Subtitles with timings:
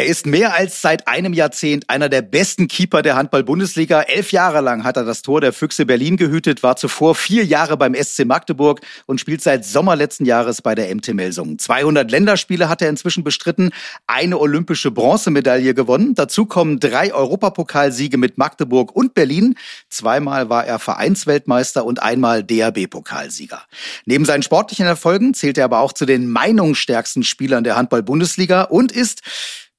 [0.00, 4.00] Er ist mehr als seit einem Jahrzehnt einer der besten Keeper der Handball-Bundesliga.
[4.00, 7.76] Elf Jahre lang hat er das Tor der Füchse Berlin gehütet, war zuvor vier Jahre
[7.76, 11.58] beim SC Magdeburg und spielt seit Sommer letzten Jahres bei der MT Melsungen.
[11.58, 13.72] 200 Länderspiele hat er inzwischen bestritten,
[14.06, 16.14] eine olympische Bronzemedaille gewonnen.
[16.14, 19.54] Dazu kommen drei Europapokalsiege mit Magdeburg und Berlin.
[19.90, 23.60] Zweimal war er Vereinsweltmeister und einmal DAB-Pokalsieger.
[24.06, 28.92] Neben seinen sportlichen Erfolgen zählt er aber auch zu den meinungsstärksten Spielern der Handball-Bundesliga und
[28.92, 29.20] ist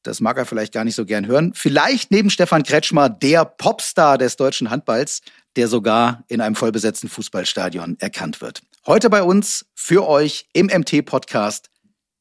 [0.03, 4.17] das mag er vielleicht gar nicht so gern hören, vielleicht neben Stefan Kretschmer der Popstar
[4.17, 5.21] des deutschen Handballs,
[5.55, 8.61] der sogar in einem vollbesetzten Fußballstadion erkannt wird.
[8.85, 11.69] Heute bei uns für euch im MT-Podcast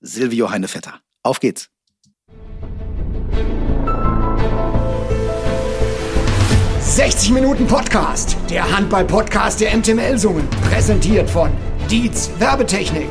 [0.01, 1.01] Silvio Heinevetter.
[1.23, 1.71] Auf geht's!
[6.81, 11.51] »60 Minuten Podcast«, der Handball-Podcast der MTML-Sungen, präsentiert von
[11.89, 13.09] Dietz Werbetechnik.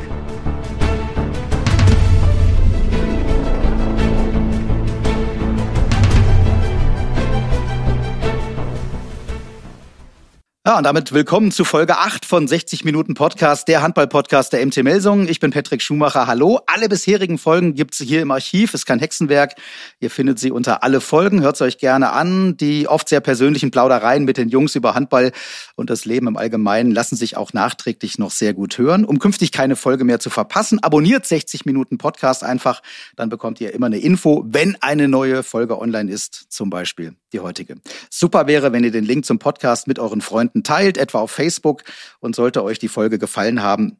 [10.67, 14.83] Ja, und damit willkommen zu Folge 8 von 60 Minuten Podcast, der Handball-Podcast der MT
[14.83, 15.29] Melsungen.
[15.29, 16.27] Ich bin Patrick Schumacher.
[16.27, 16.59] Hallo.
[16.67, 18.73] Alle bisherigen Folgen gibt's hier im Archiv.
[18.73, 19.55] Ist kein Hexenwerk.
[20.01, 21.41] Ihr findet sie unter alle Folgen.
[21.41, 22.57] Hört's euch gerne an.
[22.57, 25.31] Die oft sehr persönlichen Plaudereien mit den Jungs über Handball
[25.75, 29.05] und das Leben im Allgemeinen lassen sich auch nachträglich noch sehr gut hören.
[29.05, 32.83] Um künftig keine Folge mehr zu verpassen, abonniert 60 Minuten Podcast einfach.
[33.15, 36.47] Dann bekommt ihr immer eine Info, wenn eine neue Folge online ist.
[36.49, 37.75] Zum Beispiel die heutige.
[38.09, 41.31] Super wäre, wenn ihr den Link zum Podcast mit euren Freunden Freunden teilt, etwa auf
[41.31, 41.83] Facebook.
[42.19, 43.97] Und sollte euch die Folge gefallen haben,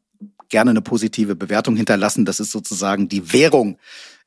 [0.50, 2.26] gerne eine positive Bewertung hinterlassen.
[2.26, 3.78] Das ist sozusagen die Währung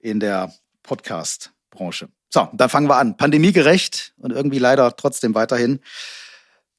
[0.01, 2.09] in der Podcast-Branche.
[2.31, 3.17] So, dann fangen wir an.
[3.17, 5.81] Pandemiegerecht und irgendwie leider trotzdem weiterhin.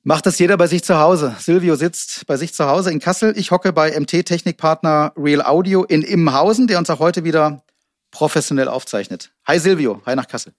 [0.02, 1.36] Macht das jeder bei sich zu Hause.
[1.40, 3.38] Silvio sitzt bei sich zu Hause in Kassel.
[3.38, 7.64] Ich hocke bei MT-Technikpartner Real Audio in Immenhausen, der uns auch heute wieder
[8.12, 9.32] professionell aufzeichnet.
[9.48, 10.54] Hi Silvio, hi nach Kassel.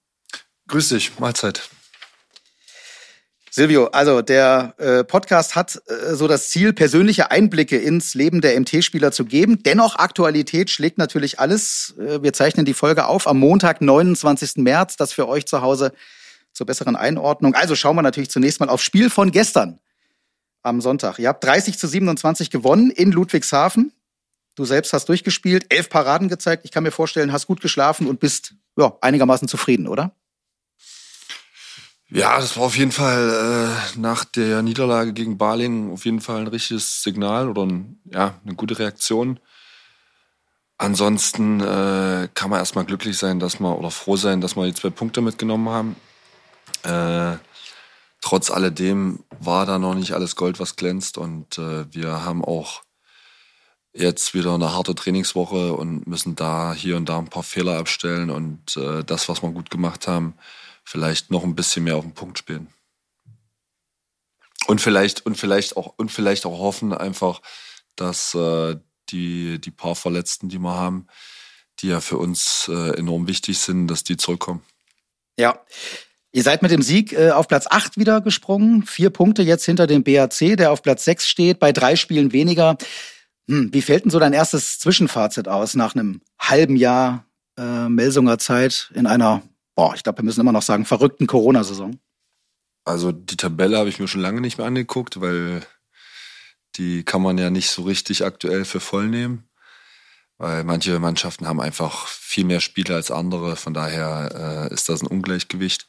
[0.67, 1.69] Grüß dich, Mahlzeit.
[3.55, 8.59] Silvio, also der äh, Podcast hat äh, so das Ziel, persönliche Einblicke ins Leben der
[8.59, 9.63] MT-Spieler zu geben.
[9.63, 11.95] Dennoch Aktualität schlägt natürlich alles.
[11.97, 14.57] Äh, wir zeichnen die Folge auf am Montag, 29.
[14.57, 14.97] März.
[14.97, 15.93] Das für euch zu Hause
[16.51, 17.55] zur besseren Einordnung.
[17.55, 19.79] Also schauen wir natürlich zunächst mal aufs Spiel von gestern
[20.61, 21.17] am Sonntag.
[21.19, 23.93] Ihr habt 30 zu 27 gewonnen in Ludwigshafen.
[24.55, 26.65] Du selbst hast durchgespielt, elf Paraden gezeigt.
[26.65, 30.13] Ich kann mir vorstellen, hast gut geschlafen und bist ja, einigermaßen zufrieden, oder?
[32.09, 33.29] Ja, das war auf jeden Fall
[33.95, 38.39] äh, nach der Niederlage gegen Baling auf jeden Fall ein richtiges Signal oder ein, ja,
[38.45, 39.39] eine gute Reaktion.
[40.77, 44.73] Ansonsten äh, kann man erstmal glücklich sein, dass wir oder froh sein, dass wir die
[44.73, 45.95] zwei Punkte mitgenommen haben.
[46.83, 47.37] Äh,
[48.21, 52.83] trotz alledem war da noch nicht alles Gold, was glänzt und äh, wir haben auch
[53.93, 58.29] jetzt wieder eine harte Trainingswoche und müssen da hier und da ein paar Fehler abstellen
[58.29, 60.35] und äh, das, was wir gut gemacht haben,
[60.85, 62.67] vielleicht noch ein bisschen mehr auf den Punkt spielen.
[64.67, 67.41] Und vielleicht, und vielleicht auch, und vielleicht auch hoffen einfach,
[67.95, 68.77] dass äh,
[69.09, 71.07] die, die paar Verletzten, die wir haben,
[71.79, 74.63] die ja für uns äh, enorm wichtig sind, dass die zurückkommen.
[75.37, 75.59] Ja.
[76.31, 78.85] Ihr seid mit dem Sieg äh, auf Platz 8 wieder gesprungen.
[78.85, 82.77] Vier Punkte jetzt hinter dem BAC, der auf Platz 6 steht, bei drei Spielen weniger.
[83.47, 87.25] Hm, wie fällt denn so dein erstes Zwischenfazit aus nach einem halben Jahr
[87.57, 89.43] äh, Melsunger Zeit in einer
[89.75, 91.99] boah, ich glaube, wir müssen immer noch sagen, verrückten Corona-Saison?
[92.85, 95.65] Also die Tabelle habe ich mir schon lange nicht mehr angeguckt, weil
[96.75, 99.49] die kann man ja nicht so richtig aktuell für voll nehmen.
[100.37, 103.55] Weil manche Mannschaften haben einfach viel mehr Spiele als andere.
[103.55, 105.87] Von daher äh, ist das ein Ungleichgewicht.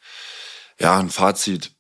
[0.79, 1.73] Ja, ein Fazit.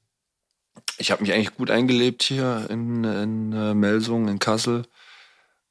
[0.99, 4.87] Ich habe mich eigentlich gut eingelebt hier in, in äh, Melsung, in Kassel.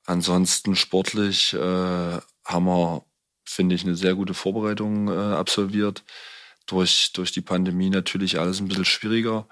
[0.06, 3.03] Ansonsten sportlich äh, haben wir
[3.55, 6.03] finde ich, eine sehr gute Vorbereitung äh, absolviert.
[6.67, 9.47] Durch, durch die Pandemie natürlich alles ein bisschen schwieriger.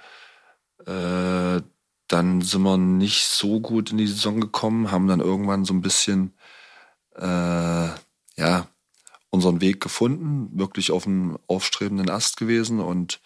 [0.86, 1.62] Äh,
[2.08, 5.82] dann sind wir nicht so gut in die Saison gekommen, haben dann irgendwann so ein
[5.82, 6.34] bisschen
[7.16, 7.88] äh,
[8.36, 8.68] ja,
[9.30, 12.80] unseren Weg gefunden, wirklich auf einem aufstrebenden Ast gewesen.
[12.80, 13.22] Und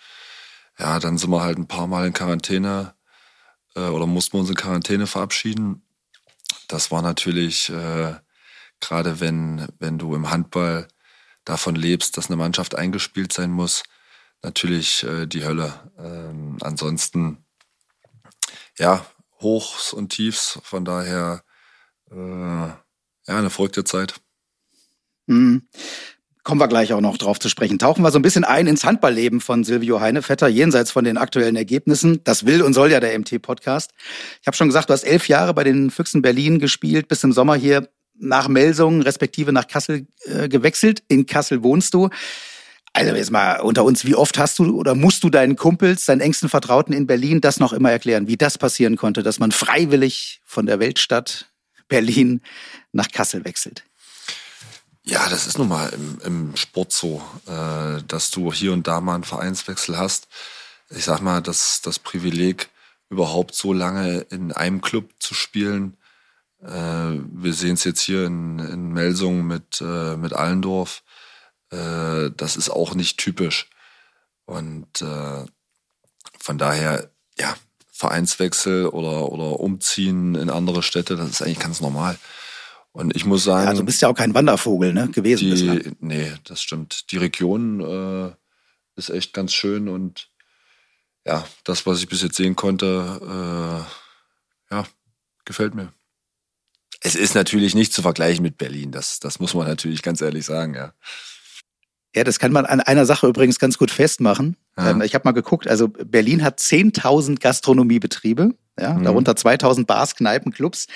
[0.78, 2.94] ja, dann sind wir halt ein paar Mal in Quarantäne
[3.76, 5.82] äh, oder mussten wir uns in Quarantäne verabschieden.
[6.68, 8.16] Das war natürlich äh,
[8.80, 10.88] gerade wenn, wenn du im Handball
[11.46, 13.84] davon lebst, dass eine Mannschaft eingespielt sein muss,
[14.44, 15.92] natürlich äh, die Hölle.
[15.98, 17.46] Ähm, ansonsten,
[18.78, 19.06] ja,
[19.42, 21.44] Hochs und Tiefs, von daher,
[22.12, 22.78] äh, ja,
[23.28, 24.16] eine verrückte Zeit.
[25.28, 25.68] Mhm.
[26.44, 27.78] Kommen wir gleich auch noch drauf zu sprechen.
[27.78, 31.58] Tauchen wir so ein bisschen ein ins Handballleben von Silvio Heinevetter, jenseits von den aktuellen
[31.58, 32.24] Ergebnissen.
[32.24, 33.92] Das will und soll ja der MT-Podcast.
[34.40, 37.34] Ich habe schon gesagt, du hast elf Jahre bei den Füchsen Berlin gespielt, bis im
[37.34, 41.04] Sommer hier nach Melsungen respektive nach Kassel äh, gewechselt.
[41.08, 42.10] In Kassel wohnst du.
[42.94, 46.22] Also jetzt mal unter uns, wie oft hast du oder musst du deinen Kumpels, deinen
[46.22, 50.42] engsten Vertrauten in Berlin das noch immer erklären, wie das passieren konnte, dass man freiwillig
[50.46, 51.52] von der Weltstadt
[51.88, 52.42] Berlin
[52.92, 53.84] nach Kassel wechselt?
[55.04, 59.00] Ja, das ist nun mal im, im Sport so, äh, dass du hier und da
[59.00, 60.28] mal einen Vereinswechsel hast.
[60.90, 62.70] Ich sag mal, dass das Privileg,
[63.10, 65.96] überhaupt so lange in einem Club zu spielen,
[66.62, 71.04] äh, wir sehen es jetzt hier in, in Melsung mit, äh, mit Allendorf,
[71.72, 73.70] äh, das ist auch nicht typisch.
[74.46, 75.46] Und äh,
[76.40, 77.56] von daher, ja,
[77.92, 82.18] Vereinswechsel oder, oder Umziehen in andere Städte, das ist eigentlich ganz normal.
[82.92, 83.64] Und ich muss sagen.
[83.64, 85.10] Ja, also du bist ja auch kein Wandervogel, ne?
[85.10, 85.44] Gewesen.
[85.46, 85.96] Die, bislang.
[86.00, 87.12] nee, das stimmt.
[87.12, 88.32] Die Region äh,
[88.96, 90.30] ist echt ganz schön und
[91.26, 93.86] ja, das, was ich bis jetzt sehen konnte,
[94.72, 94.88] äh, ja,
[95.46, 95.92] gefällt mir.
[97.02, 100.46] Es ist natürlich nicht zu vergleichen mit Berlin, das, das muss man natürlich ganz ehrlich
[100.46, 100.94] sagen, ja.
[102.16, 104.58] Ja, das kann man an einer Sache übrigens ganz gut festmachen.
[104.76, 104.92] Ja.
[104.92, 109.04] Ähm, ich habe mal geguckt, also Berlin hat 10.000 Gastronomiebetriebe, ja, mhm.
[109.04, 110.88] darunter 2.000 Bars, Kneipen, Clubs.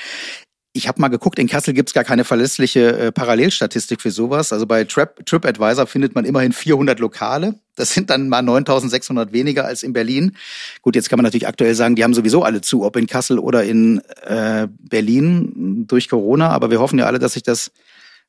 [0.73, 4.53] Ich habe mal geguckt, in Kassel gibt's gar keine verlässliche äh, Parallelstatistik für sowas.
[4.53, 7.55] Also bei Trip, TripAdvisor findet man immerhin 400 Lokale.
[7.75, 10.37] Das sind dann mal 9600 weniger als in Berlin.
[10.81, 13.37] Gut, jetzt kann man natürlich aktuell sagen, die haben sowieso alle zu, ob in Kassel
[13.37, 16.49] oder in äh, Berlin durch Corona.
[16.49, 17.71] Aber wir hoffen ja alle, dass sich das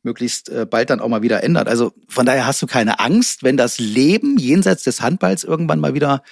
[0.03, 1.69] möglichst äh, bald dann auch mal wieder ändert.
[1.69, 5.95] Also von daher hast du keine Angst, wenn das Leben jenseits des Handballs irgendwann mal
[5.95, 6.23] wieder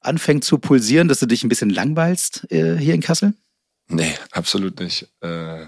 [0.00, 3.34] anfängt zu pulsieren, dass du dich ein bisschen langweilst äh, hier in Kassel?
[3.90, 5.08] Nee, absolut nicht.
[5.20, 5.66] Äh,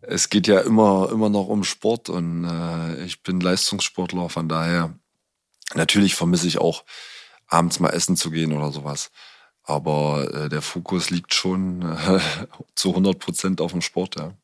[0.00, 4.98] es geht ja immer, immer noch um Sport und äh, ich bin Leistungssportler, von daher
[5.74, 6.84] natürlich vermisse ich auch
[7.46, 9.10] abends mal essen zu gehen oder sowas.
[9.62, 11.82] Aber äh, der Fokus liegt schon
[12.74, 14.34] zu 100 Prozent auf dem Sport, ja.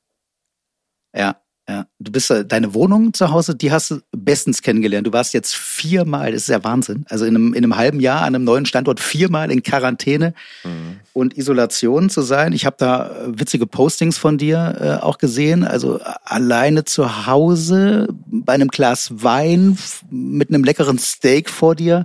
[1.14, 5.06] Ja, ja, du bist äh, deine Wohnung zu Hause, die hast du bestens kennengelernt.
[5.06, 7.06] Du warst jetzt viermal, das ist ja Wahnsinn.
[7.08, 11.00] Also in einem, in einem halben Jahr an einem neuen Standort viermal in Quarantäne mhm.
[11.14, 12.52] und Isolation zu sein.
[12.52, 15.64] Ich habe da äh, witzige Postings von dir äh, auch gesehen.
[15.64, 19.78] Also alleine zu Hause bei einem Glas Wein
[20.10, 22.04] mit einem leckeren Steak vor dir.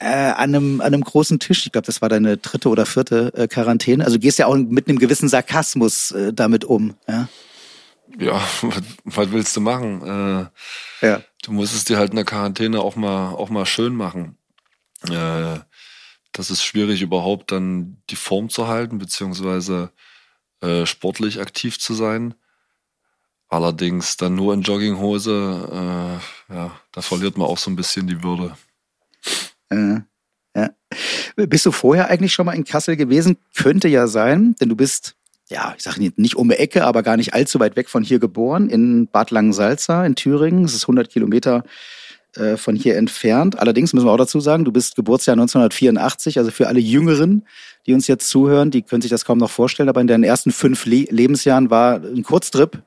[0.00, 1.66] Äh, an, einem, an einem großen Tisch.
[1.66, 4.04] Ich glaube, das war deine dritte oder vierte äh, Quarantäne.
[4.04, 6.94] Also gehst ja auch mit einem gewissen Sarkasmus äh, damit um.
[7.08, 7.28] Ja?
[8.18, 8.40] Ja,
[9.04, 10.02] was, willst du machen?
[10.02, 11.22] Äh, ja.
[11.42, 14.36] Du musst es dir halt in der Quarantäne auch mal, auch mal schön machen.
[15.08, 15.60] Äh,
[16.32, 19.92] das ist schwierig, überhaupt dann die Form zu halten, beziehungsweise
[20.60, 22.34] äh, sportlich aktiv zu sein.
[23.48, 28.22] Allerdings dann nur in Jogginghose, äh, ja, da verliert man auch so ein bisschen die
[28.22, 28.56] Würde.
[29.70, 30.02] Ja,
[30.54, 30.70] ja.
[31.36, 33.38] Bist du vorher eigentlich schon mal in Kassel gewesen?
[33.54, 35.17] Könnte ja sein, denn du bist
[35.50, 38.18] ja, ich sage nicht um die Ecke, aber gar nicht allzu weit weg von hier
[38.18, 40.62] geboren, in Bad Langensalza in Thüringen.
[40.62, 41.64] Das ist 100 Kilometer
[42.36, 43.58] äh, von hier entfernt.
[43.58, 47.46] Allerdings müssen wir auch dazu sagen, du bist Geburtsjahr 1984, also für alle Jüngeren,
[47.86, 50.52] die uns jetzt zuhören, die können sich das kaum noch vorstellen, aber in deinen ersten
[50.52, 52.82] fünf Le Lebensjahren war ein Kurztrip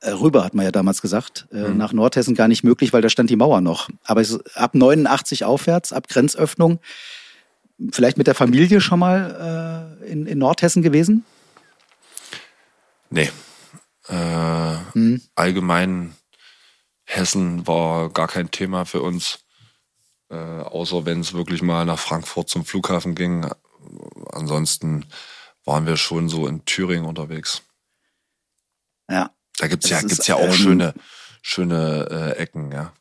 [0.00, 1.76] äh, rüber, hat man ja damals gesagt, äh, mhm.
[1.76, 3.90] nach Nordhessen gar nicht möglich, weil da stand die Mauer noch.
[4.04, 4.22] Aber
[4.54, 6.78] ab 89 aufwärts, ab Grenzöffnung,
[7.92, 11.24] vielleicht mit der Familie schon mal äh, in, in Nordhessen gewesen?
[13.10, 13.30] Nee.
[14.08, 15.20] Äh, hm.
[15.34, 16.14] Allgemein
[17.04, 19.40] Hessen war gar kein Thema für uns.
[20.30, 23.50] Äh, außer wenn es wirklich mal nach Frankfurt zum Flughafen ging.
[24.32, 25.06] Ansonsten
[25.64, 27.62] waren wir schon so in Thüringen unterwegs.
[29.10, 29.34] Ja.
[29.58, 30.94] Da gibt's ja, gibt's ja auch ähm, schöne,
[31.42, 32.92] schöne äh, Ecken, ja.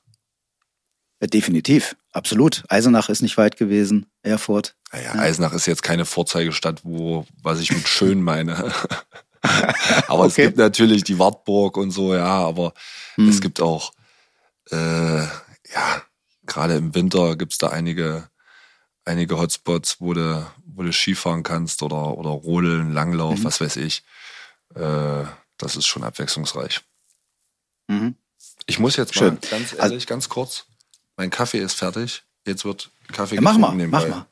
[1.21, 2.63] Definitiv, absolut.
[2.69, 4.75] Eisenach ist nicht weit gewesen, Erfurt.
[4.91, 5.19] Naja, ja.
[5.19, 8.73] Eisenach ist jetzt keine Vorzeigestadt, wo, was ich mit schön meine.
[10.07, 10.27] aber okay.
[10.27, 12.73] es gibt natürlich die Wartburg und so, ja, aber
[13.15, 13.29] hm.
[13.29, 13.93] es gibt auch,
[14.71, 16.01] äh, ja,
[16.45, 18.29] gerade im Winter gibt's da einige,
[19.05, 23.43] einige Hotspots, wo du, wo du Skifahren kannst oder, oder Rodeln, Langlauf, mhm.
[23.43, 24.03] was weiß ich.
[24.75, 25.23] Äh,
[25.57, 26.81] das ist schon abwechslungsreich.
[27.87, 28.15] Mhm.
[28.65, 29.35] Ich muss jetzt Schön.
[29.35, 30.65] mal ganz also ehrlich, ganz kurz,
[31.17, 32.23] mein Kaffee ist fertig.
[32.45, 34.01] Jetzt wird Kaffee ja, mach mal, nebenbei.
[34.01, 34.25] mach mal.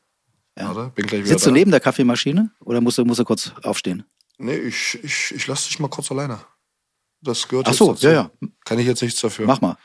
[0.57, 0.75] Ja.
[0.75, 1.49] Warte, Sitzt da.
[1.49, 4.05] du neben der Kaffeemaschine oder musst du, musst du kurz aufstehen?
[4.37, 6.39] Nee, ich, ich, ich lasse dich mal kurz alleine.
[7.21, 8.07] Das gehört Ach so, dazu.
[8.07, 8.31] ja, ja.
[8.63, 9.47] Kann ich jetzt nichts dafür.
[9.47, 9.77] Mach mal.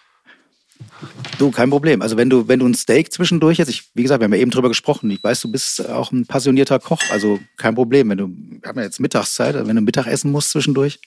[1.38, 2.02] Du, kein Problem.
[2.02, 4.40] Also wenn du, wenn du ein Steak zwischendurch jetzt, ich, wie gesagt, wir haben ja
[4.40, 5.10] eben drüber gesprochen.
[5.10, 8.10] Ich weiß, du bist auch ein passionierter Koch, also kein Problem.
[8.10, 11.00] Wenn du, wir haben ja jetzt Mittagszeit, wenn du Mittag essen musst zwischendurch.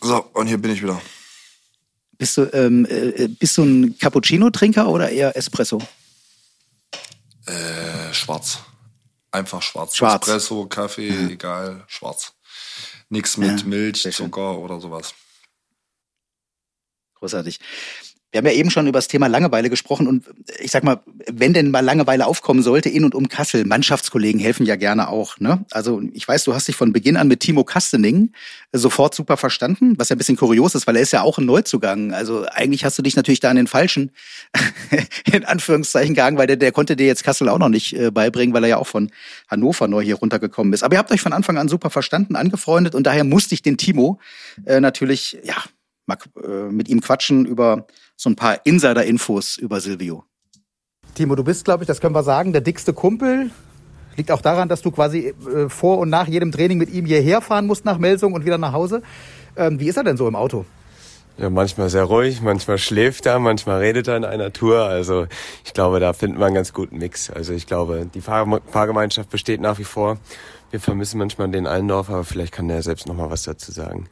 [0.00, 1.00] So, und hier bin ich wieder.
[2.18, 5.80] Bist du, ähm, äh, bist du ein Cappuccino-Trinker oder eher Espresso?
[7.46, 8.58] Äh, schwarz.
[9.30, 9.96] Einfach schwarz.
[9.96, 10.26] Schwarz.
[10.26, 11.30] Espresso, Kaffee, mhm.
[11.30, 12.32] egal, schwarz.
[13.10, 15.14] Nichts mit ja, Milch, Zucker oder sowas.
[17.14, 17.58] Großartig.
[18.30, 20.24] Wir haben ja eben schon über das Thema Langeweile gesprochen und
[20.60, 21.00] ich sag mal,
[21.32, 25.40] wenn denn mal Langeweile aufkommen sollte in und um Kassel, Mannschaftskollegen helfen ja gerne auch.
[25.40, 25.64] Ne?
[25.70, 28.32] Also ich weiß, du hast dich von Beginn an mit Timo Kastening
[28.70, 31.46] sofort super verstanden, was ja ein bisschen kurios ist, weil er ist ja auch ein
[31.46, 32.12] Neuzugang.
[32.12, 34.10] Also eigentlich hast du dich natürlich da an den Falschen
[35.32, 38.52] in Anführungszeichen gegangen, weil der, der konnte dir jetzt Kassel auch noch nicht äh, beibringen,
[38.54, 39.10] weil er ja auch von
[39.48, 40.82] Hannover neu hier runtergekommen ist.
[40.82, 43.78] Aber ihr habt euch von Anfang an super verstanden, angefreundet und daher musste ich den
[43.78, 44.20] Timo
[44.66, 45.56] äh, natürlich ja
[46.04, 47.86] mal äh, mit ihm quatschen über
[48.18, 50.24] so ein paar Insider-Infos über Silvio.
[51.14, 53.50] Timo, du bist, glaube ich, das können wir sagen, der dickste Kumpel.
[54.16, 57.40] Liegt auch daran, dass du quasi äh, vor und nach jedem Training mit ihm hierher
[57.40, 59.02] fahren musst nach Melsung und wieder nach Hause.
[59.56, 60.66] Ähm, wie ist er denn so im Auto?
[61.36, 64.82] Ja, manchmal sehr ruhig, manchmal schläft er, manchmal redet er in einer Tour.
[64.82, 65.28] Also
[65.64, 67.30] ich glaube, da finden wir einen ganz guten Mix.
[67.30, 70.18] Also ich glaube, die Fahr Fahrgemeinschaft besteht nach wie vor.
[70.72, 74.08] Wir vermissen manchmal den Allendorf, aber vielleicht kann der selbst noch mal was dazu sagen.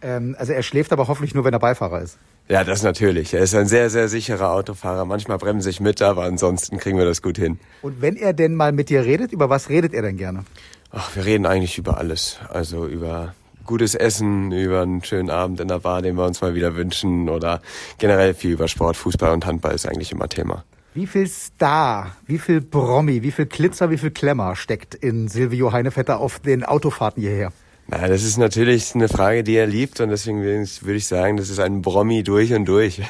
[0.00, 2.16] Ähm, also er schläft aber hoffentlich nur, wenn er Beifahrer ist.
[2.50, 3.32] Ja, das natürlich.
[3.32, 5.04] Er ist ein sehr, sehr sicherer Autofahrer.
[5.04, 7.60] Manchmal bremse ich mit, aber ansonsten kriegen wir das gut hin.
[7.80, 10.44] Und wenn er denn mal mit dir redet, über was redet er denn gerne?
[10.90, 12.40] Ach, wir reden eigentlich über alles.
[12.48, 16.56] Also über gutes Essen, über einen schönen Abend in der Bar, den wir uns mal
[16.56, 17.62] wieder wünschen oder
[17.98, 20.64] generell viel über Sport, Fußball und Handball ist eigentlich immer Thema.
[20.92, 25.70] Wie viel Star, wie viel Promi, wie viel Glitzer, wie viel Klemmer steckt in Silvio
[25.70, 27.52] Heinevetter auf den Autofahrten hierher?
[27.90, 31.50] Na, das ist natürlich eine Frage, die er liebt und deswegen würde ich sagen, das
[31.50, 33.02] ist ein Bromi durch und durch.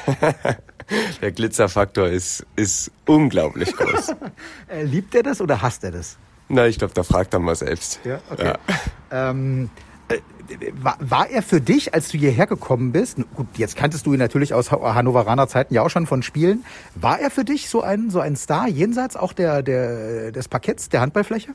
[1.21, 4.15] Der Glitzerfaktor ist, ist unglaublich groß.
[4.83, 6.17] liebt er das oder hasst er das?
[6.49, 7.99] Na, ich glaube, da fragt er mal selbst.
[8.03, 8.53] Ja, okay.
[9.11, 9.29] Ja.
[9.29, 9.69] Ähm,
[10.09, 10.17] äh,
[10.73, 14.19] war, war er für dich, als du hierher gekommen bist, gut, jetzt kanntest du ihn
[14.19, 18.09] natürlich aus Hannoveraner Zeiten ja auch schon von Spielen, war er für dich so ein,
[18.09, 21.53] so ein Star jenseits auch der, der, des Parketts, der Handballfläche?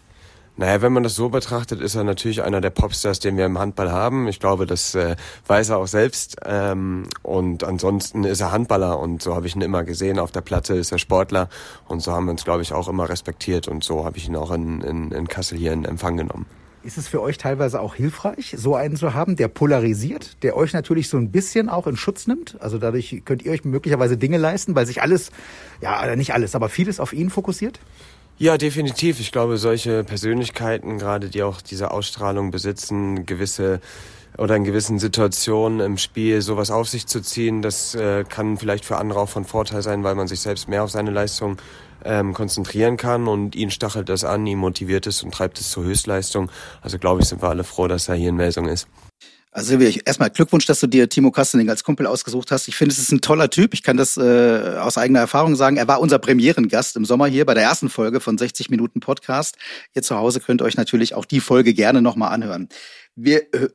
[0.59, 3.59] Naja, wenn man das so betrachtet, ist er natürlich einer der Popstars, den wir im
[3.59, 4.27] Handball haben.
[4.27, 6.37] Ich glaube, das äh, weiß er auch selbst.
[6.47, 10.19] Ähm, und ansonsten ist er Handballer und so habe ich ihn immer gesehen.
[10.19, 11.51] Auf der Platte ist er Sportler
[11.89, 14.37] und so haben wir uns, glaube ich, auch immer respektiert und so habe ich ihn
[14.37, 16.47] auch in, in, in Kassel hier in Empfang genommen.
[16.87, 20.73] Ist es für euch teilweise auch hilfreich, so einen zu haben, der polarisiert, der euch
[20.73, 22.57] natürlich so ein bisschen auch in Schutz nimmt?
[22.61, 25.33] Also dadurch könnt ihr euch möglicherweise Dinge leisten, weil sich alles,
[25.83, 27.81] ja, nicht alles, aber vieles auf ihn fokussiert?
[28.39, 29.19] Ja, definitiv.
[29.19, 33.81] Ich glaube, solche Persönlichkeiten, gerade die auch diese Ausstrahlung besitzen, gewisse
[34.37, 38.85] oder in gewissen Situationen im Spiel sowas auf sich zu ziehen, das äh, kann vielleicht
[38.85, 41.57] für andere auch von Vorteil sein, weil man sich selbst mehr auf seine Leistung
[42.05, 45.85] ähm, konzentrieren kann und ihn stachelt das an, ihn motiviert es und treibt es zur
[45.85, 46.51] Höchstleistung.
[46.83, 48.87] Also glaube ich, sind wir alle froh, dass er hier in Melsung ist.
[49.57, 52.69] Also Silvia, erstmal Glückwunsch, dass du dir Timo Kastening als Kumpel ausgesucht hast.
[52.69, 53.73] Ich finde, es ist ein toller Typ.
[53.73, 55.79] Ich kann das äh, aus eigener Erfahrung sagen.
[55.79, 59.57] Er war unser Premierengast im Sommer hier bei der ersten Folge von 60 Minuten Podcast.
[59.95, 62.69] Ihr zu Hause könnt euch natürlich auch die Folge gerne nochmal anhören.
[63.15, 63.71] Wir äh,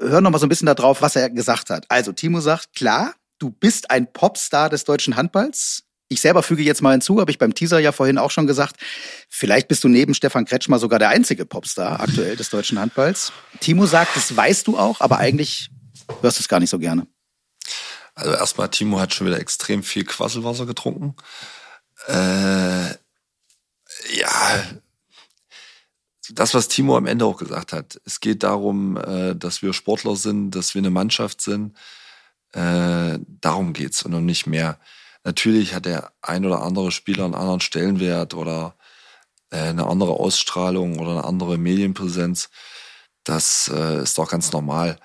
[0.00, 1.84] hören nochmal so ein bisschen darauf, was er gesagt hat.
[1.90, 5.81] Also Timo sagt, klar, du bist ein Popstar des deutschen Handballs.
[6.12, 8.76] Ich selber füge jetzt mal hinzu, habe ich beim Teaser ja vorhin auch schon gesagt,
[9.28, 13.32] vielleicht bist du neben Stefan Kretschmer sogar der einzige Popstar aktuell des deutschen Handballs.
[13.60, 15.70] Timo sagt, das weißt du auch, aber eigentlich
[16.20, 17.06] hörst du es gar nicht so gerne.
[18.14, 21.16] Also erstmal, Timo hat schon wieder extrem viel Quasselwasser getrunken.
[22.08, 22.90] Äh,
[24.14, 24.64] ja,
[26.30, 28.00] das, was Timo am Ende auch gesagt hat.
[28.04, 31.74] Es geht darum, äh, dass wir Sportler sind, dass wir eine Mannschaft sind.
[32.52, 34.78] Äh, darum geht's und um nicht mehr.
[35.24, 38.74] Natürlich hat der ein oder andere Spieler einen anderen Stellenwert oder
[39.50, 42.50] äh, eine andere Ausstrahlung oder eine andere Medienpräsenz.
[43.24, 44.98] Das äh, ist doch ganz normal.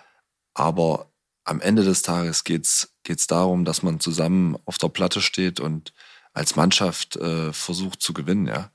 [0.53, 1.11] Aber
[1.43, 5.93] am Ende des Tages geht's geht's darum, dass man zusammen auf der Platte steht und
[6.33, 8.47] als Mannschaft äh, versucht zu gewinnen.
[8.47, 8.71] Ja,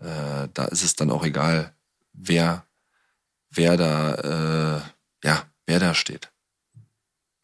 [0.00, 1.74] äh, da ist es dann auch egal,
[2.12, 2.66] wer
[3.50, 6.33] wer da äh, ja wer da steht.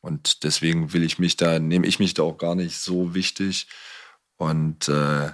[0.00, 3.66] Und deswegen will ich mich da, nehme ich mich da auch gar nicht so wichtig.
[4.36, 5.30] Und äh,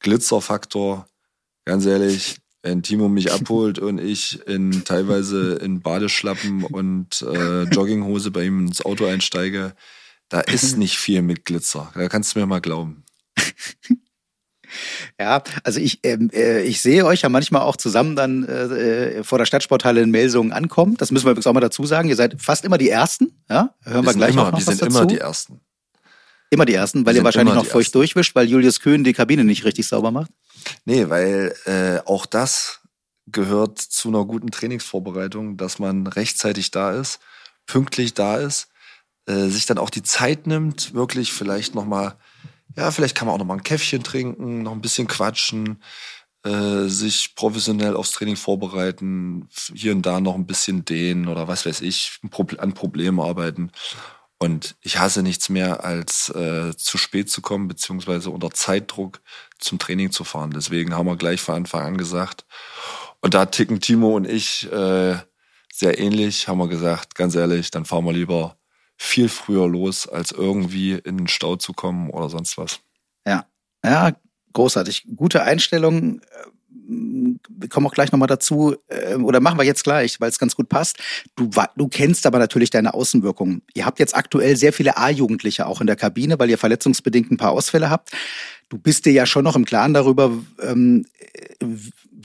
[0.00, 1.06] Glitzerfaktor,
[1.64, 8.30] ganz ehrlich, wenn Timo mich abholt und ich in teilweise in Badeschlappen und äh, Jogginghose
[8.30, 9.74] bei ihm ins Auto einsteige,
[10.28, 11.90] da ist nicht viel mit Glitzer.
[11.94, 13.04] Da kannst du mir mal glauben.
[15.18, 19.38] Ja, also ich, ähm, äh, ich sehe euch ja manchmal auch zusammen dann äh, vor
[19.38, 20.96] der Stadtsporthalle in Melsungen ankommen.
[20.96, 22.08] Das müssen wir übrigens auch mal dazu sagen.
[22.08, 23.32] Ihr seid fast immer die Ersten.
[23.48, 24.90] Ja, hören wir, wir gleich immer, noch Wir sind dazu.
[24.90, 25.60] immer die Ersten.
[26.50, 27.98] Immer die Ersten, weil ihr wahrscheinlich noch feucht Ersten.
[27.98, 30.30] durchwischt, weil Julius Köhn die Kabine nicht richtig sauber macht?
[30.84, 32.80] Nee, weil äh, auch das
[33.26, 37.18] gehört zu einer guten Trainingsvorbereitung, dass man rechtzeitig da ist,
[37.66, 38.68] pünktlich da ist,
[39.26, 42.14] äh, sich dann auch die Zeit nimmt, wirklich vielleicht nochmal
[42.74, 45.82] ja, vielleicht kann man auch noch mal ein Käffchen trinken, noch ein bisschen quatschen,
[46.44, 51.66] äh, sich professionell aufs Training vorbereiten, hier und da noch ein bisschen dehnen oder was
[51.66, 52.18] weiß ich,
[52.58, 53.70] an Problemen arbeiten.
[54.38, 59.22] Und ich hasse nichts mehr, als äh, zu spät zu kommen, beziehungsweise unter Zeitdruck
[59.58, 60.50] zum Training zu fahren.
[60.50, 62.44] Deswegen haben wir gleich von Anfang an gesagt.
[63.22, 65.16] Und da ticken Timo und ich äh,
[65.72, 68.56] sehr ähnlich, haben wir gesagt, ganz ehrlich, dann fahren wir lieber
[68.96, 72.80] viel früher los, als irgendwie in den Stau zu kommen oder sonst was.
[73.26, 73.46] Ja,
[73.84, 74.12] ja,
[74.52, 75.06] großartig.
[75.16, 76.20] Gute Einstellung
[76.88, 80.54] wir kommen auch gleich nochmal dazu, äh, oder machen wir jetzt gleich, weil es ganz
[80.54, 80.98] gut passt.
[81.34, 83.62] Du, du kennst aber natürlich deine Außenwirkungen.
[83.74, 87.36] Ihr habt jetzt aktuell sehr viele A-Jugendliche auch in der Kabine, weil ihr verletzungsbedingt ein
[87.36, 88.10] paar Ausfälle habt.
[88.68, 91.06] Du bist dir ja schon noch im Klaren darüber, ähm,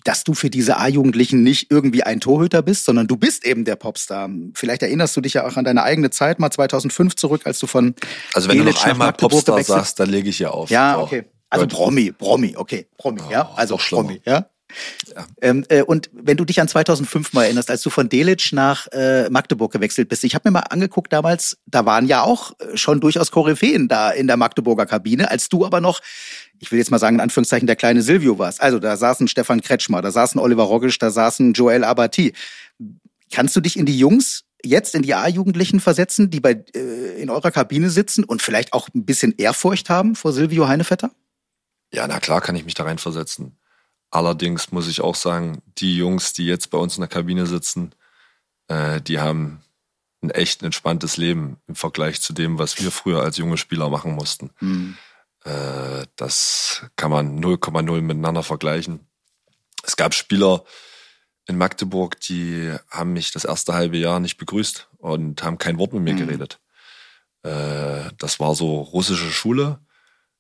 [0.04, 3.76] dass du für diese A-Jugendlichen nicht irgendwie ein Torhüter bist, sondern du bist eben der
[3.76, 4.30] Popstar.
[4.54, 7.68] Vielleicht erinnerst du dich ja auch an deine eigene Zeit mal 2005 zurück, als du
[7.68, 7.96] von
[8.34, 10.70] Also wenn Delic du noch einmal Popstar sagst, dann lege ich ja auf.
[10.70, 11.26] Ja, okay.
[11.50, 11.68] Also.
[11.68, 14.46] Promi, Promi, okay, Promi, oh, ja, also Promi, ja.
[15.14, 15.26] Ja.
[15.42, 18.88] Ähm, äh, und wenn du dich an 2005 mal erinnerst, als du von Delitzsch nach
[18.94, 22.78] äh, Magdeburg gewechselt bist, ich habe mir mal angeguckt damals, da waren ja auch äh,
[22.78, 26.00] schon durchaus Koryphäen da in der Magdeburger Kabine, als du aber noch,
[26.62, 28.62] ich will jetzt mal sagen in Anführungszeichen, der kleine Silvio warst.
[28.62, 32.34] Also da saßen Stefan Kretschmer, da saßen Oliver Rogisch, da saßen Joel Abati.
[33.32, 37.32] Kannst du dich in die Jungs jetzt in die A-Jugendlichen versetzen, die bei äh, in
[37.32, 41.10] eurer Kabine sitzen und vielleicht auch ein bisschen Ehrfurcht haben vor Silvio Heinevetter?
[41.92, 43.58] Ja, na klar kann ich mich da reinversetzen.
[44.12, 47.94] Allerdings muss ich auch sagen, die Jungs, die jetzt bei uns in der Kabine sitzen,
[48.68, 49.64] äh, die haben
[50.22, 54.14] ein echt entspanntes Leben im Vergleich zu dem, was wir früher als junge Spieler machen
[54.14, 54.52] mussten.
[54.60, 54.98] Mhm.
[55.44, 59.08] Äh, das kann man 0,0 miteinander vergleichen.
[59.84, 60.64] Es gab Spieler
[61.48, 65.94] in Magdeburg, die haben mich das erste halbe Jahr nicht begrüßt und haben kein Wort
[65.94, 66.18] mit mir mhm.
[66.18, 66.60] geredet.
[67.44, 69.80] Äh, das war so russische Schule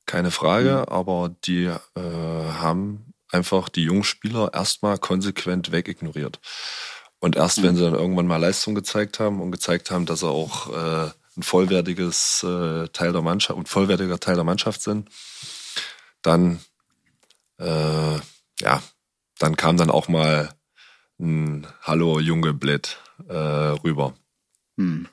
[0.06, 0.94] keine Frage, mhm.
[0.94, 6.40] aber die äh, haben einfach die jungen Spieler erstmal konsequent wegignoriert.
[7.20, 7.64] Und erst mhm.
[7.64, 11.12] wenn sie dann irgendwann mal Leistung gezeigt haben und gezeigt haben, dass sie auch äh,
[11.42, 15.10] ein vollwertiges äh, Teil der Mannschaft und vollwertiger Teil der Mannschaft sind,
[16.22, 16.62] dann
[17.60, 18.16] äh,
[18.60, 18.84] ja,
[19.40, 20.54] dann kam dann auch mal
[21.20, 24.14] ein Hallo Junge Blät äh, rüber.
[24.78, 25.08] Hm.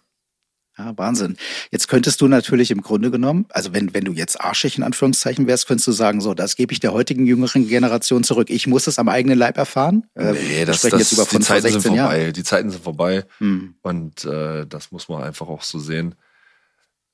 [0.78, 1.36] Ja, Wahnsinn.
[1.72, 5.48] Jetzt könntest du natürlich im Grunde genommen, also wenn, wenn du jetzt arschig in Anführungszeichen
[5.48, 8.48] wärst, könntest du sagen, so, das gebe ich der heutigen jüngeren Generation zurück.
[8.48, 10.06] Ich muss es am eigenen Leib erfahren.
[10.14, 11.96] Äh, nee, das, das, jetzt über die Zeiten sind vorbei.
[11.96, 12.32] Jahren.
[12.32, 13.24] Die Zeiten sind vorbei.
[13.38, 13.74] Hm.
[13.82, 16.14] Und äh, das muss man einfach auch so sehen.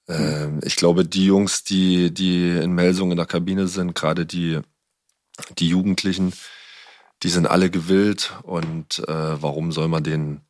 [0.09, 0.61] Hm.
[0.61, 4.61] Äh, ich glaube, die Jungs, die, die in Melsung in der Kabine sind, gerade die,
[5.59, 6.35] die Jugendlichen,
[7.22, 8.35] die sind alle gewillt.
[8.42, 10.42] Und äh, warum soll man denen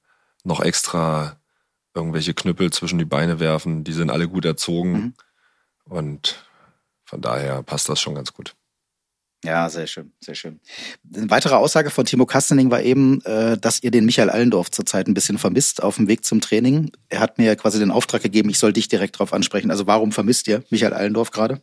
[0.43, 1.37] noch extra
[1.95, 3.85] irgendwelche Knüppel zwischen die Beine werfen.
[3.85, 4.93] Die sind alle gut erzogen.
[4.93, 5.15] Mhm.
[5.85, 6.45] Und
[7.05, 8.55] von daher passt das schon ganz gut.
[9.45, 10.59] Ja, sehr schön, sehr schön.
[11.15, 15.07] Eine weitere Aussage von Timo Kastening war eben, äh, dass ihr den Michael Allendorf zurzeit
[15.07, 16.91] ein bisschen vermisst auf dem Weg zum Training.
[17.11, 19.71] Er hat mir quasi den Auftrag gegeben, ich soll dich direkt darauf ansprechen.
[19.71, 21.61] Also warum vermisst ihr Michael Allendorf gerade?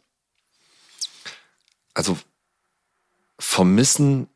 [1.95, 2.19] Also
[3.39, 4.27] vermissen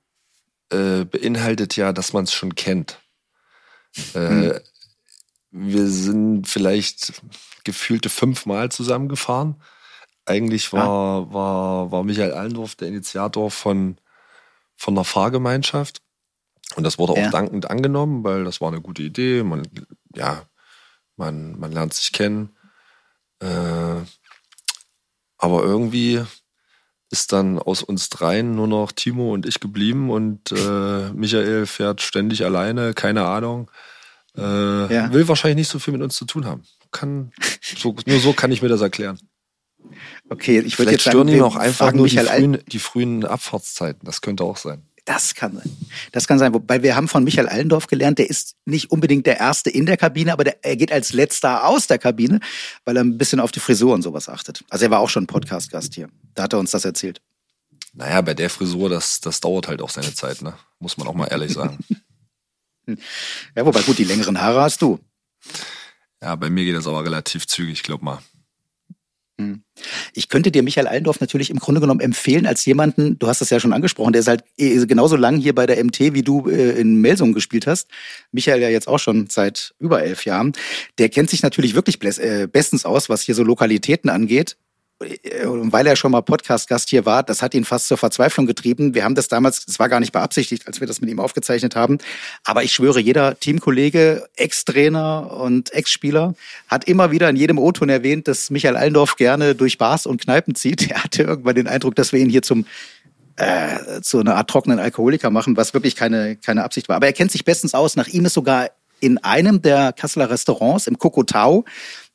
[0.71, 2.99] äh, beinhaltet ja, dass man es schon kennt.
[4.15, 4.59] Äh, hm
[5.57, 7.13] wir sind vielleicht
[7.63, 9.55] gefühlte fünfmal zusammengefahren.
[10.25, 11.33] Eigentlich war, ja.
[11.33, 13.97] war, war Michael Allendorf der Initiator von,
[14.75, 16.01] von einer Fahrgemeinschaft.
[16.75, 17.27] Und das wurde ja.
[17.27, 19.43] auch dankend angenommen, weil das war eine gute Idee.
[19.43, 19.63] Man,
[20.13, 20.43] ja,
[21.15, 22.57] man, man lernt sich kennen.
[23.39, 24.01] Äh,
[25.37, 26.21] aber irgendwie
[27.11, 32.01] ist dann aus uns dreien nur noch Timo und ich geblieben und äh, Michael fährt
[32.01, 33.71] ständig alleine, keine Ahnung.
[34.37, 35.13] Äh, ja.
[35.13, 36.63] Will wahrscheinlich nicht so viel mit uns zu tun haben.
[36.91, 39.19] Kann, so, nur so kann ich mir das erklären.
[40.29, 44.01] Okay, ich würde jetzt stören ihn auch einfach nur die frühen, die frühen Abfahrtszeiten.
[44.03, 44.81] Das könnte auch sein.
[45.05, 45.77] Das kann sein.
[46.11, 46.53] Das kann sein.
[46.55, 49.97] Wobei wir haben von Michael Allendorf gelernt, der ist nicht unbedingt der Erste in der
[49.97, 52.39] Kabine, aber der, er geht als Letzter aus der Kabine,
[52.85, 54.63] weil er ein bisschen auf die Frisur und sowas achtet.
[54.69, 56.09] Also er war auch schon Podcast-Gast hier.
[56.33, 57.21] Da hat er uns das erzählt.
[57.93, 60.55] Naja, bei der Frisur, das, das dauert halt auch seine Zeit, ne?
[60.79, 61.77] Muss man auch mal ehrlich sagen.
[63.55, 64.99] Ja, wobei gut, die längeren Haare hast du.
[66.21, 68.19] Ja, bei mir geht das aber relativ zügig, glaub mal.
[69.39, 69.63] Hm.
[70.13, 73.49] Ich könnte dir Michael Allendorf natürlich im Grunde genommen empfehlen als jemanden, du hast es
[73.49, 76.49] ja schon angesprochen, der ist halt eh genauso lang hier bei der MT, wie du
[76.49, 77.89] äh, in Melsungen gespielt hast.
[78.31, 80.53] Michael ja jetzt auch schon seit über elf Jahren.
[80.99, 84.57] Der kennt sich natürlich wirklich äh, bestens aus, was hier so Lokalitäten angeht.
[84.97, 88.95] Weil er schon mal Podcast-Gast hier war, das hat ihn fast zur Verzweiflung getrieben.
[88.95, 91.75] Wir haben das damals, es war gar nicht beabsichtigt, als wir das mit ihm aufgezeichnet
[91.75, 91.97] haben.
[92.45, 96.33] Aber ich schwöre, jeder Teamkollege, Ex-Trainer und Ex-Spieler
[96.69, 100.55] hat immer wieder in jedem O-Ton erwähnt, dass Michael Allendorf gerne durch Bars und Kneipen
[100.55, 100.89] zieht.
[100.89, 102.65] Er hatte irgendwann den Eindruck, dass wir ihn hier zum
[103.35, 106.95] äh, zu einer Art trockenen Alkoholiker machen, was wirklich keine, keine Absicht war.
[106.95, 107.97] Aber er kennt sich bestens aus.
[107.97, 108.69] Nach ihm ist sogar
[109.01, 111.65] in einem der Kasseler Restaurants im Kokotau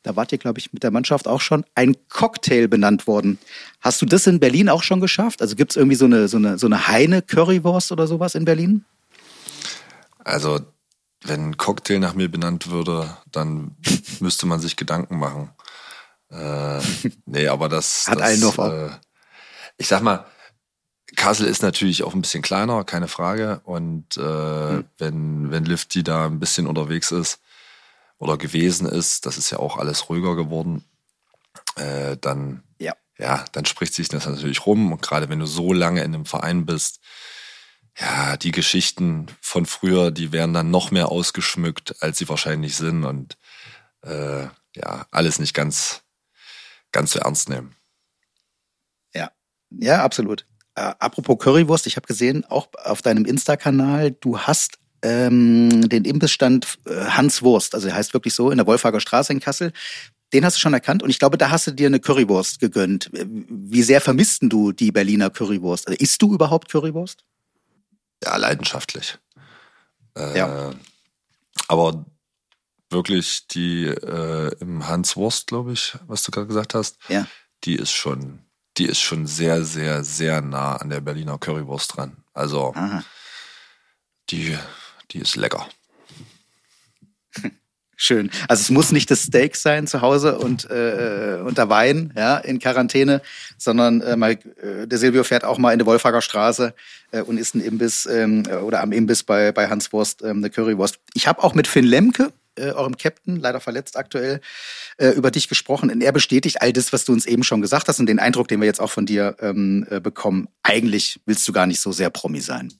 [0.02, 3.38] Da wart ihr, glaube ich, mit der Mannschaft auch schon ein Cocktail benannt worden.
[3.80, 5.42] Hast du das in Berlin auch schon geschafft?
[5.42, 8.84] Also gibt es irgendwie so eine, so eine, so eine Heine-Currywurst oder sowas in Berlin?
[10.24, 10.60] Also,
[11.24, 13.76] wenn ein Cocktail nach mir benannt würde, dann
[14.20, 15.50] müsste man sich Gedanken machen.
[16.30, 16.80] Äh,
[17.26, 18.06] nee, aber das.
[18.08, 18.72] Hat das, Allendorf auch.
[18.72, 18.90] Äh,
[19.76, 20.24] ich sag mal,
[21.16, 23.60] Kassel ist natürlich auch ein bisschen kleiner, keine Frage.
[23.64, 24.20] Und äh,
[24.70, 24.84] Hm.
[24.96, 27.40] wenn, wenn Lifty da ein bisschen unterwegs ist
[28.20, 30.84] oder gewesen ist, das ist ja auch alles ruhiger geworden,
[31.76, 32.94] äh, dann, Ja.
[33.18, 34.92] ja, dann spricht sich das natürlich rum.
[34.92, 37.00] Und gerade wenn du so lange in einem Verein bist,
[37.98, 43.04] ja, die Geschichten von früher, die werden dann noch mehr ausgeschmückt, als sie wahrscheinlich sind.
[43.04, 43.38] Und
[44.02, 44.44] äh,
[44.76, 46.02] ja, alles nicht ganz,
[46.92, 47.74] ganz so ernst nehmen.
[49.14, 49.32] Ja,
[49.70, 50.46] ja, absolut.
[50.74, 56.78] Äh, apropos Currywurst, ich habe gesehen, auch auf deinem Insta-Kanal, du hast ähm, den Imbissstand
[56.86, 59.72] äh, Hans Wurst, also er heißt wirklich so, in der Wolfhager Straße in Kassel.
[60.32, 63.10] Den hast du schon erkannt und ich glaube, da hast du dir eine Currywurst gegönnt.
[63.12, 65.88] Wie sehr vermissten du die Berliner Currywurst?
[65.88, 67.24] Also isst du überhaupt Currywurst?
[68.22, 69.18] Ja, leidenschaftlich.
[70.16, 70.74] Äh, Ja.
[71.66, 72.04] Aber
[72.90, 77.26] wirklich die äh, im Hans Wurst, glaube ich, was du gerade gesagt hast, Ja.
[77.64, 78.40] die ist schon,
[78.76, 82.16] die ist schon sehr, sehr, sehr nah an der Berliner Currywurst dran.
[82.34, 83.02] Also Aha.
[84.30, 84.56] die,
[85.12, 85.68] die ist lecker.
[87.96, 88.30] Schön.
[88.48, 92.58] Also es muss nicht das Steak sein zu Hause und äh, unter Wein, ja, in
[92.58, 93.20] Quarantäne,
[93.58, 96.74] sondern äh, mal, äh, der Silvio fährt auch mal in die Wolfhager Straße
[97.10, 100.50] äh, und isst ein Imbiss ähm, oder am Imbiss bei, bei Hans Wurst ähm, eine
[100.50, 100.98] Currywurst.
[101.14, 104.40] Ich habe auch mit Finn Lemke, äh, eurem Captain, leider verletzt aktuell,
[104.98, 105.90] äh, über dich gesprochen.
[105.90, 108.48] Und er bestätigt all das, was du uns eben schon gesagt hast und den Eindruck,
[108.48, 110.48] den wir jetzt auch von dir ähm, äh, bekommen.
[110.62, 112.72] Eigentlich willst du gar nicht so sehr Promi sein.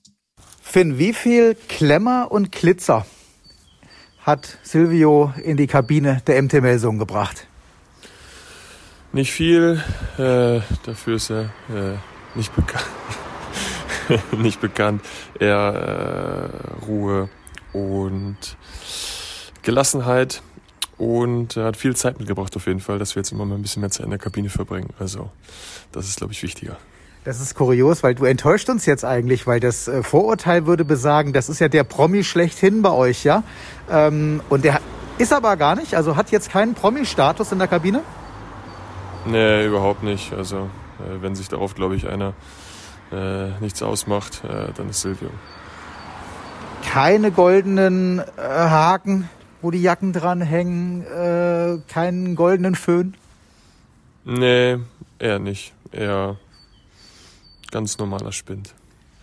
[0.71, 3.05] Finn, wie viel Klemmer und Glitzer
[4.21, 7.45] hat Silvio in die Kabine der MT Melsung gebracht?
[9.11, 9.83] Nicht viel,
[10.17, 11.97] äh, dafür ist er äh,
[12.35, 12.85] nicht bekannt.
[14.37, 15.03] nicht bekannt.
[15.37, 17.27] Eher äh, Ruhe
[17.73, 18.37] und
[19.63, 20.41] Gelassenheit
[20.97, 23.61] und er hat viel Zeit mitgebracht auf jeden Fall, dass wir jetzt immer mal ein
[23.61, 24.91] bisschen mehr Zeit in der Kabine verbringen.
[24.99, 25.31] Also
[25.91, 26.77] das ist, glaube ich, wichtiger.
[27.23, 31.33] Das ist kurios, weil du enttäuscht uns jetzt eigentlich, weil das äh, Vorurteil würde besagen,
[31.33, 33.43] das ist ja der Promi schlechthin bei euch, ja?
[33.91, 34.79] Ähm, und der
[35.19, 38.01] ist aber gar nicht, also hat jetzt keinen Promi-Status in der Kabine?
[39.27, 40.33] Nee, überhaupt nicht.
[40.33, 42.33] Also äh, wenn sich darauf, glaube ich, einer
[43.11, 45.29] äh, nichts ausmacht, äh, dann ist Silvio.
[46.83, 49.29] Keine goldenen äh, Haken,
[49.61, 53.13] wo die Jacken dran hängen, äh, keinen goldenen Föhn.
[54.25, 54.79] Nee,
[55.19, 55.73] eher nicht.
[55.91, 56.37] Eher
[57.71, 58.73] ganz normaler Spind.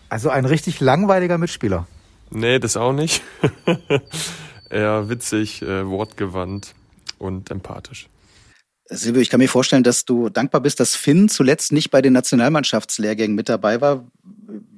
[0.09, 1.87] Also ein richtig langweiliger Mitspieler.
[2.31, 3.21] Nee, das auch nicht.
[4.69, 6.73] eher witzig, äh, wortgewandt
[7.17, 8.07] und empathisch.
[8.91, 12.13] Silvio, ich kann mir vorstellen, dass du dankbar bist, dass Finn zuletzt nicht bei den
[12.13, 14.07] Nationalmannschaftslehrgängen mit dabei war,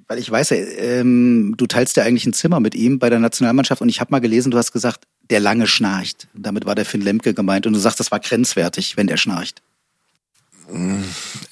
[0.07, 3.81] weil ich weiß ähm, du teilst ja eigentlich ein Zimmer mit ihm bei der Nationalmannschaft
[3.81, 6.27] und ich habe mal gelesen, du hast gesagt, der lange schnarcht.
[6.34, 9.62] Damit war der Finn Lemke gemeint und du sagst, das war grenzwertig, wenn der schnarcht.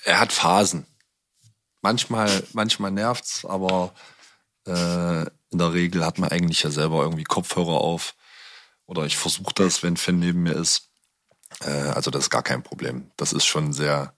[0.03, 0.85] Er hat Phasen.
[1.81, 3.93] Manchmal, manchmal nervt's, aber
[4.67, 8.15] äh, in der Regel hat man eigentlich ja selber irgendwie Kopfhörer auf.
[8.85, 10.89] Oder ich versuche das, wenn Finn neben mir ist.
[11.61, 13.11] Äh, also das ist gar kein Problem.
[13.17, 14.13] Das ist schon sehr,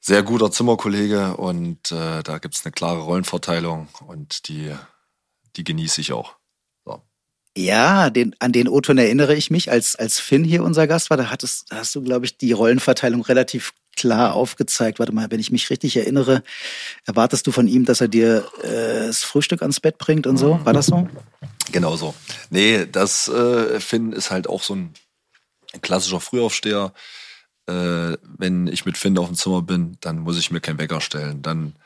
[0.00, 4.74] sehr guter Zimmerkollege und äh, da gibt's eine klare Rollenverteilung und die,
[5.56, 6.36] die genieße ich auch.
[7.56, 11.16] Ja, den, an den O-Ton erinnere ich mich, als, als Finn hier unser Gast war,
[11.16, 14.98] da hattest, da hast du, glaube ich, die Rollenverteilung relativ klar aufgezeigt.
[14.98, 16.42] Warte mal, wenn ich mich richtig erinnere,
[17.04, 20.58] erwartest du von ihm, dass er dir äh, das Frühstück ans Bett bringt und so?
[20.64, 21.06] War das so?
[21.70, 22.14] Genau so.
[22.48, 24.94] Nee, das äh, Finn ist halt auch so ein
[25.82, 26.94] klassischer Frühaufsteher.
[27.66, 31.02] Äh, wenn ich mit Finn auf dem Zimmer bin, dann muss ich mir keinen Wecker
[31.02, 31.42] stellen.
[31.42, 31.76] Dann,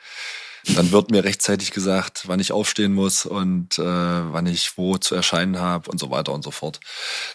[0.76, 5.16] dann wird mir rechtzeitig gesagt, wann ich aufstehen muss und äh, wann ich wo zu
[5.16, 6.78] erscheinen habe und so weiter und so fort.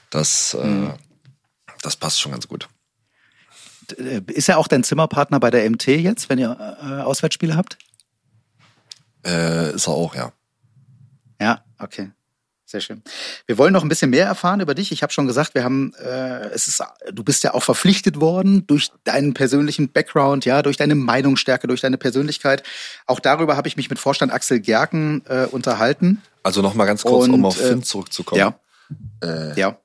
[0.09, 0.89] Das, äh,
[1.81, 2.69] das passt schon ganz gut.
[3.97, 7.78] Äh, Ist er auch dein Zimmerpartner bei der MT jetzt, wenn ihr äh, Auswärtsspiele habt?
[9.25, 10.32] Äh, ist er auch, ja.
[11.41, 12.12] Ja, okay.
[12.65, 13.02] Sehr schön.
[13.47, 14.91] Wir wollen noch ein bisschen mehr erfahren über dich.
[14.91, 18.67] Ich habe schon gesagt, wir haben, äh, es ist, du bist ja auch verpflichtet worden
[18.67, 22.62] durch deinen persönlichen Background, ja, durch deine Meinungsstärke, durch deine Persönlichkeit.
[23.08, 26.21] Auch darüber habe ich mich mit Vorstand Axel Gerken äh, unterhalten.
[26.43, 28.39] Also noch mal ganz kurz, Und, um auf äh, Finn zurückzukommen.
[28.39, 28.60] Ja,
[29.23, 29.80] Äh, ja.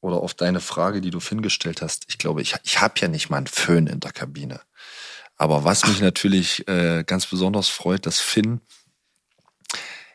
[0.00, 2.04] Oder auf deine Frage, die du Finn gestellt hast.
[2.08, 4.60] Ich glaube, ich, ich habe ja nicht mal einen Föhn in der Kabine.
[5.36, 8.60] Aber was mich natürlich äh, ganz besonders freut, dass Finn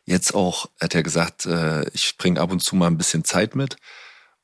[0.05, 3.55] jetzt auch, hat er gesagt, äh, ich bringe ab und zu mal ein bisschen Zeit
[3.55, 3.77] mit.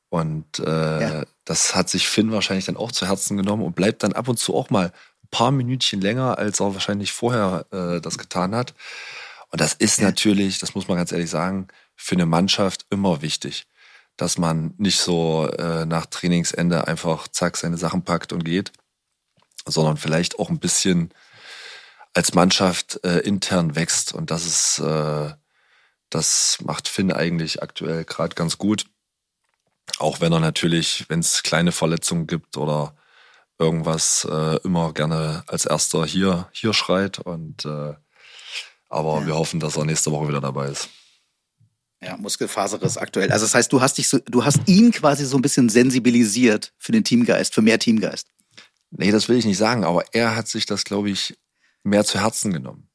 [0.08, 1.24] Und äh, ja.
[1.44, 4.38] das hat sich Finn wahrscheinlich dann auch zu Herzen genommen und bleibt dann ab und
[4.38, 8.74] zu auch mal ein paar Minütchen länger, als er wahrscheinlich vorher äh, das getan hat.
[9.50, 10.06] Und das ist ja.
[10.06, 13.66] natürlich, das muss man ganz ehrlich sagen, für eine Mannschaft immer wichtig,
[14.20, 18.70] dass man nicht so äh, nach Trainingsende einfach zack seine Sachen packt und geht,
[19.64, 21.14] sondern vielleicht auch ein bisschen
[22.12, 24.12] als Mannschaft äh, intern wächst.
[24.12, 25.32] Und das ist, äh,
[26.10, 28.84] das macht Finn eigentlich aktuell gerade ganz gut.
[29.98, 32.94] Auch wenn er natürlich, wenn es kleine Verletzungen gibt oder
[33.58, 37.20] irgendwas, äh, immer gerne als erster hier, hier schreit.
[37.20, 37.94] Und äh,
[38.90, 39.26] aber ja.
[39.28, 40.90] wir hoffen, dass er nächste Woche wieder dabei ist.
[42.02, 43.30] Ja, Muskelfaserriss aktuell.
[43.30, 46.72] Also das heißt, du hast dich so, du hast ihn quasi so ein bisschen sensibilisiert
[46.78, 48.28] für den Teamgeist, für mehr Teamgeist.
[48.90, 51.38] Nee, das will ich nicht sagen, aber er hat sich das, glaube ich,
[51.82, 52.88] mehr zu Herzen genommen.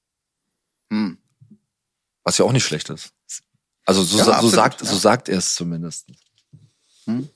[0.92, 1.18] Hm.
[2.24, 3.14] Was ja auch nicht schlecht ist.
[3.86, 4.88] Also so, ja, so sagt, ja.
[4.88, 6.08] so sagt er es zumindest.
[7.06, 7.30] Hm.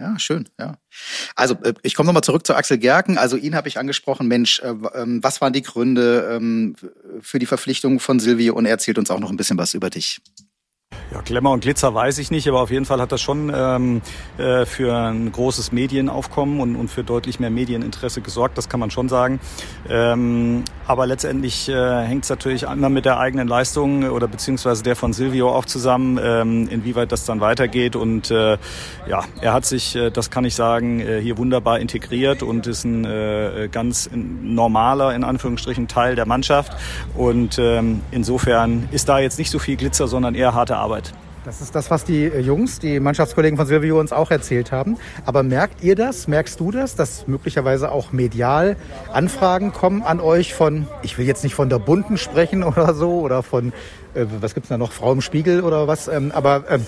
[0.00, 0.78] Ja, schön, ja.
[1.36, 3.18] Also äh, ich komme nochmal zurück zu Axel Gerken.
[3.18, 4.26] Also ihn habe ich angesprochen.
[4.26, 6.74] Mensch, äh, ähm, was waren die Gründe ähm,
[7.20, 8.54] für die Verpflichtung von Silvio?
[8.54, 10.20] Und er erzählt uns auch noch ein bisschen was über dich.
[11.10, 14.02] Ja, Glamour und Glitzer weiß ich nicht, aber auf jeden Fall hat das schon ähm,
[14.38, 18.90] äh, für ein großes Medienaufkommen und, und für deutlich mehr Medieninteresse gesorgt, das kann man
[18.90, 19.40] schon sagen.
[19.88, 24.94] Ähm, aber letztendlich äh, hängt es natürlich immer mit der eigenen Leistung oder beziehungsweise der
[24.94, 27.96] von Silvio auch zusammen, ähm, inwieweit das dann weitergeht.
[27.96, 28.58] Und äh,
[29.08, 32.84] ja, er hat sich, äh, das kann ich sagen, äh, hier wunderbar integriert und ist
[32.84, 36.72] ein äh, ganz normaler, in Anführungsstrichen, Teil der Mannschaft.
[37.16, 41.01] Und ähm, insofern ist da jetzt nicht so viel Glitzer, sondern eher harte Arbeit.
[41.44, 44.96] Das ist das, was die äh, Jungs, die Mannschaftskollegen von Silvio uns auch erzählt haben.
[45.26, 48.76] Aber merkt ihr das, merkst du das, dass möglicherweise auch medial
[49.12, 53.20] Anfragen kommen an euch von, ich will jetzt nicht von der Bunten sprechen oder so,
[53.20, 53.72] oder von,
[54.14, 56.78] äh, was gibt's da noch, Frau im Spiegel oder was, ähm, aber äh,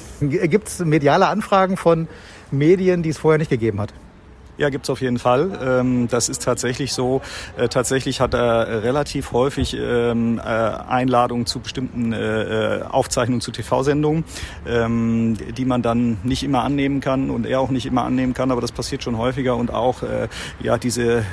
[0.46, 2.06] gibt's mediale Anfragen von
[2.52, 3.92] Medien, die es vorher nicht gegeben hat?
[4.56, 5.50] Ja, gibt's auf jeden Fall.
[5.60, 7.22] Ähm, das ist tatsächlich so.
[7.56, 14.24] Äh, tatsächlich hat er relativ häufig ähm, äh, Einladungen zu bestimmten äh, Aufzeichnungen zu TV-Sendungen,
[14.64, 18.52] ähm, die man dann nicht immer annehmen kann und er auch nicht immer annehmen kann,
[18.52, 20.02] aber das passiert schon häufiger und auch
[20.60, 21.24] ja diese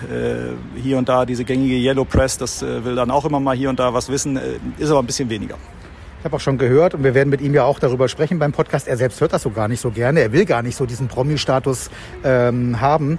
[0.75, 3.79] hier und da diese gängige Yellow Press, das will dann auch immer mal hier und
[3.79, 4.39] da was wissen,
[4.77, 5.57] ist aber ein bisschen weniger.
[6.21, 8.51] Ich habe auch schon gehört und wir werden mit ihm ja auch darüber sprechen beim
[8.51, 8.87] Podcast.
[8.87, 10.19] Er selbst hört das so gar nicht so gerne.
[10.19, 11.89] Er will gar nicht so diesen Promi-Status
[12.23, 13.17] ähm, haben.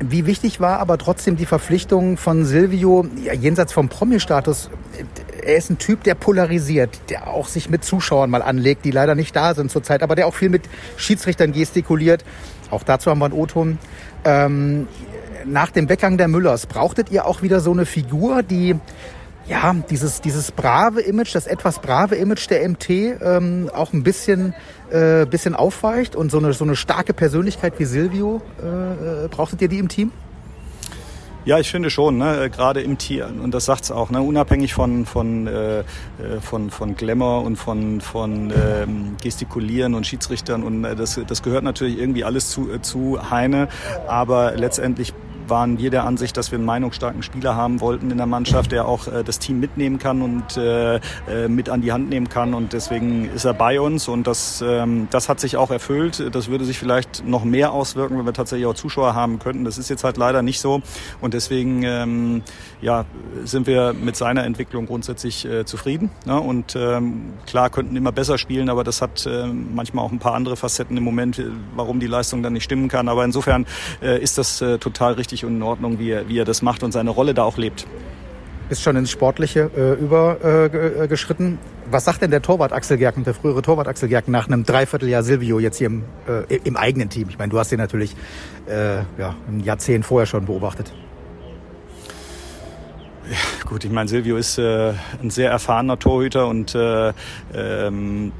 [0.00, 4.70] Wie wichtig war aber trotzdem die Verpflichtung von Silvio, ja, jenseits vom Promi-Status?
[5.40, 9.14] Er ist ein Typ, der polarisiert, der auch sich mit Zuschauern mal anlegt, die leider
[9.14, 10.62] nicht da sind zurzeit, aber der auch viel mit
[10.96, 12.24] Schiedsrichtern gestikuliert.
[12.72, 13.78] Auch dazu haben wir einen O-Ton.
[14.24, 14.88] Ähm,
[15.44, 18.74] nach dem Weggang der Müllers brauchtet ihr auch wieder so eine Figur, die
[19.46, 24.54] ja, dieses, dieses brave Image, das etwas brave Image der MT ähm, auch ein bisschen,
[24.90, 29.60] äh, bisschen aufweicht und so eine, so eine starke Persönlichkeit wie Silvio, äh, äh brauchtet
[29.62, 30.12] ihr die im Team?
[31.46, 32.48] Ja, ich finde schon, ne?
[32.48, 33.26] gerade im Tier.
[33.26, 34.22] Und das sagt's auch, ne?
[34.22, 35.84] unabhängig von, von, äh, äh,
[36.40, 40.62] von, von Glamour und von, von ähm, Gestikulieren und Schiedsrichtern.
[40.62, 43.68] Und äh, das, das gehört natürlich irgendwie alles zu, äh, zu Heine.
[44.08, 45.12] Aber letztendlich
[45.48, 48.86] waren wir der Ansicht, dass wir einen meinungsstarken Spieler haben wollten in der Mannschaft, der
[48.86, 52.54] auch äh, das Team mitnehmen kann und äh, äh, mit an die Hand nehmen kann.
[52.54, 56.34] Und deswegen ist er bei uns und das, ähm, das hat sich auch erfüllt.
[56.34, 59.64] Das würde sich vielleicht noch mehr auswirken, wenn wir tatsächlich auch Zuschauer haben könnten.
[59.64, 60.82] Das ist jetzt halt leider nicht so.
[61.20, 62.42] Und deswegen ähm,
[62.80, 63.04] ja,
[63.44, 66.10] sind wir mit seiner Entwicklung grundsätzlich äh, zufrieden.
[66.26, 66.38] Ne?
[66.38, 70.34] Und ähm, klar könnten immer besser spielen, aber das hat äh, manchmal auch ein paar
[70.34, 71.42] andere Facetten im Moment,
[71.74, 73.08] warum die Leistung dann nicht stimmen kann.
[73.08, 73.66] Aber insofern
[74.02, 76.62] äh, ist das äh, total richtig richtig und in Ordnung, wie er, wie er das
[76.62, 77.86] macht und seine Rolle da auch lebt.
[78.70, 81.54] Ist schon ins Sportliche äh, übergeschritten.
[81.54, 84.64] Äh, Was sagt denn der Torwart Axel Gerken, der frühere Torwart Axel Gerken, nach einem
[84.64, 87.28] Dreivierteljahr Silvio jetzt hier im, äh, im eigenen Team?
[87.28, 88.16] Ich meine, du hast ihn natürlich
[88.66, 90.94] äh, ja, ein Jahrzehnt vorher schon beobachtet.
[93.30, 97.12] Ja, gut, ich meine, Silvio ist äh, ein sehr erfahrener Torhüter und äh,
[97.54, 98.32] ähm,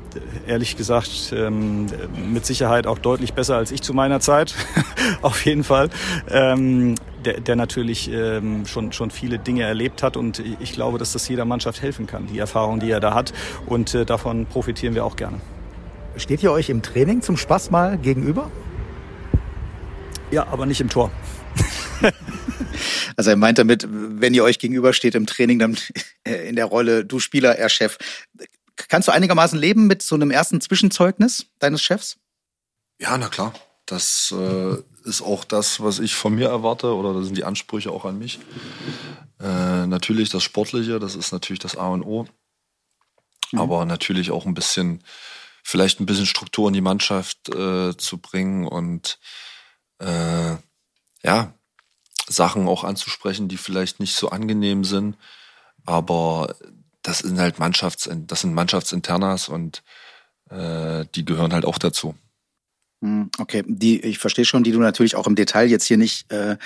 [0.46, 1.86] ehrlich gesagt ähm,
[2.30, 4.54] mit Sicherheit auch deutlich besser als ich zu meiner Zeit,
[5.22, 5.88] auf jeden Fall.
[6.30, 11.14] Ähm, der, der natürlich ähm, schon, schon viele Dinge erlebt hat und ich glaube, dass
[11.14, 13.32] das jeder Mannschaft helfen kann, die Erfahrung, die er da hat
[13.64, 15.40] und äh, davon profitieren wir auch gerne.
[16.16, 18.50] Steht ihr euch im Training zum Spaß mal gegenüber?
[20.30, 21.10] Ja, aber nicht im Tor.
[23.16, 25.76] Also er meint damit, wenn ihr euch gegenübersteht im Training, dann
[26.24, 27.98] in der Rolle du Spieler, er Chef.
[28.88, 32.16] Kannst du einigermaßen leben mit so einem ersten Zwischenzeugnis deines Chefs?
[32.98, 33.54] Ja, na klar.
[33.86, 37.90] Das äh, ist auch das, was ich von mir erwarte oder das sind die Ansprüche
[37.90, 38.40] auch an mich.
[39.40, 42.26] Äh, natürlich das Sportliche, das ist natürlich das A und O.
[43.52, 43.60] Mhm.
[43.60, 45.02] Aber natürlich auch ein bisschen
[45.64, 49.18] vielleicht ein bisschen Struktur in die Mannschaft äh, zu bringen und
[49.98, 50.56] äh,
[51.22, 51.54] ja,
[52.28, 55.16] Sachen auch anzusprechen, die vielleicht nicht so angenehm sind.
[55.84, 56.54] Aber
[57.02, 59.82] das sind halt Mannschafts, das sind Mannschaftsinternas und
[60.50, 62.14] äh, die gehören halt auch dazu.
[63.02, 66.30] Hm, okay, die ich verstehe schon, die du natürlich auch im Detail jetzt hier nicht
[66.32, 66.56] äh,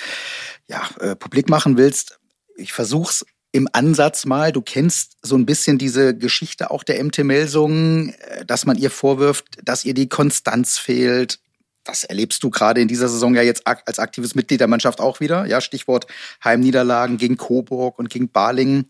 [0.68, 2.20] ja, äh, publik machen willst.
[2.56, 4.52] Ich versuch's im Ansatz mal.
[4.52, 8.90] Du kennst so ein bisschen diese Geschichte auch der MT Melsung, äh, dass man ihr
[8.90, 11.40] vorwirft, dass ihr die Konstanz fehlt.
[11.88, 15.20] Das erlebst du gerade in dieser Saison ja jetzt als aktives Mitglied der Mannschaft auch
[15.20, 15.46] wieder.
[15.46, 16.06] Ja, Stichwort
[16.44, 18.84] Heimniederlagen gegen Coburg und gegen Balingen.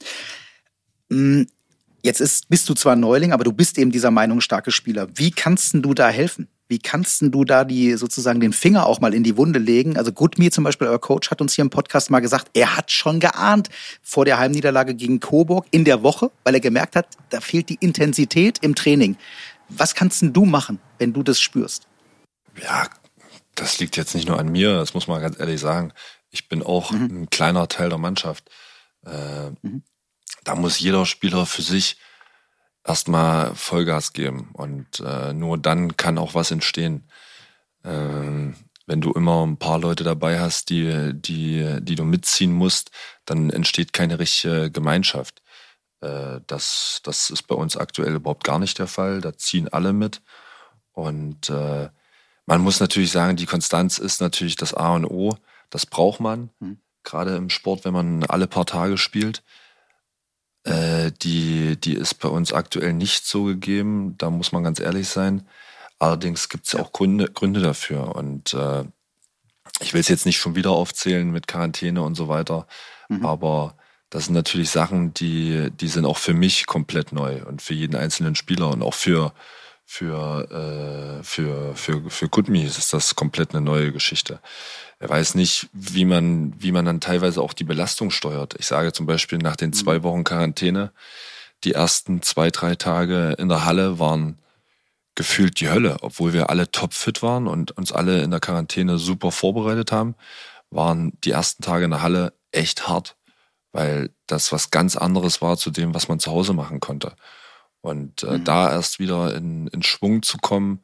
[1.08, 1.46] Hm,
[2.02, 5.06] jetzt ist, bist du zwar Neuling, aber du bist eben dieser Meinung starke Spieler.
[5.14, 6.48] Wie kannst du da helfen?
[6.66, 9.96] Wie kannst du da die sozusagen den Finger auch mal in die Wunde legen?
[9.96, 12.90] Also Gutmir zum Beispiel, euer Coach, hat uns hier im Podcast mal gesagt, er hat
[12.90, 13.68] schon geahnt
[14.02, 17.78] vor der Heimniederlage gegen Coburg in der Woche, weil er gemerkt hat, da fehlt die
[17.78, 19.16] Intensität im Training.
[19.68, 21.86] Was kannst du machen, wenn du das spürst?
[22.62, 22.88] Ja,
[23.54, 25.92] das liegt jetzt nicht nur an mir, das muss man ganz ehrlich sagen.
[26.30, 27.22] Ich bin auch mhm.
[27.22, 28.50] ein kleiner Teil der Mannschaft.
[29.04, 29.82] Äh, mhm.
[30.44, 31.98] Da muss jeder Spieler für sich
[32.84, 37.10] erstmal Vollgas geben und äh, nur dann kann auch was entstehen.
[37.84, 42.90] Ähm, wenn du immer ein paar Leute dabei hast, die, die, die du mitziehen musst,
[43.26, 45.42] dann entsteht keine richtige Gemeinschaft.
[46.00, 49.20] Äh, das, das ist bei uns aktuell überhaupt gar nicht der Fall.
[49.20, 50.22] Da ziehen alle mit.
[50.92, 51.90] Und äh,
[52.48, 55.36] man muss natürlich sagen, die Konstanz ist natürlich das A und O.
[55.68, 56.78] Das braucht man, mhm.
[57.04, 59.42] gerade im Sport, wenn man alle paar Tage spielt.
[60.64, 65.08] Äh, die, die ist bei uns aktuell nicht so gegeben, da muss man ganz ehrlich
[65.08, 65.46] sein.
[65.98, 68.16] Allerdings gibt es auch Gründe, Gründe dafür.
[68.16, 68.84] Und äh,
[69.80, 72.66] ich will es jetzt nicht schon wieder aufzählen mit Quarantäne und so weiter,
[73.10, 73.26] mhm.
[73.26, 73.76] aber
[74.08, 77.94] das sind natürlich Sachen, die, die sind auch für mich komplett neu und für jeden
[77.94, 79.34] einzelnen Spieler und auch für,
[79.90, 84.38] für, äh, für, für, für Kutmi ist das komplett eine neue Geschichte.
[84.98, 88.54] Er weiß nicht, wie man, wie man dann teilweise auch die Belastung steuert.
[88.58, 90.02] Ich sage zum Beispiel nach den zwei mhm.
[90.02, 90.92] Wochen Quarantäne,
[91.64, 94.38] die ersten zwei, drei Tage in der Halle waren
[95.14, 99.32] gefühlt die Hölle, obwohl wir alle topfit waren und uns alle in der Quarantäne super
[99.32, 100.16] vorbereitet haben,
[100.68, 103.16] waren die ersten Tage in der Halle echt hart,
[103.72, 107.14] weil das was ganz anderes war zu dem, was man zu Hause machen konnte.
[107.80, 108.44] Und äh, mhm.
[108.44, 110.82] da erst wieder in, in Schwung zu kommen,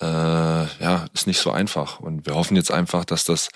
[0.00, 2.00] äh, ja, ist nicht so einfach.
[2.00, 3.48] Und wir hoffen jetzt einfach, dass das,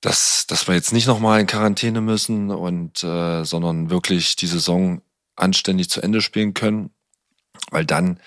[0.00, 5.02] dass, dass wir jetzt nicht nochmal in Quarantäne müssen und äh, sondern wirklich die Saison
[5.36, 6.90] anständig zu Ende spielen können,
[7.70, 8.20] weil dann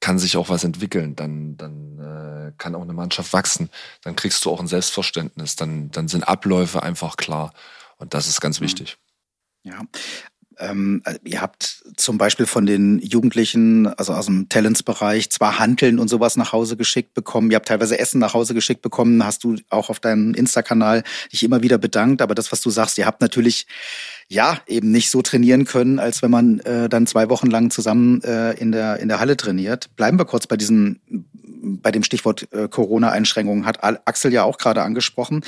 [0.00, 3.70] kann sich auch was entwickeln, dann, dann äh, kann auch eine Mannschaft wachsen,
[4.02, 7.54] dann kriegst du auch ein Selbstverständnis, dann, dann sind Abläufe einfach klar
[7.98, 8.64] und das ist ganz mhm.
[8.64, 8.98] wichtig.
[9.62, 9.80] Ja,
[10.62, 16.08] ähm, ihr habt zum Beispiel von den Jugendlichen, also aus dem Talentsbereich, zwar Handeln und
[16.08, 17.50] sowas nach Hause geschickt bekommen.
[17.50, 19.24] Ihr habt teilweise Essen nach Hause geschickt bekommen.
[19.24, 22.22] Hast du auch auf deinem Insta-Kanal dich immer wieder bedankt.
[22.22, 23.66] Aber das, was du sagst, ihr habt natürlich
[24.28, 28.22] ja eben nicht so trainieren können, als wenn man äh, dann zwei Wochen lang zusammen
[28.22, 29.94] äh, in der in der Halle trainiert.
[29.96, 31.00] Bleiben wir kurz bei diesem
[31.62, 35.42] bei dem Stichwort äh, Corona-Einschränkungen hat Axel ja auch gerade angesprochen.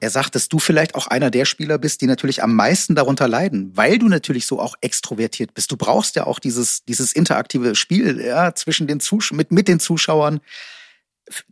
[0.00, 3.26] Er sagt, dass du vielleicht auch einer der Spieler bist, die natürlich am meisten darunter
[3.26, 5.72] leiden, weil du natürlich so auch extrovertiert bist.
[5.72, 9.80] Du brauchst ja auch dieses, dieses interaktive Spiel ja, zwischen den Zusch mit, mit den
[9.80, 10.40] Zuschauern.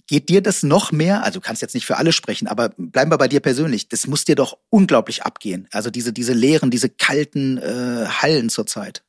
[0.06, 1.24] Geht dir das noch mehr?
[1.24, 3.88] Also du kannst jetzt nicht für alle sprechen, aber bleiben wir bei dir persönlich.
[3.88, 5.68] Das muss dir doch unglaublich abgehen.
[5.72, 9.02] Also diese, diese leeren, diese kalten äh, Hallen zurzeit.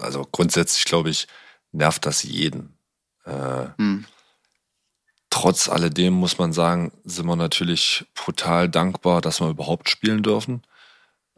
[0.00, 1.26] Also grundsätzlich, glaube ich,
[1.72, 2.76] nervt das jeden.
[3.24, 4.04] Äh, hm
[5.34, 10.62] trotz alledem muss man sagen, sind wir natürlich brutal dankbar, dass wir überhaupt spielen dürfen.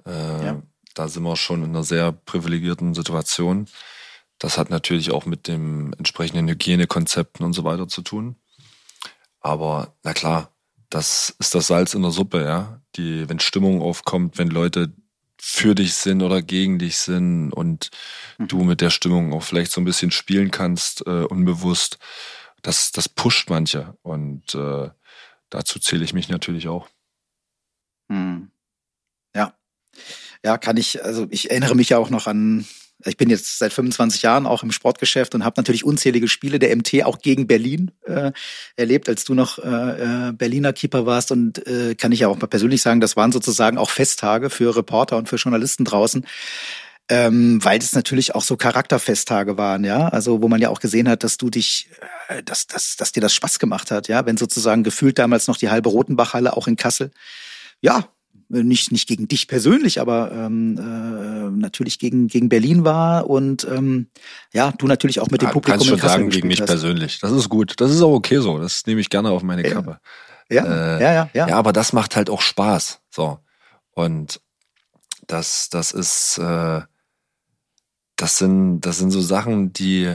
[0.04, 0.62] Äh, ja.
[0.92, 3.68] Da sind wir schon in einer sehr privilegierten Situation.
[4.38, 8.36] Das hat natürlich auch mit dem entsprechenden Hygienekonzepten und so weiter zu tun.
[9.40, 10.50] Aber na klar,
[10.90, 12.82] das ist das Salz in der Suppe, ja.
[12.96, 14.92] Die, wenn Stimmung aufkommt, wenn Leute
[15.38, 17.90] für dich sind oder gegen dich sind und
[18.36, 18.48] mhm.
[18.48, 21.98] du mit der Stimmung auch vielleicht so ein bisschen spielen kannst, äh, unbewusst,
[22.66, 23.96] das, das pusht manche.
[24.02, 24.90] Und äh,
[25.50, 26.88] dazu zähle ich mich natürlich auch.
[28.10, 28.50] Hm.
[29.34, 29.54] Ja.
[30.44, 32.66] Ja, kann ich, also ich erinnere mich ja auch noch an,
[33.04, 36.74] ich bin jetzt seit 25 Jahren auch im Sportgeschäft und habe natürlich unzählige Spiele der
[36.74, 38.32] MT auch gegen Berlin äh,
[38.74, 41.30] erlebt, als du noch äh, äh, Berliner Keeper warst.
[41.30, 44.74] Und äh, kann ich ja auch mal persönlich sagen, das waren sozusagen auch Festtage für
[44.74, 46.26] Reporter und für Journalisten draußen
[47.08, 51.08] ähm, weil es natürlich auch so Charakterfesttage waren, ja, also wo man ja auch gesehen
[51.08, 51.88] hat, dass du dich,
[52.28, 55.56] äh, dass, dass, dass dir das Spaß gemacht hat, ja, wenn sozusagen gefühlt damals noch
[55.56, 57.10] die halbe Rotenbachhalle auch in Kassel,
[57.80, 58.08] ja,
[58.48, 64.08] nicht, nicht gegen dich persönlich, aber ähm, äh, natürlich gegen, gegen Berlin war und ähm,
[64.52, 66.68] ja, du natürlich auch mit dem Ja, Publikum Kannst schon sagen, gegen mich hast.
[66.68, 67.18] persönlich.
[67.18, 67.74] Das ist gut.
[67.80, 68.58] Das ist auch okay so.
[68.60, 69.74] Das nehme ich gerne auf meine Ja.
[69.74, 69.98] Kappe.
[70.48, 71.48] Ja, Äh, ja, ja, ja.
[71.48, 73.00] Ja, aber das macht halt auch Spaß.
[73.10, 73.40] So.
[73.90, 74.40] Und
[75.26, 76.82] das, das ist, äh,
[78.16, 80.14] das sind, das sind so Sachen, die,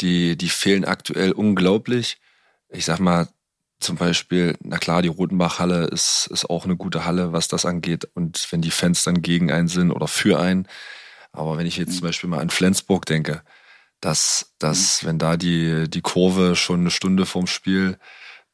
[0.00, 2.18] die, die fehlen aktuell unglaublich.
[2.68, 3.28] Ich sag mal,
[3.80, 8.08] zum Beispiel, na klar, die Rotenbach-Halle ist, ist auch eine gute Halle, was das angeht.
[8.14, 10.66] Und wenn die Fans dann gegen einen sind oder für einen.
[11.32, 13.42] Aber wenn ich jetzt zum Beispiel mal an Flensburg denke,
[14.00, 17.98] dass, dass wenn da die, die Kurve schon eine Stunde vorm Spiel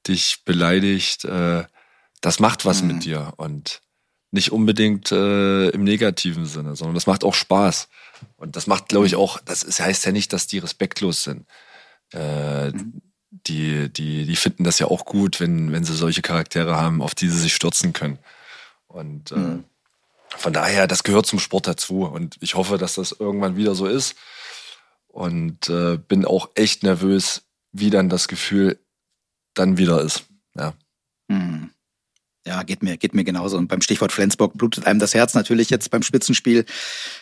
[0.09, 1.65] dich beleidigt, äh,
[2.21, 2.89] das macht was Mhm.
[2.89, 3.33] mit dir.
[3.37, 3.81] Und
[4.33, 7.89] nicht unbedingt äh, im negativen Sinne, sondern das macht auch Spaß.
[8.37, 11.47] Und das macht, glaube ich, auch, das ist, heißt ja nicht, dass die respektlos sind.
[12.13, 12.73] Äh,
[13.47, 17.15] die, die, die finden das ja auch gut, wenn, wenn sie solche Charaktere haben, auf
[17.15, 18.19] die sie sich stürzen können.
[18.87, 19.65] Und äh, Mhm.
[20.29, 22.05] von daher, das gehört zum Sport dazu.
[22.05, 24.17] Und ich hoffe, dass das irgendwann wieder so ist.
[25.09, 28.79] Und äh, bin auch echt nervös, wie dann das Gefühl
[29.55, 30.25] dann wieder ist.
[30.55, 30.73] Ja.
[31.31, 31.71] Hm.
[32.45, 33.57] Ja, geht mir, geht mir genauso.
[33.57, 36.65] Und beim Stichwort Flensburg blutet einem das Herz natürlich jetzt beim Spitzenspiel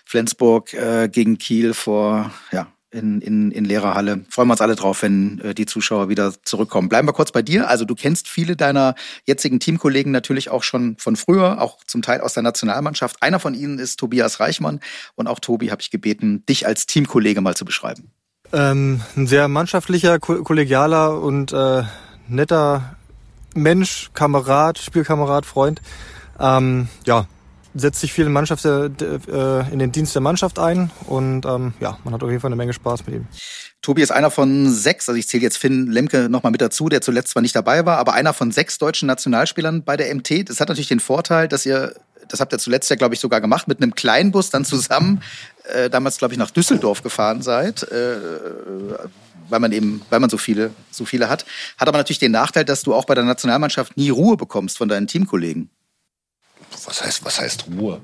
[0.07, 4.25] Flensburg äh, gegen Kiel vor, ja, in, in, in leerer Halle.
[4.31, 6.89] Freuen wir uns alle drauf, wenn äh, die Zuschauer wieder zurückkommen.
[6.89, 7.69] Bleiben wir kurz bei dir.
[7.69, 8.95] Also du kennst viele deiner
[9.27, 13.23] jetzigen Teamkollegen natürlich auch schon von früher, auch zum Teil aus der Nationalmannschaft.
[13.23, 14.81] Einer von ihnen ist Tobias Reichmann.
[15.15, 18.11] Und auch Tobi habe ich gebeten, dich als Teamkollege mal zu beschreiben.
[18.53, 21.85] Ähm, ein sehr mannschaftlicher, ko- kollegialer und äh,
[22.27, 22.97] netter
[23.55, 25.81] Mensch, Kamerad, Spielkamerad, Freund.
[26.39, 27.27] Ähm, ja,
[27.75, 31.75] setzt sich viel in, Mannschaft, äh, äh, in den Dienst der Mannschaft ein und ähm,
[31.81, 33.27] ja, man hat auf jeden Fall eine Menge Spaß mit ihm.
[33.83, 37.01] Tobi ist einer von sechs, also ich zähle jetzt Finn Lemke nochmal mit dazu, der
[37.01, 40.51] zuletzt zwar nicht dabei war, aber einer von sechs deutschen Nationalspielern bei der MT.
[40.51, 41.95] Das hat natürlich den Vorteil, dass ihr,
[42.29, 45.23] das habt ihr zuletzt ja, glaube ich, sogar gemacht, mit einem Kleinbus dann zusammen,
[45.73, 48.17] äh, damals, glaube ich, nach Düsseldorf gefahren seid, äh,
[49.51, 51.45] weil man eben, weil man so viele, so viele hat.
[51.77, 54.89] Hat aber natürlich den Nachteil, dass du auch bei der Nationalmannschaft nie Ruhe bekommst von
[54.89, 55.71] deinen Teamkollegen.
[56.85, 58.01] Was heißt, was heißt Ruhe?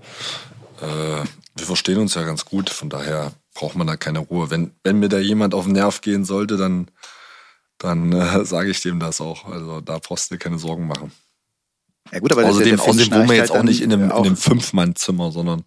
[0.80, 1.24] Äh,
[1.56, 4.50] wir verstehen uns ja ganz gut, von daher braucht man da keine Ruhe.
[4.50, 6.90] Wenn, wenn mir da jemand auf den Nerv gehen sollte, dann,
[7.78, 9.46] dann äh, sage ich dem das auch.
[9.46, 11.12] Also da brauchst du dir keine Sorgen machen.
[12.12, 15.64] Ja gut, aber außerdem wohnen wir jetzt auch nicht in einem, einem Fünf-Mann-Zimmer, sondern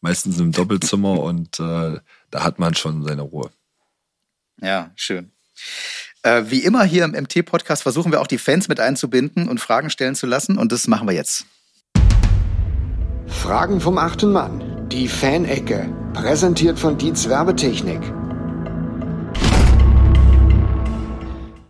[0.00, 2.00] meistens einem Doppelzimmer und äh,
[2.30, 3.50] da hat man schon seine Ruhe.
[4.60, 5.30] Ja, schön.
[6.22, 9.90] Äh, wie immer hier im MT-Podcast versuchen wir auch die Fans mit einzubinden und Fragen
[9.90, 10.58] stellen zu lassen.
[10.58, 11.46] Und das machen wir jetzt.
[13.28, 14.88] Fragen vom achten Mann.
[14.88, 15.94] Die Fanecke.
[16.12, 18.00] Präsentiert von Dietz Werbetechnik.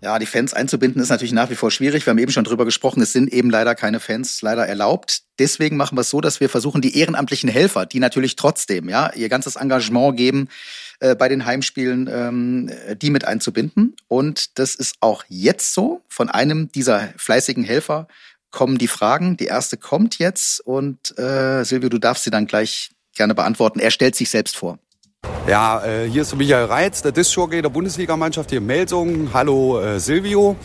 [0.01, 2.07] Ja, die Fans einzubinden ist natürlich nach wie vor schwierig.
[2.07, 3.03] Wir haben eben schon drüber gesprochen.
[3.03, 5.22] Es sind eben leider keine Fans leider erlaubt.
[5.39, 9.12] Deswegen machen wir es so, dass wir versuchen, die ehrenamtlichen Helfer, die natürlich trotzdem ja
[9.14, 10.49] ihr ganzes Engagement geben
[11.01, 12.70] äh, bei den Heimspielen, ähm,
[13.01, 13.94] die mit einzubinden.
[14.09, 16.03] Und das ist auch jetzt so.
[16.09, 18.09] Von einem dieser fleißigen Helfer
[18.51, 19.36] kommen die Fragen.
[19.36, 23.78] Die erste kommt jetzt und äh, Silvio, du darfst sie dann gleich gerne beantworten.
[23.78, 24.78] Er stellt sich selbst vor.
[25.46, 29.32] Ja, äh, hier ist Michael Reitz, der Disc-Jockey der Bundesligamannschaft hier in Melsungen.
[29.32, 30.57] Hallo äh, Silvio.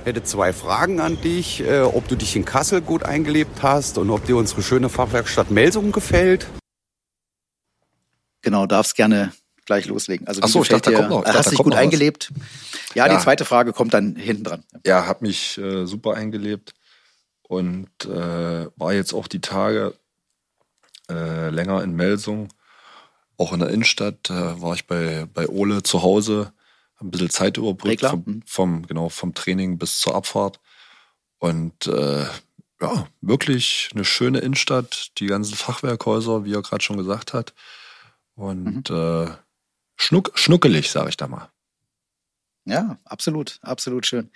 [0.00, 1.60] Ich hätte zwei Fragen an dich.
[1.60, 5.50] Äh, ob du dich in Kassel gut eingelebt hast und ob dir unsere schöne Fachwerkstatt
[5.50, 6.46] Melsungen gefällt.
[8.42, 9.32] Genau, darfst gerne
[9.66, 10.26] gleich loslegen.
[10.26, 11.56] Also Ach so, wie ich dachte, gefällt da dir- kommt noch- hast dachte, da dich
[11.58, 12.32] kommt gut eingelebt?
[12.94, 13.16] Ja, Ja.
[13.16, 14.64] die zweite Frage kommt dann hinten dran.
[14.86, 16.74] Ja, habe mich äh, super eingelebt
[17.42, 19.94] und äh, war jetzt auch die Tage
[21.10, 22.48] äh, länger in Melsung.
[23.38, 26.52] Auch in der Innenstadt äh, war ich bei, bei Ole zu Hause,
[27.00, 28.42] ein bisschen Zeit überbrückt vom, Mhm.
[28.46, 30.60] vom, genau, vom Training bis zur Abfahrt.
[31.38, 32.24] Und äh,
[32.80, 37.52] ja, wirklich eine schöne Innenstadt, die ganzen Fachwerkhäuser, wie er gerade schon gesagt hat.
[38.34, 38.96] Und Mhm.
[38.96, 39.30] äh,
[40.02, 41.48] schnuck, schnuckelig, sage ich da mal.
[42.64, 44.30] Ja, absolut, absolut schön.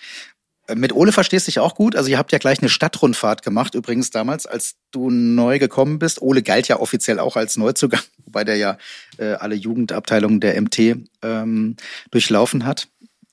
[0.66, 1.96] Äh, Mit Ole verstehst du dich auch gut.
[1.96, 6.22] Also ihr habt ja gleich eine Stadtrundfahrt gemacht, übrigens damals, als du neu gekommen bist.
[6.22, 8.78] Ole galt ja offiziell auch als Neuzugang, wobei der ja
[9.18, 10.78] äh, alle Jugendabteilungen der MT
[11.22, 11.76] ähm,
[12.10, 12.88] durchlaufen hat.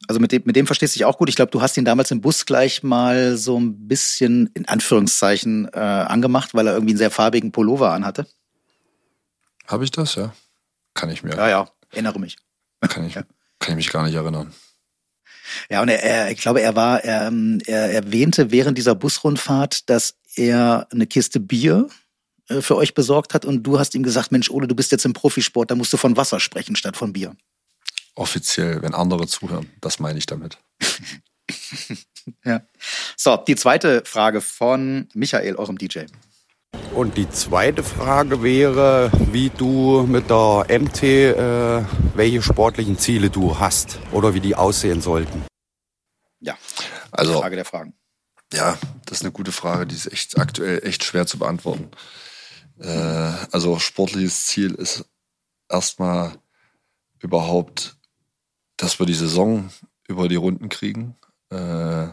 [0.07, 1.29] Also mit dem, mit dem verstehst du dich auch gut.
[1.29, 5.69] Ich glaube, du hast ihn damals im Bus gleich mal so ein bisschen in Anführungszeichen
[5.73, 8.27] äh, angemacht, weil er irgendwie einen sehr farbigen Pullover anhatte.
[9.65, 10.33] Habe ich das, ja?
[10.93, 12.37] Kann ich mir, Ja, ja, erinnere mich.
[12.81, 13.23] kann ich, Ja.
[13.59, 14.53] kann ich mich gar nicht erinnern.
[15.69, 19.89] Ja, und er, er ich glaube, er war, er, ähm, er erwähnte während dieser Busrundfahrt,
[19.89, 21.87] dass er eine Kiste Bier
[22.49, 25.05] äh, für euch besorgt hat und du hast ihm gesagt, Mensch, Ole, du bist jetzt
[25.05, 27.35] im Profisport, da musst du von Wasser sprechen statt von Bier.
[28.15, 30.57] Offiziell, wenn andere zuhören, das meine ich damit.
[32.45, 32.61] Ja.
[33.17, 36.05] So, die zweite Frage von Michael, eurem DJ.
[36.93, 43.57] Und die zweite Frage wäre, wie du mit der MT, äh, welche sportlichen Ziele du
[43.59, 45.43] hast oder wie die aussehen sollten.
[46.39, 46.55] Ja,
[47.11, 47.95] Also, Frage der Fragen.
[48.53, 51.89] ja, das ist eine gute Frage, die ist echt aktuell echt schwer zu beantworten.
[52.79, 52.87] Äh,
[53.51, 55.05] also, sportliches Ziel ist
[55.69, 56.33] erstmal
[57.19, 57.97] überhaupt,
[58.77, 59.69] dass wir die Saison
[60.07, 61.15] über die Runden kriegen.
[61.49, 62.09] Äh,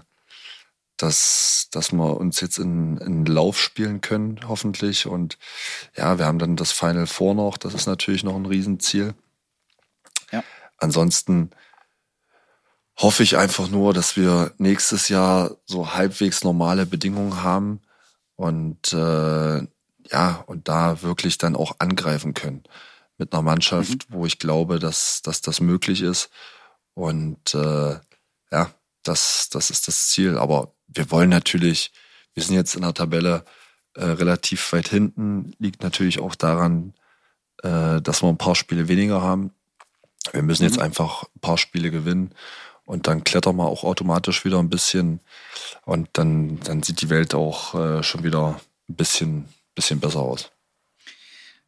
[1.03, 5.07] dass, dass wir uns jetzt in, in Lauf spielen können, hoffentlich.
[5.07, 5.39] Und
[5.97, 7.59] ja, wir haben dann das Final Four noch.
[7.59, 9.15] Das ist natürlich noch ein Riesenziel.
[10.31, 10.43] Ja.
[10.79, 11.51] Ansonsten
[12.97, 17.81] hoffe ich einfach nur, dass wir nächstes Jahr so halbwegs normale Bedingungen haben
[18.37, 19.67] und äh,
[20.13, 22.65] ja, und da wirklich dann auch angreifen können
[23.17, 26.31] mit einer Mannschaft, wo ich glaube, dass, dass das möglich ist.
[26.95, 27.99] Und äh,
[28.51, 28.71] ja,
[29.03, 30.39] das, das ist das Ziel.
[30.39, 31.93] Aber wir wollen natürlich,
[32.35, 33.45] wir sind jetzt in der Tabelle
[33.95, 36.95] äh, relativ weit hinten, liegt natürlich auch daran,
[37.63, 39.53] äh, dass wir ein paar Spiele weniger haben.
[40.33, 42.35] Wir müssen jetzt einfach ein paar Spiele gewinnen
[42.85, 45.21] und dann klettern wir auch automatisch wieder ein bisschen
[45.85, 50.51] und dann, dann sieht die Welt auch äh, schon wieder ein bisschen, bisschen besser aus.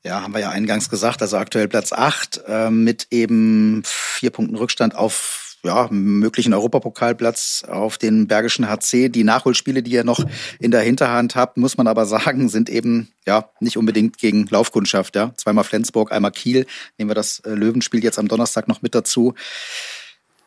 [0.05, 4.57] Ja, haben wir ja eingangs gesagt, also aktuell Platz 8 äh, mit eben vier Punkten
[4.57, 9.09] Rückstand auf ja, möglichen Europapokalplatz auf den Bergischen HC.
[9.09, 10.25] Die Nachholspiele, die ihr noch
[10.59, 15.15] in der Hinterhand habt, muss man aber sagen, sind eben ja nicht unbedingt gegen Laufkundschaft.
[15.15, 16.67] Ja, zweimal Flensburg, einmal Kiel.
[16.99, 19.35] Nehmen wir das äh, Löwenspiel jetzt am Donnerstag noch mit dazu.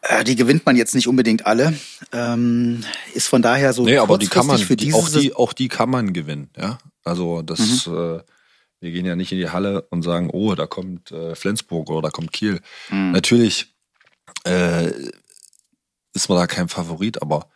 [0.02, 1.74] Äh, die gewinnt man jetzt nicht unbedingt alle.
[2.12, 5.34] Ähm, ist von daher so Nee, aber die kann man, für die, diese auch, die,
[5.34, 6.50] auch die kann man gewinnen.
[6.58, 8.20] Ja, also das, äh,
[8.82, 12.04] wir gehen ja nicht in die Halle und sagen, oh, da kommt äh, Flensburg oder
[12.04, 12.60] da kommt Kiel.
[12.92, 13.75] Natürlich
[14.46, 14.92] äh,
[16.14, 17.50] ist man da kein Favorit, aber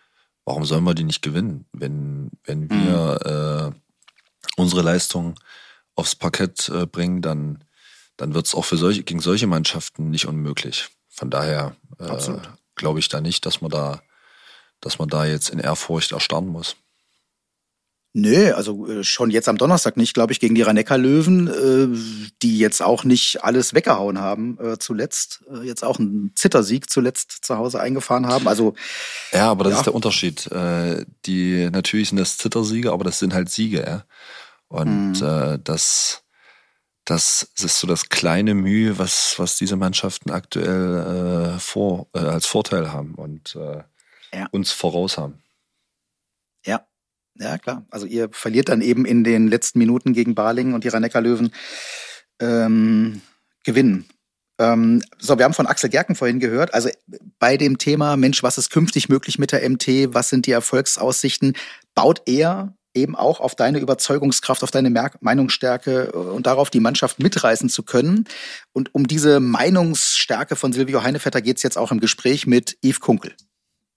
[0.45, 5.39] warum sollen wir die nicht gewinnen, wenn, wenn wir äh, unsere Leistung
[5.95, 7.63] aufs Parkett äh, bringen, dann,
[8.17, 10.89] dann wird es auch für solche, gegen solche Mannschaften nicht unmöglich.
[11.07, 12.17] Von daher äh,
[12.75, 14.01] glaube ich da nicht, dass man da,
[14.81, 16.75] dass man da jetzt in Ehrfurcht erstarren muss.
[18.13, 22.57] Nö, also äh, schon jetzt am Donnerstag nicht, glaube ich, gegen die Rhein-Neckar-Löwen, äh, die
[22.57, 25.43] jetzt auch nicht alles weggehauen haben äh, zuletzt.
[25.51, 28.47] Äh, jetzt auch einen Zittersieg zuletzt zu Hause eingefahren haben.
[28.47, 28.73] Also
[29.31, 29.79] Ja, aber das Ja.
[29.79, 30.47] ist der Unterschied.
[30.51, 34.03] Äh, die natürlich sind das Zittersiege, aber das sind halt Siege, ja.
[34.69, 36.23] Und äh, das,
[37.05, 42.47] das ist so das kleine Mühe, was, was diese Mannschaften aktuell äh, vor, äh, als
[42.47, 43.83] Vorteil haben und äh,
[44.35, 44.47] Ja.
[44.51, 45.41] uns voraus haben.
[47.39, 47.85] Ja, klar.
[47.89, 51.51] Also ihr verliert dann eben in den letzten Minuten gegen Balingen und die Rhein-Neckar-Löwen
[52.39, 53.21] ähm,
[53.63, 54.05] gewinnen.
[54.59, 56.73] Ähm, so, wir haben von Axel Gerken vorhin gehört.
[56.73, 56.89] Also
[57.39, 60.13] bei dem Thema, Mensch, was ist künftig möglich mit der MT?
[60.13, 61.53] Was sind die Erfolgsaussichten?
[61.95, 66.81] Baut er eben auch auf deine Überzeugungskraft, auf deine Merk Meinungsstärke äh, und darauf, die
[66.81, 68.25] Mannschaft mitreißen zu können.
[68.73, 72.99] Und um diese Meinungsstärke von Silvio Heinevetter geht es jetzt auch im Gespräch mit Yves
[72.99, 73.33] Kunkel.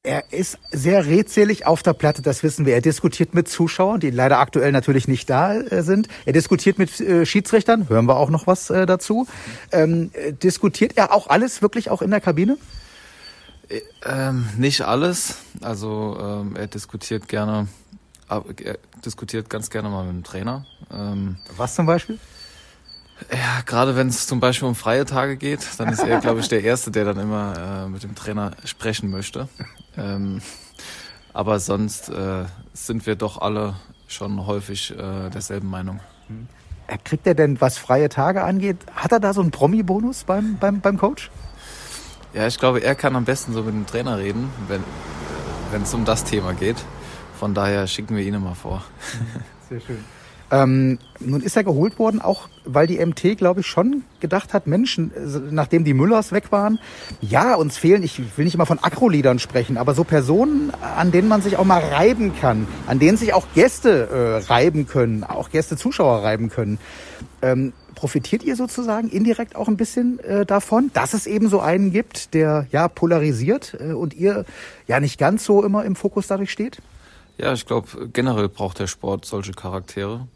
[0.05, 2.75] Er ist sehr redselig auf der Platte, das wissen wir.
[2.75, 6.09] Er diskutiert mit Zuschauern, die leider aktuell natürlich nicht da äh, sind.
[6.25, 9.29] Er diskutiert mit äh, Schiedsrichtern, hören wir auch noch was äh, dazu.
[9.71, 12.59] Ähm, äh, diskutiert er auch alles wirklich auch in der Kabine?
[14.05, 15.37] Ähm, nicht alles.
[15.61, 17.69] Also ähm, er diskutiert gerne,
[18.27, 20.67] aber er diskutiert ganz gerne mal mit dem Trainer.
[20.93, 22.19] Ähm, Was zum Beispiel?
[23.31, 26.49] Ja, gerade wenn es zum Beispiel um freie Tage geht, dann ist er, glaube ich,
[26.49, 29.49] der Erste, der dann immer äh, mit dem Trainer sprechen möchte.
[29.97, 30.41] Ähm,
[31.33, 33.75] aber sonst äh, sind wir doch alle
[34.09, 36.01] schon häufig äh, derselben Meinung.
[36.87, 40.59] Äh, Kriegt er denn, was freie Tage angeht, hat er da so einen Promi-Bonus beim,
[40.59, 41.31] beim, beim Coach?
[42.35, 44.83] Ja, ich glaube, er kann am besten so mit dem Trainer reden, wenn
[45.73, 46.77] wenn es um das Thema geht.
[47.39, 48.85] Von daher schicken wir ihn immer vor.
[49.69, 50.05] Sehr schön.
[50.53, 54.67] Ähm, nun ist er geholt worden, auch weil die MT, glaube ich, schon gedacht hat,
[54.67, 55.11] Menschen,
[55.51, 56.79] nachdem die Müllers weg waren,
[57.23, 61.27] ja, uns fehlen, ich will nicht immer von Akroliedern sprechen, aber so Personen, an denen
[61.27, 65.49] man sich auch mal reiben kann, an denen sich auch Gäste äh, reiben können, auch
[65.49, 66.79] Gäste, Zuschauer reiben können.
[67.41, 71.93] Ähm, profitiert ihr sozusagen indirekt auch ein bisschen äh, davon, dass es eben so einen
[71.93, 74.45] gibt, der ja polarisiert äh, und ihr
[74.87, 76.83] ja nicht ganz so immer im Fokus dadurch steht?
[77.43, 80.29] Ja, ich glaube, generell braucht der Sport solche Charaktere.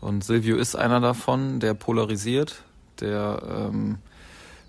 [0.00, 2.64] Und Silvio ist einer davon, der polarisiert,
[2.98, 3.98] der ähm,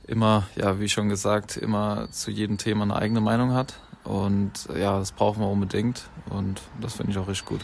[0.05, 3.79] immer, ja, wie schon gesagt, immer zu jedem Thema eine eigene Meinung hat.
[4.03, 6.03] Und ja, das brauchen wir unbedingt.
[6.29, 7.61] Und das finde ich auch richtig gut.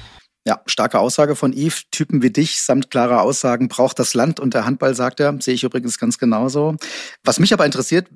[0.48, 1.86] Ja, starke Aussage von Yves.
[1.90, 5.36] Typen wie dich samt klarer Aussagen braucht das Land und der Handball, sagt er.
[5.42, 6.78] Sehe ich übrigens ganz genauso.
[7.24, 8.08] Was mich aber interessiert,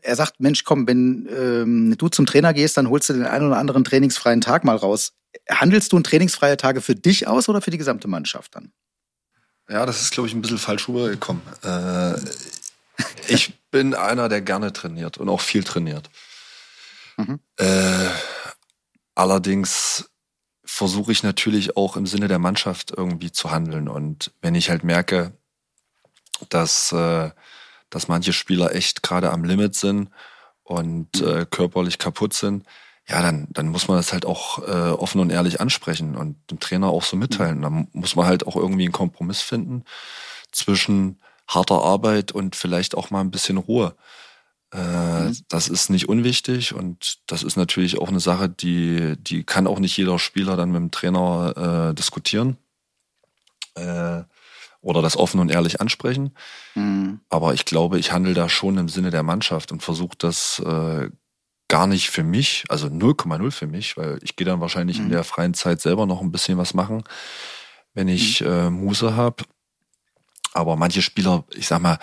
[0.00, 3.48] er sagt, Mensch, komm, wenn ähm, du zum Trainer gehst, dann holst du den einen
[3.48, 5.12] oder anderen trainingsfreien Tag mal raus.
[5.50, 8.72] Handelst du trainingsfreie Tage für dich aus oder für die gesamte Mannschaft dann?
[9.68, 11.42] Ja, das ist, glaube ich, ein bisschen falsch rübergekommen.
[11.62, 12.14] Äh,
[13.28, 16.08] ich bin einer, der gerne trainiert und auch viel trainiert.
[17.18, 17.40] Mhm.
[17.58, 18.08] Äh,
[19.14, 20.08] allerdings
[20.74, 23.88] versuche ich natürlich auch im Sinne der Mannschaft irgendwie zu handeln.
[23.88, 25.32] Und wenn ich halt merke,
[26.48, 27.30] dass, äh,
[27.90, 30.10] dass manche Spieler echt gerade am Limit sind
[30.64, 31.28] und mhm.
[31.28, 32.66] äh, körperlich kaputt sind,
[33.06, 36.58] ja, dann, dann muss man das halt auch äh, offen und ehrlich ansprechen und dem
[36.58, 37.62] Trainer auch so mitteilen.
[37.62, 39.84] Dann muss man halt auch irgendwie einen Kompromiss finden
[40.50, 43.94] zwischen harter Arbeit und vielleicht auch mal ein bisschen Ruhe.
[44.74, 45.36] Äh, mhm.
[45.48, 49.78] Das ist nicht unwichtig und das ist natürlich auch eine Sache, die, die kann auch
[49.78, 52.56] nicht jeder Spieler dann mit dem Trainer äh, diskutieren
[53.76, 54.22] äh,
[54.80, 56.34] oder das offen und ehrlich ansprechen.
[56.74, 57.20] Mhm.
[57.28, 61.08] Aber ich glaube, ich handle da schon im Sinne der Mannschaft und versuche das äh,
[61.68, 65.04] gar nicht für mich, also 0,0 für mich, weil ich gehe dann wahrscheinlich mhm.
[65.04, 67.04] in der freien Zeit selber noch ein bisschen was machen,
[67.94, 68.46] wenn ich mhm.
[68.48, 69.44] äh, Muse habe.
[70.52, 71.98] Aber manche Spieler, ich sag mal,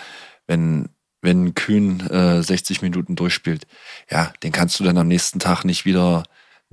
[0.48, 0.90] wenn
[1.22, 3.68] wenn Kühn äh, 60 Minuten durchspielt,
[4.10, 6.24] ja, den kannst du dann am nächsten Tag nicht wieder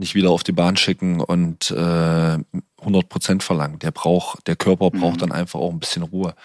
[0.00, 3.80] nicht wieder auf die Bahn schicken und äh, 100 Prozent verlangen.
[3.80, 5.18] Der braucht, der Körper braucht mhm.
[5.18, 6.36] dann einfach auch ein bisschen Ruhe.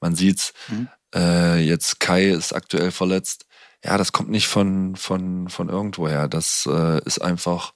[0.00, 0.54] Man sieht's.
[0.68, 0.88] Mhm.
[1.14, 3.44] Äh, jetzt Kai ist aktuell verletzt
[3.84, 6.28] ja, das kommt nicht von, von, von irgendwoher.
[6.28, 7.74] Das äh, ist einfach,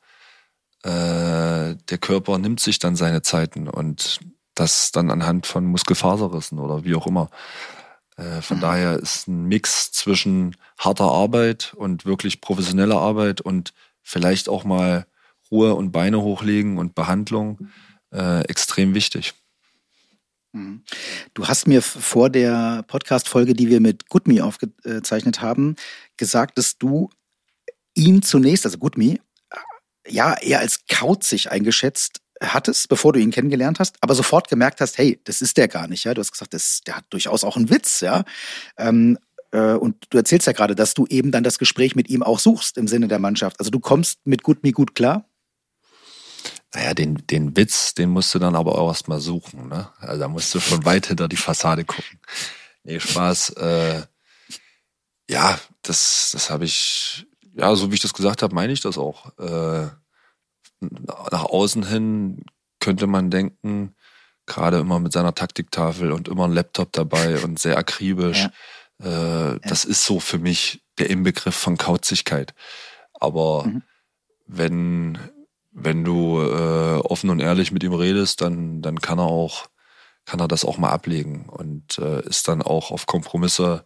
[0.85, 4.21] äh, der Körper nimmt sich dann seine Zeiten und
[4.55, 7.29] das dann anhand von Muskelfaserrissen oder wie auch immer.
[8.17, 8.63] Äh, von mhm.
[8.63, 15.07] daher ist ein Mix zwischen harter Arbeit und wirklich professioneller Arbeit und vielleicht auch mal
[15.51, 17.69] Ruhe und Beine hochlegen und Behandlung
[18.13, 19.35] äh, extrem wichtig.
[20.53, 20.83] Mhm.
[21.35, 25.77] Du hast mir vor der Podcast-Folge, die wir mit Goodme aufgezeichnet haben,
[26.17, 27.11] gesagt, dass du
[27.95, 29.19] ihn zunächst, also Goodme,
[30.09, 34.99] ja, eher als kauzig eingeschätzt hattest, bevor du ihn kennengelernt hast, aber sofort gemerkt hast,
[34.99, 36.15] hey, das ist der gar nicht, ja.
[36.15, 38.25] Du hast gesagt, das, der hat durchaus auch einen Witz, ja.
[38.77, 39.19] Ähm,
[39.53, 42.39] äh, und du erzählst ja gerade, dass du eben dann das Gespräch mit ihm auch
[42.39, 43.59] suchst im Sinne der Mannschaft.
[43.59, 45.29] Also du kommst mit Goodme gut klar?
[46.75, 49.69] Naja, den, den Witz, den musst du dann aber auch erstmal suchen.
[49.69, 49.89] Ne?
[49.99, 52.19] Also da musst du schon weit hinter die Fassade gucken.
[52.83, 53.51] Nee, Spaß.
[53.51, 54.03] Äh,
[55.29, 58.99] ja, das, das habe ich, ja, so wie ich das gesagt habe, meine ich das
[58.99, 59.37] auch.
[59.39, 59.89] Äh,
[60.81, 62.45] nach außen hin
[62.81, 63.95] könnte man denken,
[64.47, 68.49] gerade immer mit seiner Taktiktafel und immer ein Laptop dabei und sehr akribisch.
[68.99, 69.53] Ja.
[69.53, 72.55] Äh, das ist so für mich der Inbegriff von Kauzigkeit.
[73.13, 73.83] Aber mhm.
[74.47, 75.19] wenn
[75.79, 79.67] wenn du äh, offen und ehrlich mit ihm redest, dann, dann kann er auch,
[80.25, 83.85] kann er das auch mal ablegen und äh, ist dann auch auf Kompromisse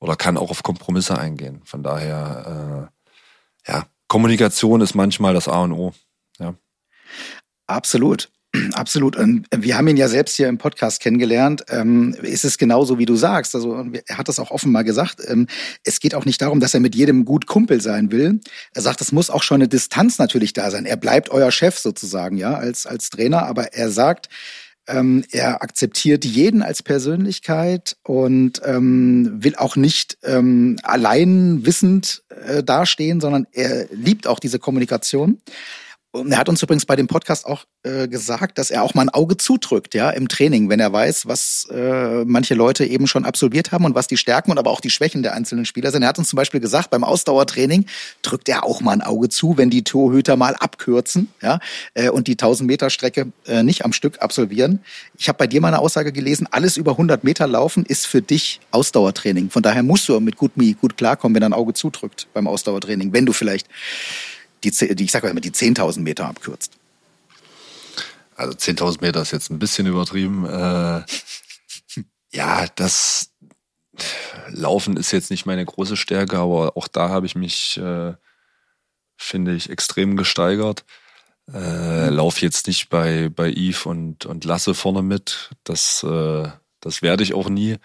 [0.00, 1.62] oder kann auch auf Kompromisse eingehen.
[1.64, 2.90] Von daher,
[3.66, 5.94] äh, ja, Kommunikation ist manchmal das A und O.
[7.70, 8.28] Absolut.
[8.72, 9.16] Absolut.
[9.16, 11.64] Und wir haben ihn ja selbst hier im Podcast kennengelernt.
[11.68, 13.54] Ähm, ist es genauso, wie du sagst.
[13.54, 15.20] Also er hat das auch offen mal gesagt.
[15.28, 15.46] Ähm,
[15.84, 18.40] es geht auch nicht darum, dass er mit jedem gut Kumpel sein will.
[18.74, 20.84] Er sagt, es muss auch schon eine Distanz natürlich da sein.
[20.84, 23.46] Er bleibt euer Chef sozusagen, ja, als, als Trainer.
[23.46, 24.28] Aber er sagt,
[24.88, 32.64] ähm, er akzeptiert jeden als Persönlichkeit und ähm, will auch nicht ähm, allein wissend äh,
[32.64, 35.40] dastehen, sondern er liebt auch diese Kommunikation.
[36.12, 39.02] Und er hat uns übrigens bei dem Podcast auch äh, gesagt, dass er auch mal
[39.02, 43.24] ein Auge zudrückt, ja, im Training, wenn er weiß, was äh, manche Leute eben schon
[43.24, 46.02] absolviert haben und was die Stärken und aber auch die Schwächen der einzelnen Spieler sind.
[46.02, 47.86] Er hat uns zum Beispiel gesagt, beim Ausdauertraining
[48.22, 51.60] drückt er auch mal ein Auge zu, wenn die Torhüter mal abkürzen, ja,
[51.94, 54.80] äh, und die 1000 Meter Strecke äh, nicht am Stück absolvieren.
[55.16, 58.20] Ich habe bei dir mal eine Aussage gelesen, alles über 100 Meter laufen ist für
[58.20, 59.50] dich Ausdauertraining.
[59.50, 62.48] Von daher musst du mit Good Me gut klarkommen, wenn er ein Auge zudrückt beim
[62.48, 63.68] Ausdauertraining, wenn du vielleicht
[64.64, 66.72] die, die ich sage immer, die 10.000 Meter abkürzt.
[68.36, 70.46] Also 10.000 Meter ist jetzt ein bisschen übertrieben.
[70.46, 71.02] Äh,
[72.32, 73.30] ja, das
[74.48, 78.14] Laufen ist jetzt nicht meine große Stärke, aber auch da habe ich mich, äh,
[79.16, 80.84] finde ich, extrem gesteigert.
[81.52, 85.50] Äh, lauf jetzt nicht bei, bei Yves und, und Lasse vorne mit.
[85.64, 86.48] Das, äh,
[86.80, 87.76] das werde ich auch nie.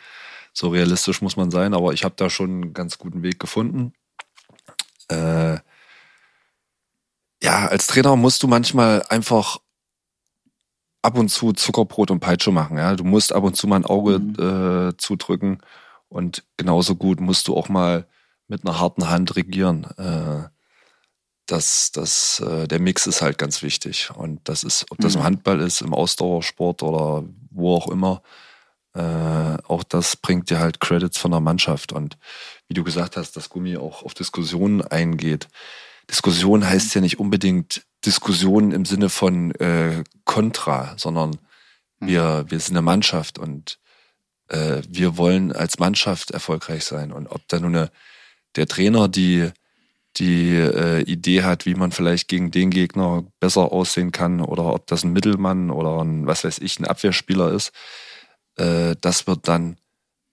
[0.53, 3.93] So realistisch muss man sein, aber ich habe da schon einen ganz guten Weg gefunden.
[5.09, 5.57] Äh,
[7.45, 9.59] ja, als Trainer musst du manchmal einfach
[11.03, 12.77] ab und zu Zuckerbrot und Peitsche machen.
[12.77, 14.89] Ja, du musst ab und zu mal ein Auge mhm.
[14.89, 15.59] äh, zudrücken
[16.09, 18.07] und genauso gut musst du auch mal
[18.47, 19.85] mit einer harten Hand regieren.
[19.97, 20.49] Äh,
[21.45, 25.19] das, das, äh, der Mix ist halt ganz wichtig und das ist, ob das mhm.
[25.19, 28.23] im Handball ist, im Ausdauersport oder wo auch immer.
[28.95, 32.17] Äh, auch das bringt dir halt Credits von der Mannschaft und
[32.67, 35.47] wie du gesagt hast, dass Gummi auch auf Diskussionen eingeht
[36.09, 41.37] Diskussion heißt ja nicht unbedingt Diskussion im Sinne von äh, Kontra, sondern
[41.99, 43.79] wir, wir sind eine Mannschaft und
[44.49, 47.11] äh, wir wollen als Mannschaft erfolgreich sein.
[47.11, 47.91] Und ob da nun eine,
[48.55, 49.49] der Trainer die,
[50.17, 54.87] die äh, Idee hat, wie man vielleicht gegen den Gegner besser aussehen kann, oder ob
[54.87, 57.71] das ein Mittelmann oder ein, was weiß ich, ein Abwehrspieler ist,
[58.57, 59.77] äh, das wird dann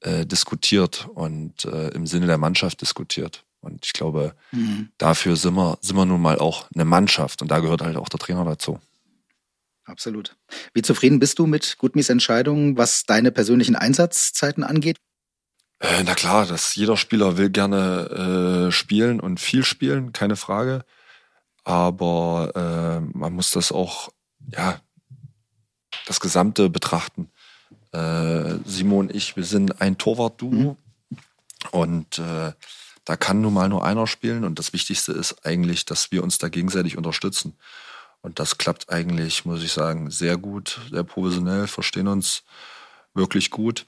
[0.00, 3.44] äh, diskutiert und äh, im Sinne der Mannschaft diskutiert.
[3.62, 4.90] Und ich glaube, mhm.
[4.98, 8.08] dafür sind wir, sind wir nun mal auch eine Mannschaft und da gehört halt auch
[8.08, 8.78] der Trainer dazu.
[9.84, 10.36] Absolut.
[10.74, 14.98] Wie zufrieden bist du mit Gutmis Entscheidungen, was deine persönlichen Einsatzzeiten angeht?
[15.78, 20.84] Äh, na klar, dass jeder Spieler will gerne äh, spielen und viel spielen, keine Frage.
[21.64, 24.10] Aber äh, man muss das auch,
[24.46, 24.80] ja,
[26.06, 27.30] das Gesamte betrachten.
[27.92, 30.76] Äh, Simon und ich, wir sind ein Torwart-Duo mhm.
[31.70, 32.52] und äh,
[33.04, 36.38] da kann nun mal nur einer spielen und das Wichtigste ist eigentlich, dass wir uns
[36.38, 37.56] da gegenseitig unterstützen.
[38.20, 42.44] Und das klappt eigentlich, muss ich sagen, sehr gut, sehr professionell, verstehen uns
[43.14, 43.86] wirklich gut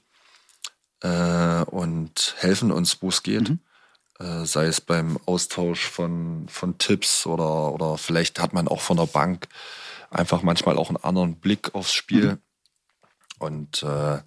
[1.01, 3.49] äh, und helfen uns, wo es geht.
[3.49, 3.59] Mhm.
[4.19, 8.97] Äh, sei es beim Austausch von, von Tipps oder, oder vielleicht hat man auch von
[8.97, 9.47] der Bank
[10.09, 12.33] einfach manchmal auch einen anderen Blick aufs Spiel.
[12.33, 12.41] Mhm.
[13.39, 14.19] Und äh,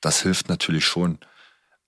[0.00, 1.18] das hilft natürlich schon.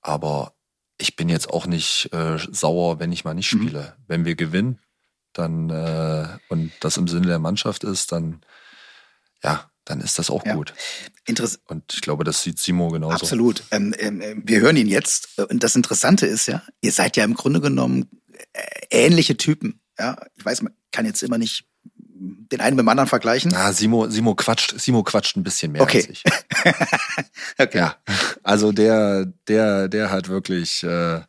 [0.03, 0.55] Aber
[1.03, 3.59] ich bin jetzt auch nicht äh, sauer, wenn ich mal nicht mhm.
[3.59, 3.81] spiele.
[3.81, 4.05] Mhm.
[4.07, 4.79] Wenn wir gewinnen,
[5.33, 8.41] dann äh, und das im Sinne der Mannschaft ist, dann
[9.43, 10.55] ja, dann ist das auch ja.
[10.55, 10.73] gut.
[11.27, 13.15] Interess und ich glaube, das sieht Simo genauso.
[13.15, 13.65] Absolut.
[13.73, 15.39] Ähm, ähm, wir hören ihn jetzt.
[15.39, 18.09] Und das Interessante ist ja, ihr seid ja im Grunde genommen
[18.53, 19.81] äh, ähnliche Typen.
[19.99, 21.65] Ja, ich weiß, man kann jetzt immer nicht
[22.23, 23.51] den einen mit dem anderen vergleichen.
[23.53, 25.99] Na, Simo, Simo quatscht, Simo quatscht ein bisschen mehr okay.
[25.99, 26.23] als ich.
[27.59, 27.79] okay.
[27.79, 27.97] Ja,
[28.43, 31.21] also der, der, der hat wirklich, äh,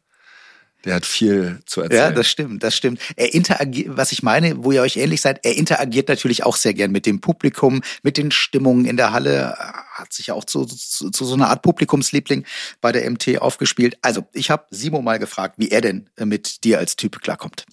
[0.86, 2.02] der hat viel zu erzählen.
[2.02, 3.00] Ja, das stimmt, das stimmt.
[3.16, 6.74] Er interagiert, was ich meine, wo ihr euch ähnlich seid, er interagiert natürlich auch sehr
[6.74, 9.56] gern mit dem Publikum, mit den Stimmungen in der Halle,
[9.94, 12.46] hat sich ja auch zu, zu, zu so einer Art Publikumsliebling
[12.82, 13.98] bei der MT aufgespielt.
[14.02, 17.66] Also, ich habe Simo mal gefragt, wie er denn mit dir als Typ klarkommt.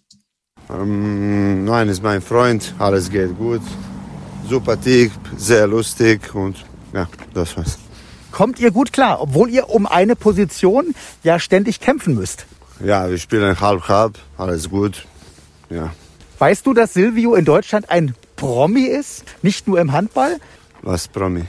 [0.72, 3.62] Ähm, nein, ist mein Freund, alles geht gut.
[4.48, 7.78] Super Typ, sehr lustig und ja, das war's.
[8.30, 12.46] Kommt ihr gut klar, obwohl ihr um eine Position ja ständig kämpfen müsst?
[12.84, 15.06] Ja, wir spielen halb-halb, alles gut.
[15.68, 15.92] Ja.
[16.38, 19.24] Weißt du, dass Silvio in Deutschland ein Promi ist?
[19.42, 20.38] Nicht nur im Handball?
[20.82, 21.44] Was Promi?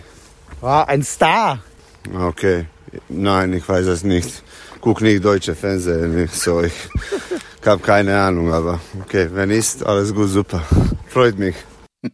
[0.61, 1.59] Ah, ein Star.
[2.13, 2.65] Okay.
[3.07, 4.43] Nein, ich weiß es nicht.
[4.82, 6.74] Guck nicht deutsche Fernsehen, so ich,
[7.62, 10.66] ich habe keine Ahnung, aber okay, wenn ist, alles gut, super.
[11.07, 11.55] Freut mich.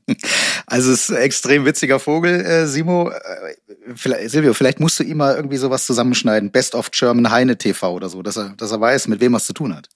[0.70, 3.10] Also es ist ein extrem witziger Vogel, äh, Simo.
[3.10, 3.56] Äh,
[3.96, 6.52] vielleicht, Silvio, vielleicht musst du ihm mal irgendwie sowas zusammenschneiden.
[6.52, 9.38] Best of German Heine TV oder so, dass er, dass er weiß, mit wem er
[9.38, 9.88] es zu tun hat.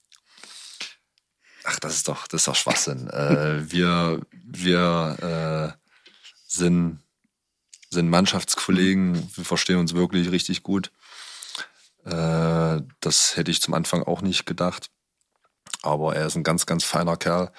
[1.65, 3.09] Ach, das ist doch, das ist doch Schwachsinn.
[3.09, 5.77] äh, wir wir äh,
[6.47, 6.99] sind,
[7.89, 10.91] sind Mannschaftskollegen, wir verstehen uns wirklich richtig gut.
[12.05, 14.89] Äh, das hätte ich zum Anfang auch nicht gedacht.
[15.81, 17.51] Aber er ist ein ganz, ganz feiner Kerl.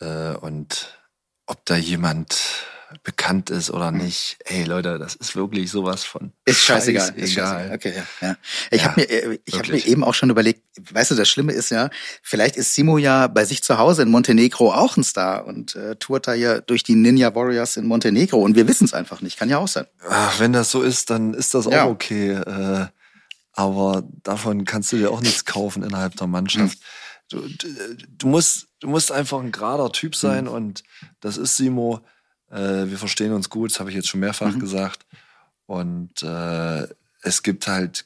[0.00, 0.98] Äh, und
[1.46, 2.66] ob da jemand
[3.02, 3.98] bekannt ist oder hm.
[3.98, 4.36] nicht.
[4.44, 7.08] Ey Leute, das ist wirklich sowas von ist scheißegal.
[7.08, 7.74] Scheiß ist scheißegal.
[7.74, 8.28] Okay, ja.
[8.28, 8.36] ja.
[8.70, 10.62] Ich ja, habe mir, äh, ich habe mir eben auch schon überlegt.
[10.90, 11.90] Weißt du, das Schlimme ist ja,
[12.22, 15.96] vielleicht ist Simo ja bei sich zu Hause in Montenegro auch ein Star und äh,
[15.96, 19.38] tourt da ja durch die Ninja Warriors in Montenegro und wir wissen es einfach nicht.
[19.38, 19.86] Kann ja auch sein.
[20.08, 21.86] Ach, wenn das so ist, dann ist das auch ja.
[21.86, 22.32] okay.
[22.32, 22.86] Äh,
[23.54, 26.78] aber davon kannst du dir auch nichts kaufen innerhalb der Mannschaft.
[26.78, 26.84] Hm.
[27.32, 30.52] Du, du, du musst, du musst einfach ein gerader Typ sein hm.
[30.52, 30.84] und
[31.20, 32.00] das ist Simo.
[32.50, 34.60] Äh, wir verstehen uns gut, das habe ich jetzt schon mehrfach mhm.
[34.60, 35.06] gesagt.
[35.64, 36.86] Und äh,
[37.22, 38.04] es gibt halt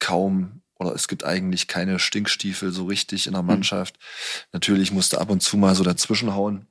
[0.00, 3.48] kaum oder es gibt eigentlich keine Stinkstiefel so richtig in der mhm.
[3.48, 3.96] Mannschaft.
[3.96, 4.48] Mhm.
[4.54, 6.66] Natürlich musste ab und zu mal so dazwischenhauen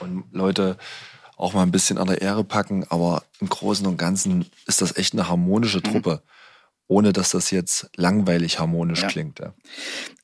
[0.00, 0.76] und Leute
[1.36, 4.96] auch mal ein bisschen an der Ehre packen, aber im Großen und Ganzen ist das
[4.96, 5.84] echt eine harmonische mhm.
[5.84, 6.22] Truppe.
[6.24, 6.41] Mhm
[6.88, 9.08] ohne dass das jetzt langweilig harmonisch ja.
[9.08, 9.38] klingt.
[9.38, 9.54] Ja.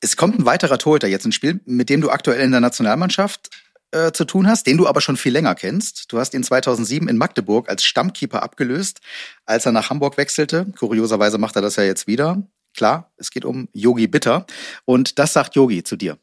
[0.01, 3.51] Es kommt ein weiterer Torhüter jetzt ins Spiel, mit dem du aktuell in der Nationalmannschaft
[3.91, 6.13] äh, zu tun hast, den du aber schon viel länger kennst.
[6.13, 9.01] Du hast ihn 2007 in Magdeburg als Stammkeeper abgelöst,
[9.47, 10.67] als er nach Hamburg wechselte.
[10.79, 12.43] Kurioserweise macht er das ja jetzt wieder.
[12.77, 14.47] Klar, es geht um Yogi Bitter.
[14.85, 16.19] Und das sagt Yogi zu dir.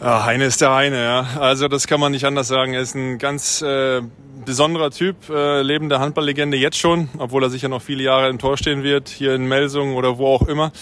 [0.00, 1.38] Ja, Heine ist der Heine, ja.
[1.38, 2.72] Also das kann man nicht anders sagen.
[2.72, 4.00] Er ist ein ganz äh,
[4.44, 8.56] besonderer Typ, äh, lebende Handballlegende jetzt schon, obwohl er sicher noch viele Jahre im Tor
[8.56, 10.72] stehen wird, hier in Melsungen oder wo auch immer.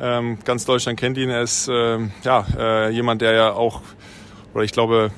[0.00, 1.30] Ähm, ganz Deutschland kennt ihn.
[1.30, 3.82] Er ist äh, ja äh, jemand, der ja auch,
[4.54, 5.10] oder ich glaube,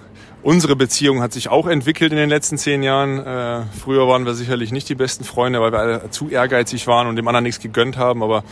[0.44, 3.18] Unsere Beziehung hat sich auch entwickelt in den letzten zehn Jahren.
[3.18, 7.06] Äh, früher waren wir sicherlich nicht die besten Freunde, weil wir alle zu ehrgeizig waren
[7.06, 8.22] und dem anderen nichts gegönnt haben.
[8.22, 8.44] Aber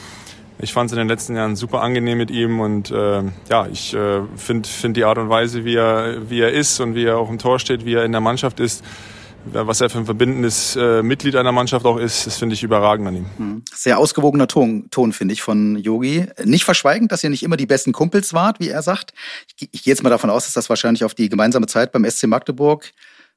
[0.58, 3.92] ich fand es in den letzten Jahren super angenehm mit ihm und äh, ja, ich
[3.92, 7.18] äh, finde find die Art und Weise, wie er, wie er ist und wie er
[7.18, 8.82] auch im Tor steht, wie er in der Mannschaft ist,
[9.44, 13.08] was er für ein verbindendes äh, Mitglied einer Mannschaft auch ist, das finde ich überragend
[13.08, 13.26] an ihm.
[13.38, 13.62] Mhm.
[13.74, 16.26] Sehr ausgewogener Ton, Ton finde ich, von Yogi.
[16.44, 19.12] Nicht verschweigend, dass ihr nicht immer die besten Kumpels wart, wie er sagt.
[19.56, 22.08] Ich, ich gehe jetzt mal davon aus, dass das wahrscheinlich auf die gemeinsame Zeit beim
[22.08, 22.92] SC Magdeburg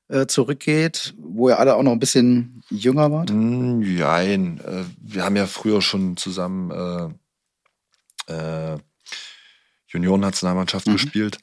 [0.08, 3.32] äh, zurückgeht, wo ihr alle auch noch ein bisschen jünger wart.
[3.34, 7.16] Nein, äh, wir haben ja früher schon zusammen
[8.28, 8.78] äh, äh,
[9.88, 10.94] Juniorennationalmannschaft mhm.
[10.94, 11.40] gespielt.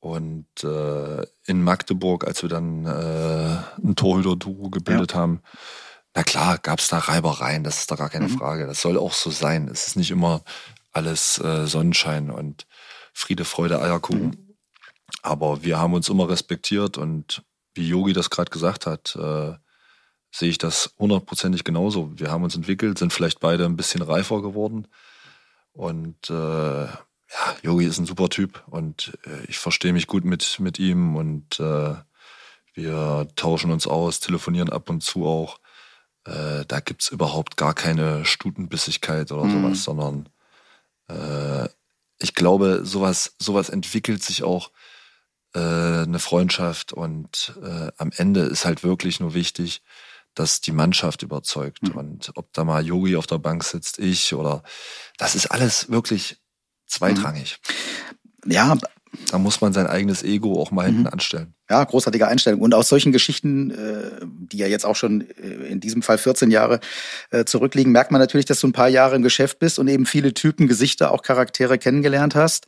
[0.00, 5.18] Und äh, in Magdeburg, als wir dann äh, ein Torhüter-Duo gebildet ja.
[5.18, 5.42] haben,
[6.14, 8.38] na klar, gab es da Reibereien, das ist da gar keine mhm.
[8.38, 8.66] Frage.
[8.66, 9.68] Das soll auch so sein.
[9.68, 10.42] Es ist nicht immer
[10.92, 12.66] alles äh, Sonnenschein und
[13.12, 14.26] Friede, Freude, Eierkuchen.
[14.26, 14.56] Mhm.
[15.22, 17.42] Aber wir haben uns immer respektiert und
[17.74, 19.54] wie Yogi das gerade gesagt hat, äh,
[20.30, 22.10] sehe ich das hundertprozentig genauso.
[22.18, 24.86] Wir haben uns entwickelt, sind vielleicht beide ein bisschen reifer geworden
[25.72, 26.86] und äh,
[27.30, 31.16] ja, Yogi ist ein super Typ und äh, ich verstehe mich gut mit, mit ihm
[31.16, 31.94] und äh,
[32.74, 35.58] wir tauschen uns aus, telefonieren ab und zu auch.
[36.24, 39.62] Äh, da gibt's überhaupt gar keine Stutenbissigkeit oder mhm.
[39.62, 40.28] sowas, sondern
[41.08, 41.68] äh,
[42.20, 44.70] ich glaube, sowas, sowas entwickelt sich auch
[45.54, 49.82] äh, eine Freundschaft und äh, am Ende ist halt wirklich nur wichtig,
[50.34, 51.82] dass die Mannschaft überzeugt.
[51.82, 51.96] Mhm.
[51.96, 54.62] Und ob da mal Yogi auf der Bank sitzt, ich oder
[55.16, 56.38] das ist alles wirklich
[56.88, 57.58] zweitrangig.
[58.44, 58.52] Mhm.
[58.52, 58.76] Ja.
[59.30, 61.08] Da muss man sein eigenes Ego auch mal hinten mhm.
[61.08, 61.54] anstellen.
[61.68, 62.60] Ja, großartige Einstellung.
[62.60, 66.50] Und aus solchen Geschichten, äh, die ja jetzt auch schon äh, in diesem Fall 14
[66.50, 66.80] Jahre
[67.30, 70.06] äh, zurückliegen, merkt man natürlich, dass du ein paar Jahre im Geschäft bist und eben
[70.06, 72.66] viele Typen, Gesichter, auch Charaktere kennengelernt hast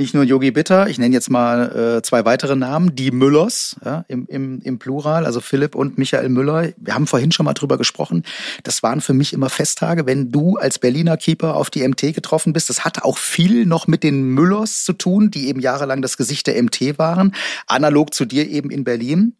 [0.00, 4.06] nicht nur Yogi Bitter, ich nenne jetzt mal äh, zwei weitere Namen, die Müllers ja,
[4.08, 6.72] im, im, im Plural, also Philipp und Michael Müller.
[6.78, 8.24] Wir haben vorhin schon mal drüber gesprochen.
[8.62, 12.54] Das waren für mich immer Festtage, wenn du als Berliner Keeper auf die MT getroffen
[12.54, 12.70] bist.
[12.70, 16.46] Das hatte auch viel noch mit den Müllers zu tun, die eben jahrelang das Gesicht
[16.46, 17.34] der MT waren,
[17.66, 19.36] analog zu dir eben in Berlin.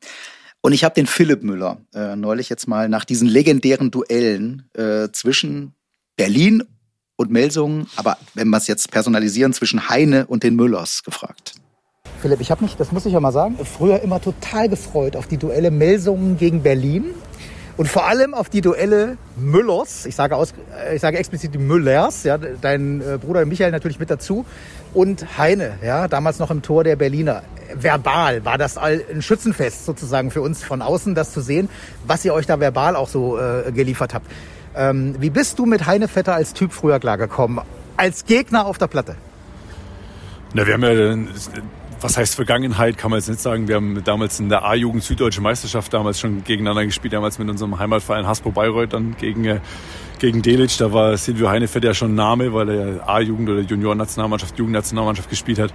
[0.61, 5.09] Und ich habe den Philipp Müller äh, neulich jetzt mal nach diesen legendären Duellen äh,
[5.11, 5.73] zwischen
[6.17, 6.65] Berlin
[7.21, 11.53] und Melsungen, aber wenn wir es jetzt personalisieren, zwischen Heine und den Müllers gefragt.
[12.23, 15.27] Philipp, ich habe mich, das muss ich ja mal sagen, früher immer total gefreut auf
[15.27, 17.05] die Duelle Melsungen gegen Berlin
[17.77, 20.07] und vor allem auf die Duelle Müllers.
[20.07, 23.99] Ich sage, aus, äh, ich sage explizit die Müllers, ja, dein äh, Bruder Michael natürlich
[23.99, 24.47] mit dazu
[24.95, 27.43] und Heine, ja, damals noch im Tor der Berliner.
[27.75, 31.69] Verbal war das ein Schützenfest sozusagen für uns von außen, das zu sehen,
[32.07, 34.27] was ihr euch da verbal auch so äh, geliefert habt.
[34.75, 37.65] Ähm, wie bist du mit Heine Vetter als Typ früher klargekommen?
[37.97, 39.17] Als Gegner auf der Platte?
[40.55, 41.33] Na, wir haben ja,
[42.01, 43.69] was heißt Vergangenheit, kann man jetzt nicht sagen.
[43.69, 47.79] Wir haben damals in der A-Jugend Süddeutsche Meisterschaft damals schon gegeneinander gespielt, damals mit unserem
[47.79, 49.61] Heimatverein Haspo Bayreuth dann gegen, äh,
[50.19, 50.77] gegen Delic.
[50.79, 55.73] Da war Silvio Heinefeld ja schon Name, weil er A-Jugend oder Juniorennationalmannschaft, Jugendnationalmannschaft gespielt hat.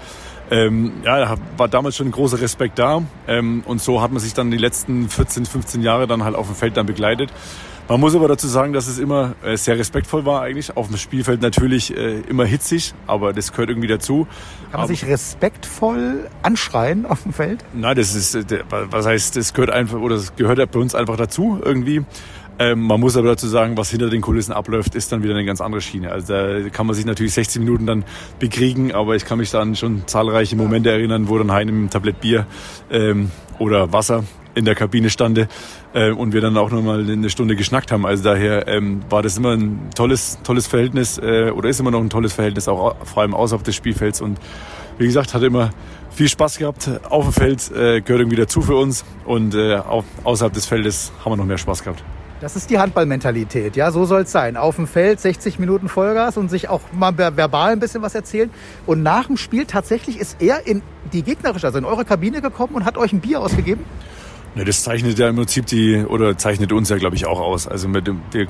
[0.50, 3.04] Ähm, ja, war damals schon ein großer Respekt da.
[3.28, 6.48] Ähm, und so hat man sich dann die letzten 14, 15 Jahre dann halt auf
[6.48, 7.32] dem Feld dann begleitet.
[7.88, 10.76] Man muss aber dazu sagen, dass es immer äh, sehr respektvoll war eigentlich.
[10.76, 14.28] Auf dem Spielfeld natürlich äh, immer hitzig, aber das gehört irgendwie dazu.
[14.72, 17.64] Kann man sich respektvoll anschreien auf dem Feld?
[17.74, 21.16] Nein, das ist, äh, was heißt, das gehört einfach, oder das gehört bei uns einfach
[21.16, 22.04] dazu irgendwie.
[22.58, 25.46] Ähm, man muss aber dazu sagen, was hinter den Kulissen abläuft, ist dann wieder eine
[25.46, 26.12] ganz andere Schiene.
[26.12, 28.04] Also da kann man sich natürlich 60 Minuten dann
[28.40, 32.20] bekriegen, aber ich kann mich dann schon zahlreiche Momente erinnern, wo dann Hein im Tablett
[32.22, 32.48] Bier
[32.90, 33.30] ähm,
[33.60, 34.24] oder Wasser
[34.56, 35.48] in der Kabine stande
[35.94, 38.06] äh, und wir dann auch nochmal eine Stunde geschnackt haben.
[38.06, 42.02] Also daher ähm, war das immer ein tolles, tolles Verhältnis äh, oder ist immer noch
[42.02, 44.22] ein tolles Verhältnis, auch vor allem außerhalb des Spielfelds.
[44.22, 44.40] Und
[44.98, 45.72] wie gesagt, hat immer
[46.12, 46.90] viel Spaß gehabt.
[47.10, 51.12] Auf dem Feld äh, gehört irgendwie dazu für uns und äh, auch außerhalb des Feldes
[51.24, 52.04] haben wir noch mehr Spaß gehabt.
[52.42, 54.58] Das ist die Handballmentalität, ja, so soll es sein.
[54.58, 58.50] Auf dem Feld 60 Minuten Vollgas und sich auch mal verbal ein bisschen was erzählen.
[58.86, 60.82] Und nach dem Spiel tatsächlich ist er in
[61.14, 63.86] die gegnerische, also in eure Kabine gekommen und hat euch ein Bier ausgegeben?
[64.56, 67.68] Ja, das zeichnet ja im Prinzip die, oder zeichnet uns ja, glaube ich, auch aus.
[67.68, 68.48] Also mit dem, der,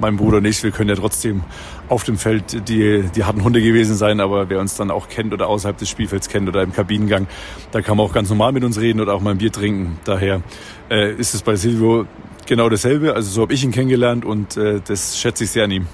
[0.00, 1.42] meinem Bruder nicht, wir können ja trotzdem
[1.88, 5.32] auf dem Feld die, die harten Hunde gewesen sein, aber wer uns dann auch kennt
[5.32, 7.26] oder außerhalb des Spielfelds kennt oder im Kabinengang,
[7.72, 9.98] da kann man auch ganz normal mit uns reden oder auch mal ein Bier trinken.
[10.04, 10.42] Daher
[10.90, 12.06] äh, ist es bei Silvio
[12.46, 13.14] genau dasselbe.
[13.14, 15.86] Also so habe ich ihn kennengelernt und äh, das schätze ich sehr an ihm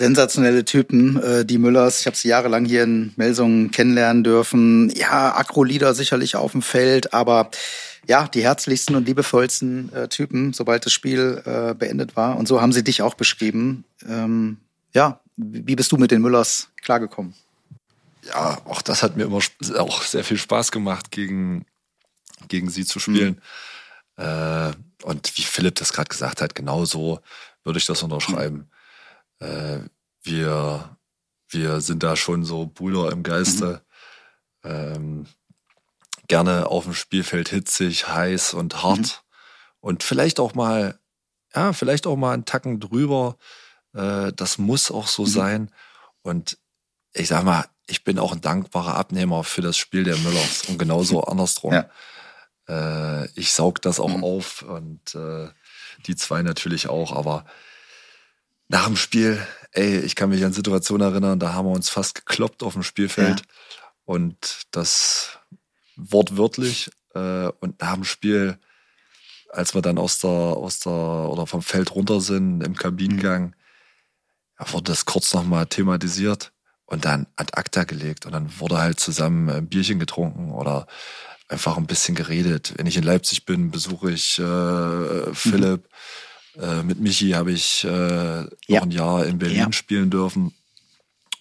[0.00, 2.00] sensationelle Typen, äh, die Müllers.
[2.00, 4.90] Ich habe sie jahrelang hier in Melsungen kennenlernen dürfen.
[4.96, 7.50] Ja, Akrolieder sicherlich auf dem Feld, aber
[8.06, 12.36] ja, die herzlichsten und liebevollsten äh, Typen, sobald das Spiel äh, beendet war.
[12.36, 13.84] Und so haben sie dich auch beschrieben.
[14.06, 14.58] Ähm,
[14.94, 17.34] ja, wie bist du mit den Müllers klargekommen?
[18.26, 19.40] Ja, auch das hat mir immer
[19.78, 21.64] auch sehr viel Spaß gemacht, gegen,
[22.48, 23.40] gegen sie zu spielen.
[24.16, 24.24] Mhm.
[24.24, 24.72] Äh,
[25.02, 27.20] und wie Philipp das gerade gesagt hat, genau so
[27.64, 28.70] würde ich das unterschreiben.
[29.40, 29.46] Mhm.
[29.46, 29.80] Äh,
[30.22, 30.96] wir,
[31.48, 33.82] wir sind da schon so Brüder im Geiste.
[34.62, 34.70] Mhm.
[34.70, 35.26] Ähm,
[36.30, 39.24] gerne auf dem Spielfeld hitzig, heiß und hart.
[39.80, 40.98] Und vielleicht auch mal,
[41.54, 43.36] ja, vielleicht auch mal einen Tacken drüber.
[43.94, 45.28] Äh, das muss auch so mhm.
[45.28, 45.70] sein.
[46.22, 46.56] Und
[47.12, 50.78] ich sag mal, ich bin auch ein dankbarer Abnehmer für das Spiel der Müllers und
[50.78, 51.74] genauso andersrum.
[51.74, 51.90] Ja.
[52.68, 54.24] Äh, ich saug das auch mhm.
[54.24, 55.48] auf und äh,
[56.06, 57.44] die zwei natürlich auch, aber
[58.68, 62.14] nach dem Spiel, ey, ich kann mich an Situationen erinnern, da haben wir uns fast
[62.14, 63.46] gekloppt auf dem Spielfeld ja.
[64.04, 65.39] und das
[66.10, 68.58] wortwörtlich äh, und nach dem Spiel,
[69.50, 73.54] als wir dann aus der, aus der oder vom Feld runter sind im Kabinengang,
[74.58, 76.52] ja, wurde das kurz nochmal thematisiert
[76.86, 80.86] und dann ad acta gelegt und dann wurde halt zusammen ein Bierchen getrunken oder
[81.48, 82.74] einfach ein bisschen geredet.
[82.76, 85.88] Wenn ich in Leipzig bin, besuche ich äh, Philipp.
[86.54, 86.62] Mhm.
[86.62, 88.82] Äh, mit Michi habe ich äh, noch ja.
[88.82, 89.72] ein Jahr in Berlin ja.
[89.72, 90.54] spielen dürfen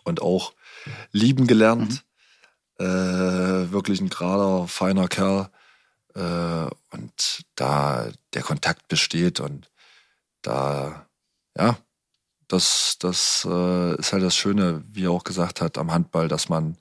[0.03, 0.53] und auch
[1.11, 1.91] lieben gelernt.
[1.91, 1.99] Mhm.
[2.79, 5.49] Äh, wirklich ein gerader, feiner Kerl.
[6.15, 9.69] Äh, und da der Kontakt besteht und
[10.41, 11.07] da,
[11.57, 11.77] ja,
[12.47, 16.49] das, das äh, ist halt das Schöne, wie er auch gesagt hat, am Handball, dass
[16.49, 16.77] man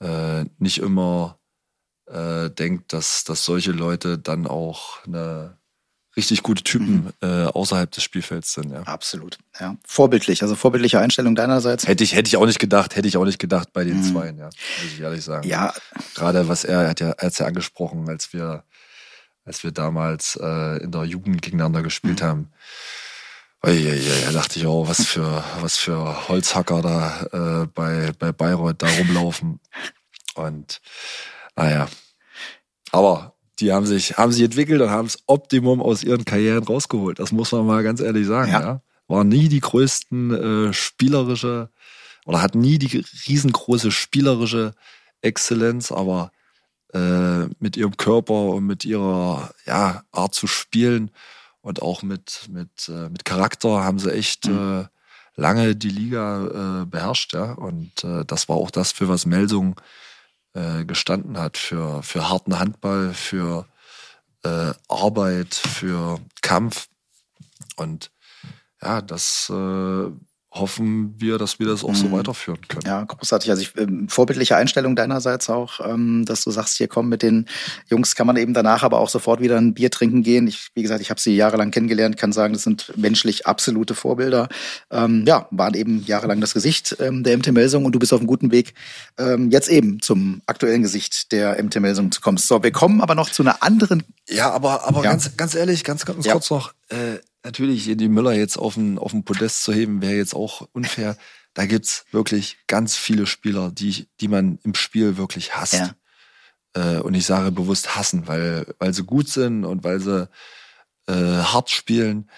[0.00, 1.38] äh, nicht immer
[2.06, 5.58] äh, denkt, dass, dass solche Leute dann auch eine
[6.16, 7.28] richtig gute Typen mhm.
[7.28, 8.72] äh, außerhalb des Spielfelds sind.
[8.72, 8.82] Ja.
[8.82, 9.38] Absolut.
[9.58, 9.76] Ja.
[9.86, 11.86] Vorbildlich, also vorbildliche Einstellung deinerseits.
[11.86, 14.02] Hätte ich, hätte ich auch nicht gedacht, hätte ich auch nicht gedacht bei den mhm.
[14.04, 15.48] Zweien, ja, muss ich ehrlich sagen.
[15.48, 15.72] Ja.
[16.14, 18.64] Gerade was er, er hat ja, er hat's ja angesprochen, als wir,
[19.44, 22.26] als wir damals äh, in der Jugend gegeneinander gespielt mhm.
[22.26, 22.52] haben.
[23.66, 28.86] Ja, dachte ich auch, was für, was für Holzhacker da äh, bei, bei Bayreuth da
[28.98, 29.58] rumlaufen.
[30.34, 30.82] Und
[31.56, 31.88] naja.
[32.92, 37.18] Aber die haben sich, haben sich entwickelt und haben das Optimum aus ihren Karrieren rausgeholt.
[37.18, 38.50] Das muss man mal ganz ehrlich sagen.
[38.50, 38.60] Ja.
[38.60, 38.80] ja.
[39.06, 41.70] Waren nie die größten äh, spielerische
[42.24, 44.72] oder hatten nie die riesengroße spielerische
[45.20, 46.32] Exzellenz, aber
[46.94, 51.10] äh, mit ihrem Körper und mit ihrer ja, Art zu spielen
[51.60, 54.82] und auch mit, mit, äh, mit Charakter haben sie echt mhm.
[54.82, 54.84] äh,
[55.36, 57.34] lange die Liga äh, beherrscht.
[57.34, 57.52] Ja?
[57.52, 59.80] Und äh, das war auch das, für was Melsung
[60.54, 63.66] äh, gestanden hat für, für harten Handball, für
[64.44, 66.88] äh, Arbeit, für Kampf.
[67.76, 68.10] Und
[68.80, 70.10] ja, das äh,
[70.54, 72.12] hoffen wir, dass wir das auch so mhm.
[72.12, 72.86] weiterführen können.
[72.86, 73.50] Ja, großartig.
[73.50, 77.46] Also ich, ähm, vorbildliche Einstellung deinerseits auch, ähm, dass du sagst, hier komm, mit den
[77.88, 80.46] Jungs kann man eben danach aber auch sofort wieder ein Bier trinken gehen.
[80.46, 84.48] Ich, wie gesagt, ich habe sie jahrelang kennengelernt, kann sagen, das sind menschlich absolute Vorbilder.
[84.92, 88.20] Ähm, ja, waren eben jahrelang das Gesicht ähm, der MT Melsung und du bist auf
[88.20, 88.74] einem guten Weg,
[89.18, 92.38] ähm, jetzt eben zum aktuellen Gesicht der MT Melsung zu kommen.
[92.38, 94.04] So, wir kommen aber noch zu einer anderen.
[94.28, 95.10] Ja, aber, aber ja.
[95.10, 96.32] ganz, ganz ehrlich, ganz, ganz ja.
[96.32, 100.14] kurz noch, äh, natürlich die Müller jetzt auf den, auf den Podest zu heben, wäre
[100.14, 101.16] jetzt auch unfair.
[101.52, 105.74] Da gibt's wirklich ganz viele Spieler, die, die man im Spiel wirklich hasst.
[105.74, 105.94] Ja.
[106.74, 110.28] Äh, und ich sage bewusst hassen, weil, weil sie gut sind und weil sie
[111.06, 112.30] äh, hart spielen.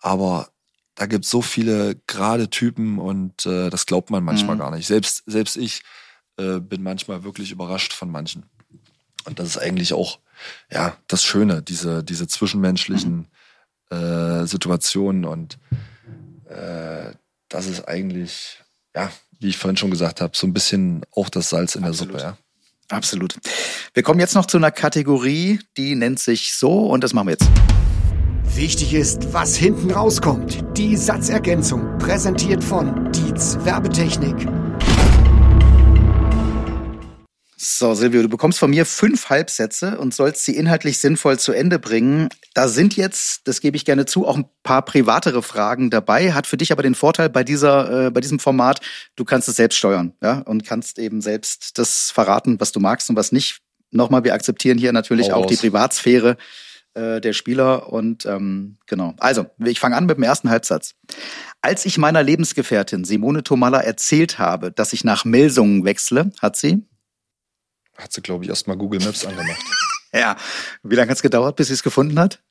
[0.00, 0.50] Aber
[0.94, 4.60] da gibt's so viele gerade Typen und äh, das glaubt man manchmal mhm.
[4.60, 4.86] gar nicht.
[4.86, 5.82] Selbst, selbst ich
[6.38, 8.46] äh, bin manchmal wirklich überrascht von manchen.
[9.24, 10.18] Und das ist eigentlich auch
[10.70, 13.26] ja das Schöne, diese, diese zwischenmenschlichen mhm
[13.90, 15.58] äh, Situationen und
[16.48, 17.12] äh,
[17.48, 18.62] das ist eigentlich,
[18.94, 22.14] ja, wie ich vorhin schon gesagt habe, so ein bisschen auch das Salz in Absolut.
[22.14, 22.38] der Suppe, ja.
[22.88, 23.36] Absolut.
[23.94, 27.32] Wir kommen jetzt noch zu einer Kategorie, die nennt sich so und das machen wir
[27.32, 27.48] jetzt.
[28.54, 30.64] Wichtig ist, was hinten rauskommt.
[30.76, 34.46] Die Satzergänzung, präsentiert von Dietz Werbetechnik.
[37.68, 41.80] So, Silvio, du bekommst von mir fünf Halbsätze und sollst sie inhaltlich sinnvoll zu Ende
[41.80, 42.28] bringen.
[42.54, 46.32] Da sind jetzt, das gebe ich gerne zu, auch ein paar privatere Fragen dabei.
[46.32, 48.80] Hat für dich aber den Vorteil bei dieser, äh, bei diesem Format,
[49.16, 53.10] du kannst es selbst steuern, ja, und kannst eben selbst das verraten, was du magst
[53.10, 53.58] und was nicht.
[53.90, 56.36] Nochmal, wir akzeptieren hier natürlich auch die Privatsphäre
[56.94, 59.14] äh, der Spieler und ähm, genau.
[59.18, 60.94] Also, ich fange an mit dem ersten Halbsatz.
[61.62, 66.84] Als ich meiner Lebensgefährtin Simone Tomalla erzählt habe, dass ich nach Melsungen wechsle, hat sie
[67.98, 69.62] hat sie, glaube ich, erst mal Google Maps angemacht.
[70.12, 70.36] ja.
[70.82, 72.42] Wie lange hat es gedauert, bis sie es gefunden hat?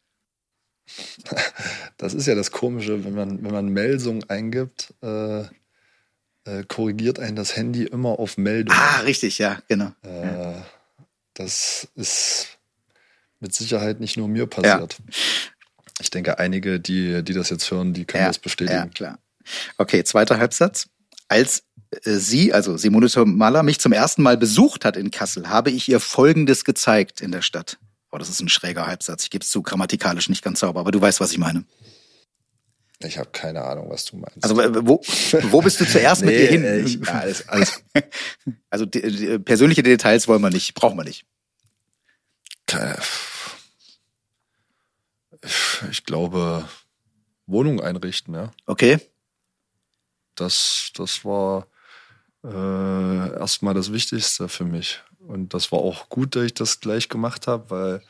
[1.97, 7.35] Das ist ja das Komische, wenn man, wenn man Melsung eingibt, äh, äh, korrigiert einen
[7.35, 8.75] das Handy immer auf Meldung.
[8.77, 9.91] Ah, richtig, ja, genau.
[10.03, 10.61] Äh,
[11.33, 12.59] das ist
[13.39, 14.93] mit Sicherheit nicht nur mir passiert.
[14.93, 15.15] Ja.
[16.01, 18.77] Ich denke, einige, die, die das jetzt hören, die können ja, das bestätigen.
[18.77, 19.19] Ja, klar.
[19.77, 20.89] Okay, zweiter Halbsatz.
[21.27, 21.63] Als
[22.03, 25.99] sie, also Simone Tomalla, mich zum ersten Mal besucht hat in Kassel, habe ich ihr
[25.99, 27.77] Folgendes gezeigt in der Stadt.
[28.11, 29.23] Oh, das ist ein schräger Halbsatz.
[29.23, 31.65] Ich gebe es zu, grammatikalisch nicht ganz sauber, aber du weißt, was ich meine.
[32.99, 34.43] Ich habe keine Ahnung, was du meinst.
[34.43, 35.01] Also wo,
[35.51, 36.63] wo bist du zuerst nee, mit ihr hin?
[36.63, 37.83] Äh, ich, ja, alles, alles.
[38.69, 41.25] also die, die, persönliche Details wollen wir nicht, brauchen wir nicht.
[42.67, 42.97] Keine,
[45.91, 46.67] ich glaube,
[47.45, 48.51] Wohnung einrichten, ja.
[48.65, 48.99] Okay.
[50.35, 51.67] Das, das war
[52.45, 55.01] äh, erstmal das Wichtigste für mich.
[55.19, 58.01] Und das war auch gut, dass ich das gleich gemacht habe, weil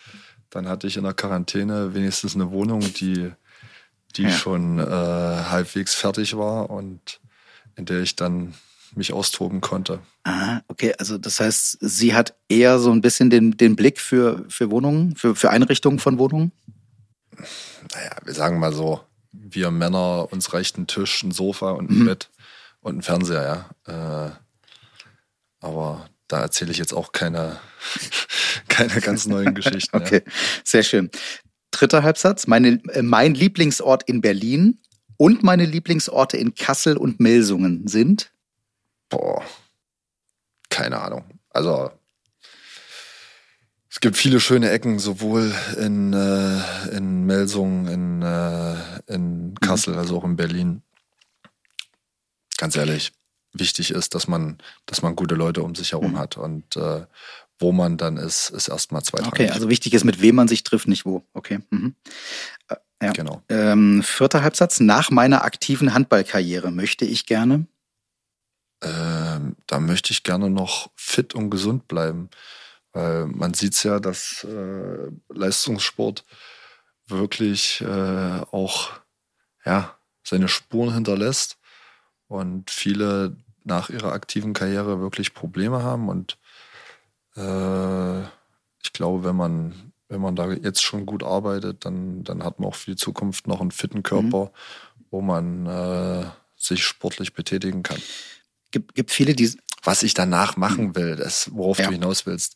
[0.49, 3.31] dann hatte ich in der Quarantäne wenigstens eine Wohnung, die,
[4.15, 4.29] die ja.
[4.29, 7.19] schon äh, halbwegs fertig war und
[7.75, 8.53] in der ich dann
[8.95, 9.99] mich austoben konnte.
[10.23, 14.45] Ah, okay, also das heißt, sie hat eher so ein bisschen den, den Blick für,
[14.47, 16.51] für Wohnungen, für, für Einrichtungen von Wohnungen?
[17.93, 21.99] Naja, wir sagen mal so, wir Männer, uns reicht ein Tisch, ein Sofa und ein
[21.99, 22.05] mhm.
[22.05, 22.29] Bett
[22.85, 24.27] und ein Fernseher, ja.
[24.27, 24.31] Äh,
[25.59, 27.59] aber da erzähle ich jetzt auch keine,
[28.67, 29.97] keine ganz neuen Geschichten.
[29.97, 30.31] okay, ja.
[30.63, 31.09] sehr schön.
[31.71, 32.45] Dritter Halbsatz.
[32.45, 34.79] Meine, äh, mein Lieblingsort in Berlin
[35.17, 38.31] und meine Lieblingsorte in Kassel und Melsungen sind?
[39.09, 39.43] Boah,
[40.69, 41.25] keine Ahnung.
[41.49, 41.89] Also
[43.89, 48.75] es gibt viele schöne Ecken, sowohl in, äh, in Melsungen, in, äh,
[49.07, 49.99] in Kassel, mhm.
[49.99, 50.83] also auch in Berlin.
[52.65, 53.11] Ganz ehrlich,
[53.53, 54.57] wichtig ist, dass man,
[54.87, 56.17] dass man gute Leute um sich herum mhm.
[56.17, 56.35] hat.
[56.35, 57.05] Und äh,
[57.59, 59.33] wo man dann ist, ist erstmal zweitrangig.
[59.33, 61.23] Okay, also wichtig ist, mit wem man sich trifft, nicht wo.
[61.33, 61.59] Okay.
[61.69, 61.93] Mhm.
[62.67, 63.11] Äh, ja.
[63.11, 63.43] Genau.
[63.49, 64.79] Ähm, vierter Halbsatz.
[64.79, 67.67] Nach meiner aktiven Handballkarriere möchte ich gerne.
[68.81, 72.31] Ähm, da möchte ich gerne noch fit und gesund bleiben.
[72.93, 76.25] Weil man sieht ja, dass äh, Leistungssport
[77.05, 78.89] wirklich äh, auch
[79.65, 81.59] ja, seine Spuren hinterlässt
[82.35, 86.09] und viele nach ihrer aktiven Karriere wirklich Probleme haben.
[86.09, 86.37] Und
[87.35, 88.21] äh,
[88.83, 92.69] ich glaube, wenn man, wenn man da jetzt schon gut arbeitet, dann, dann hat man
[92.69, 95.05] auch für die Zukunft noch einen fitten Körper, mhm.
[95.09, 96.25] wo man äh,
[96.55, 98.01] sich sportlich betätigen kann.
[98.71, 99.57] Gibt, gibt viele, die.
[99.83, 101.85] Was ich danach machen will, das, worauf ja.
[101.85, 102.55] du hinaus willst,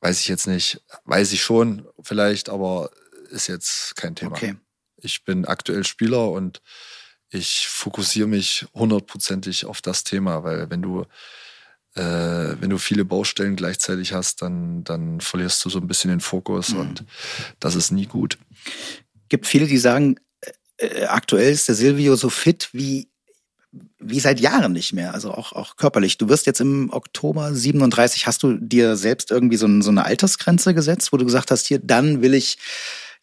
[0.00, 0.80] weiß ich jetzt nicht.
[1.04, 2.90] Weiß ich schon, vielleicht, aber
[3.28, 4.32] ist jetzt kein Thema.
[4.32, 4.56] Okay.
[4.96, 6.62] Ich bin aktuell Spieler und
[7.34, 11.04] ich fokussiere mich hundertprozentig auf das Thema, weil wenn du
[11.94, 16.20] äh, wenn du viele Baustellen gleichzeitig hast, dann, dann verlierst du so ein bisschen den
[16.20, 16.80] Fokus mhm.
[16.80, 17.04] und
[17.60, 18.38] das ist nie gut.
[19.28, 20.16] Gibt viele, die sagen,
[20.76, 23.08] äh, äh, aktuell ist der Silvio so fit wie
[23.98, 26.18] wie seit Jahren nicht mehr, also auch, auch körperlich.
[26.18, 30.04] Du wirst jetzt im Oktober 37, hast du dir selbst irgendwie so, ein, so eine
[30.04, 32.58] Altersgrenze gesetzt, wo du gesagt hast, hier, dann will ich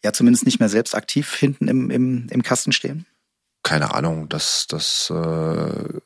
[0.04, 3.06] ja zumindest nicht mehr selbst aktiv hinten im, im, im Kasten stehen?
[3.62, 6.00] Keine Ahnung, das, das, äh,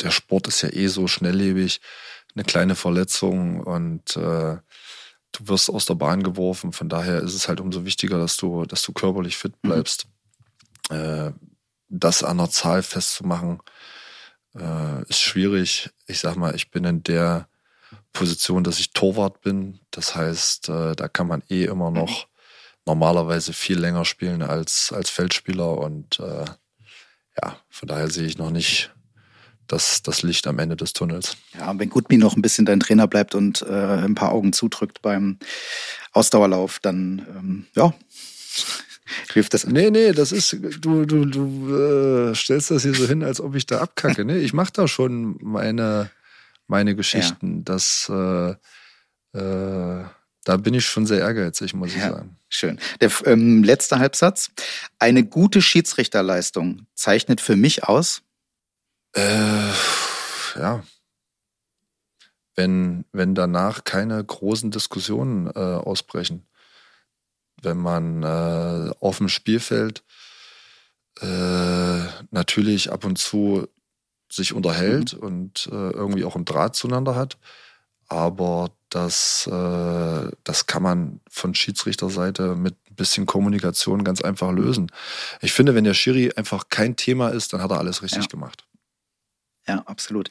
[0.00, 1.80] der Sport ist ja eh so schnelllebig,
[2.34, 4.56] eine kleine Verletzung und äh,
[5.32, 6.72] du wirst aus der Bahn geworfen.
[6.72, 9.68] Von daher ist es halt umso wichtiger, dass du, dass du körperlich fit mhm.
[9.68, 10.06] bleibst.
[10.90, 10.96] Mhm.
[10.96, 11.32] Äh,
[11.88, 13.60] das an der Zahl festzumachen,
[14.54, 15.90] äh, ist schwierig.
[16.06, 17.48] Ich sag mal, ich bin in der
[18.12, 19.80] Position, dass ich Torwart bin.
[19.90, 22.28] Das heißt, äh, da kann man eh immer noch
[22.86, 26.44] normalerweise viel länger spielen als, als Feldspieler und äh,
[27.40, 28.92] ja, von daher sehe ich noch nicht
[29.66, 31.36] das, das Licht am Ende des Tunnels.
[31.58, 35.02] Ja, wenn Gutmi noch ein bisschen dein Trainer bleibt und äh, ein paar Augen zudrückt
[35.02, 35.38] beim
[36.12, 37.94] Ausdauerlauf, dann ähm, ja.
[39.32, 39.66] Hilft das?
[39.66, 43.54] Nee, nee, das ist, du, du, du äh, stellst das hier so hin, als ob
[43.54, 44.24] ich da abkacke.
[44.24, 46.10] Nee, ich mache da schon meine,
[46.66, 47.58] meine Geschichten.
[47.58, 47.62] Ja.
[47.64, 48.54] Das äh,
[49.38, 50.04] äh,
[50.44, 52.36] da bin ich schon sehr ehrgeizig, muss ich ja, sagen.
[52.48, 52.78] Schön.
[53.00, 54.50] Der ähm, letzte Halbsatz.
[54.98, 58.22] Eine gute Schiedsrichterleistung zeichnet für mich aus?
[59.14, 59.70] Äh,
[60.56, 60.82] ja.
[62.54, 66.46] Wenn, wenn danach keine großen Diskussionen äh, ausbrechen.
[67.62, 70.02] Wenn man äh, auf dem Spielfeld
[71.20, 72.00] äh,
[72.30, 73.68] natürlich ab und zu
[74.28, 75.20] sich unterhält mhm.
[75.20, 77.38] und äh, irgendwie auch einen Draht zueinander hat
[78.12, 84.92] aber das, äh, das kann man von Schiedsrichterseite mit ein bisschen Kommunikation ganz einfach lösen.
[85.40, 88.28] Ich finde, wenn der Schiri einfach kein Thema ist, dann hat er alles richtig ja.
[88.28, 88.66] gemacht.
[89.66, 90.28] Ja, absolut.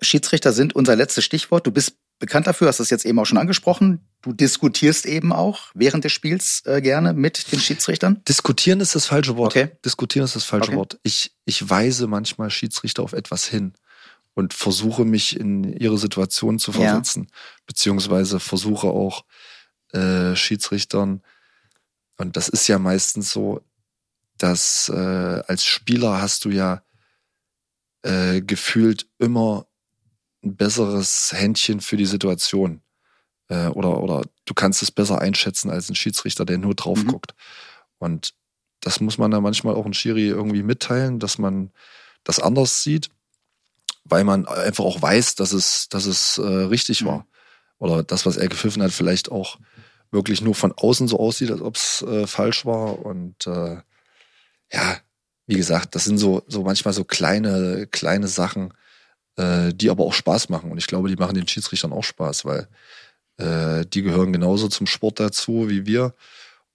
[0.00, 1.66] Schiedsrichter sind unser letztes Stichwort.
[1.66, 4.00] Du bist bekannt dafür, hast das jetzt eben auch schon angesprochen.
[4.20, 8.22] Du diskutierst eben auch während des Spiels äh, gerne mit den Schiedsrichtern.
[8.28, 9.56] Diskutieren ist das falsche Wort.
[9.56, 9.70] Okay.
[9.84, 10.76] Diskutieren ist das falsche okay.
[10.76, 10.98] Wort.
[11.04, 13.72] Ich, ich weise manchmal Schiedsrichter auf etwas hin
[14.38, 17.36] und versuche mich in ihre Situation zu versetzen, ja.
[17.66, 19.24] beziehungsweise versuche auch
[19.92, 21.22] äh, Schiedsrichtern,
[22.18, 23.60] und das ist ja meistens so,
[24.36, 26.84] dass äh, als Spieler hast du ja
[28.02, 29.66] äh, gefühlt immer
[30.44, 32.82] ein besseres Händchen für die Situation.
[33.48, 37.08] Äh, oder, oder du kannst es besser einschätzen als ein Schiedsrichter, der nur drauf mhm.
[37.08, 37.34] guckt.
[37.98, 38.34] Und
[38.80, 41.72] das muss man dann manchmal auch ein Schiri irgendwie mitteilen, dass man
[42.22, 43.10] das anders sieht
[44.08, 47.26] weil man einfach auch weiß, dass es, dass es äh, richtig war.
[47.78, 49.58] Oder das, was er gepfiffen hat, vielleicht auch
[50.10, 53.04] wirklich nur von außen so aussieht, als ob es äh, falsch war.
[53.04, 53.76] Und äh,
[54.72, 54.96] ja,
[55.46, 58.72] wie gesagt, das sind so, so manchmal so kleine, kleine Sachen,
[59.36, 60.70] äh, die aber auch Spaß machen.
[60.70, 62.68] Und ich glaube, die machen den Schiedsrichtern auch Spaß, weil
[63.36, 66.14] äh, die gehören genauso zum Sport dazu wie wir.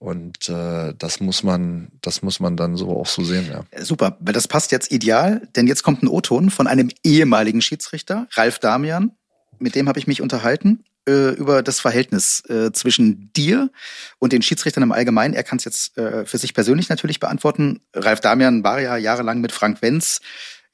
[0.04, 3.64] Und äh, das muss man, das muss man dann so auch so sehen, ja.
[3.82, 8.28] Super, weil das passt jetzt ideal, denn jetzt kommt ein O-Ton von einem ehemaligen Schiedsrichter,
[8.34, 9.12] Ralf Damian.
[9.60, 13.72] Mit dem habe ich mich unterhalten äh, über das Verhältnis äh, zwischen dir
[14.20, 15.34] und den Schiedsrichtern im Allgemeinen.
[15.34, 17.80] Er kann es jetzt äh, für sich persönlich natürlich beantworten.
[17.94, 20.20] Ralf Damian war ja jahrelang mit Frank Wenz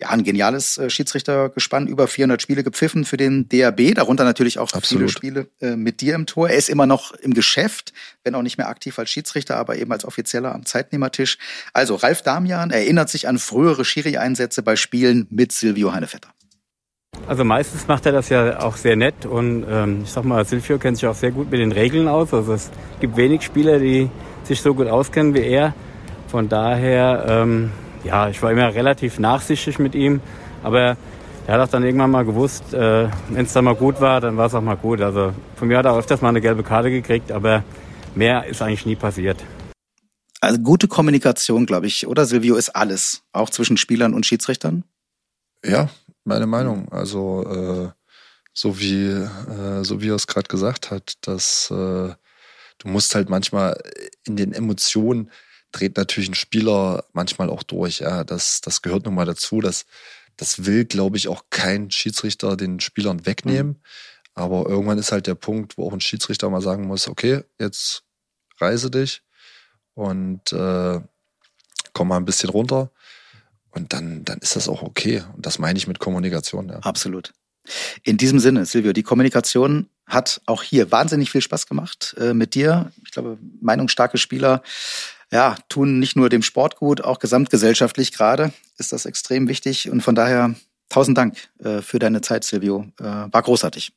[0.02, 4.72] ja, ein geniales äh, Schiedsrichtergespann, über 400 Spiele gepfiffen für den DRB, darunter natürlich auch
[4.72, 4.88] Absolut.
[4.88, 6.50] viele Spiele äh, mit dir im Tor.
[6.50, 7.94] Er ist immer noch im Geschäft,
[8.24, 11.38] wenn auch nicht mehr aktiv als Schiedsrichter, aber eben als Offizieller am Zeitnehmertisch.
[11.74, 16.30] Also Ralf Damian erinnert sich an frühere Schiri-Einsätze bei Spielen mit Silvio Heinevetter.
[17.28, 20.80] Also meistens macht er das ja auch sehr nett und ähm, ich sag mal, Silvio
[20.80, 22.34] kennt sich auch sehr gut mit den Regeln aus.
[22.34, 22.72] Also es
[23.02, 24.10] gibt wenig Spieler, die
[24.44, 25.74] sich so gut auskennen wie er.
[26.28, 27.72] Von daher ähm,
[28.04, 30.22] ja, ich war immer relativ nachsichtig mit ihm,
[30.64, 30.98] aber
[31.48, 34.38] er hat auch dann irgendwann mal gewusst, äh, wenn es dann mal gut war, dann
[34.38, 35.02] war es auch mal gut.
[35.02, 37.64] Also von mir hat er öfters mal eine gelbe Karte gekriegt, aber
[38.16, 39.44] mehr ist eigentlich nie passiert.
[40.42, 44.84] Also gute Kommunikation, glaube ich, oder Silvio, ist alles, auch zwischen Spielern und Schiedsrichtern?
[45.66, 45.90] Ja,
[46.24, 46.90] meine Meinung.
[46.92, 47.90] Also äh,
[48.54, 53.30] so wie äh, so wie er es gerade gesagt hat, dass äh, du musst halt
[53.30, 53.82] manchmal
[54.26, 55.32] in den Emotionen
[55.72, 58.00] dreht natürlich ein Spieler manchmal auch durch.
[58.00, 59.62] Ja, das, das gehört nun mal dazu.
[59.62, 59.86] Das,
[60.38, 63.74] das will, glaube ich, auch kein Schiedsrichter den Spielern wegnehmen.
[63.74, 63.82] Mhm.
[64.34, 68.04] Aber irgendwann ist halt der Punkt, wo auch ein Schiedsrichter mal sagen muss, okay, jetzt
[68.60, 69.22] reise dich
[69.96, 71.02] und äh,
[71.94, 72.92] komm mal ein bisschen runter.
[73.72, 75.24] Und dann, dann ist das auch okay.
[75.36, 76.70] Und das meine ich mit Kommunikation.
[76.70, 76.80] Ja.
[76.80, 77.34] Absolut.
[78.04, 82.56] In diesem Sinne, Silvio, die Kommunikation hat auch hier wahnsinnig viel Spaß gemacht äh, mit
[82.56, 82.92] dir.
[83.06, 84.64] Ich glaube, meinungsstarke Spieler
[85.32, 89.90] ja, tun nicht nur dem Sport gut, auch gesamtgesellschaftlich gerade ist das extrem wichtig.
[89.90, 90.56] Und von daher
[90.90, 92.88] tausend Dank äh, für deine Zeit, Silvio.
[93.00, 93.92] Äh, war großartig.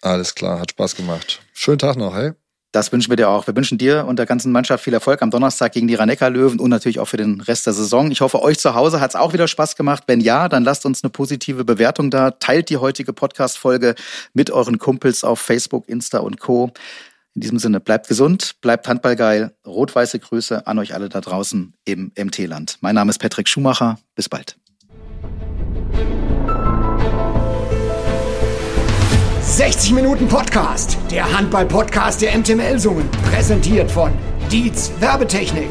[0.00, 1.40] Alles klar, hat Spaß gemacht.
[1.52, 2.32] Schönen Tag noch, hey.
[2.72, 3.46] Das wünschen wir dir auch.
[3.46, 6.58] Wir wünschen dir und der ganzen Mannschaft viel Erfolg am Donnerstag gegen die rhein löwen
[6.58, 8.10] und natürlich auch für den Rest der Saison.
[8.10, 10.04] Ich hoffe, euch zu Hause hat es auch wieder Spaß gemacht.
[10.06, 12.30] Wenn ja, dann lasst uns eine positive Bewertung da.
[12.30, 13.94] Teilt die heutige Podcast-Folge
[14.32, 16.72] mit euren Kumpels auf Facebook, Insta und Co.
[17.34, 19.54] In diesem Sinne, bleibt gesund, bleibt handballgeil.
[19.66, 22.78] Rot-weiße Grüße an euch alle da draußen im MT-Land.
[22.82, 23.98] Mein Name ist Patrick Schumacher.
[24.14, 24.58] Bis bald.
[29.40, 34.12] 60 Minuten Podcast, der Handball-Podcast der MT Melsungen, präsentiert von
[34.50, 35.68] Dietz Werbetechnik.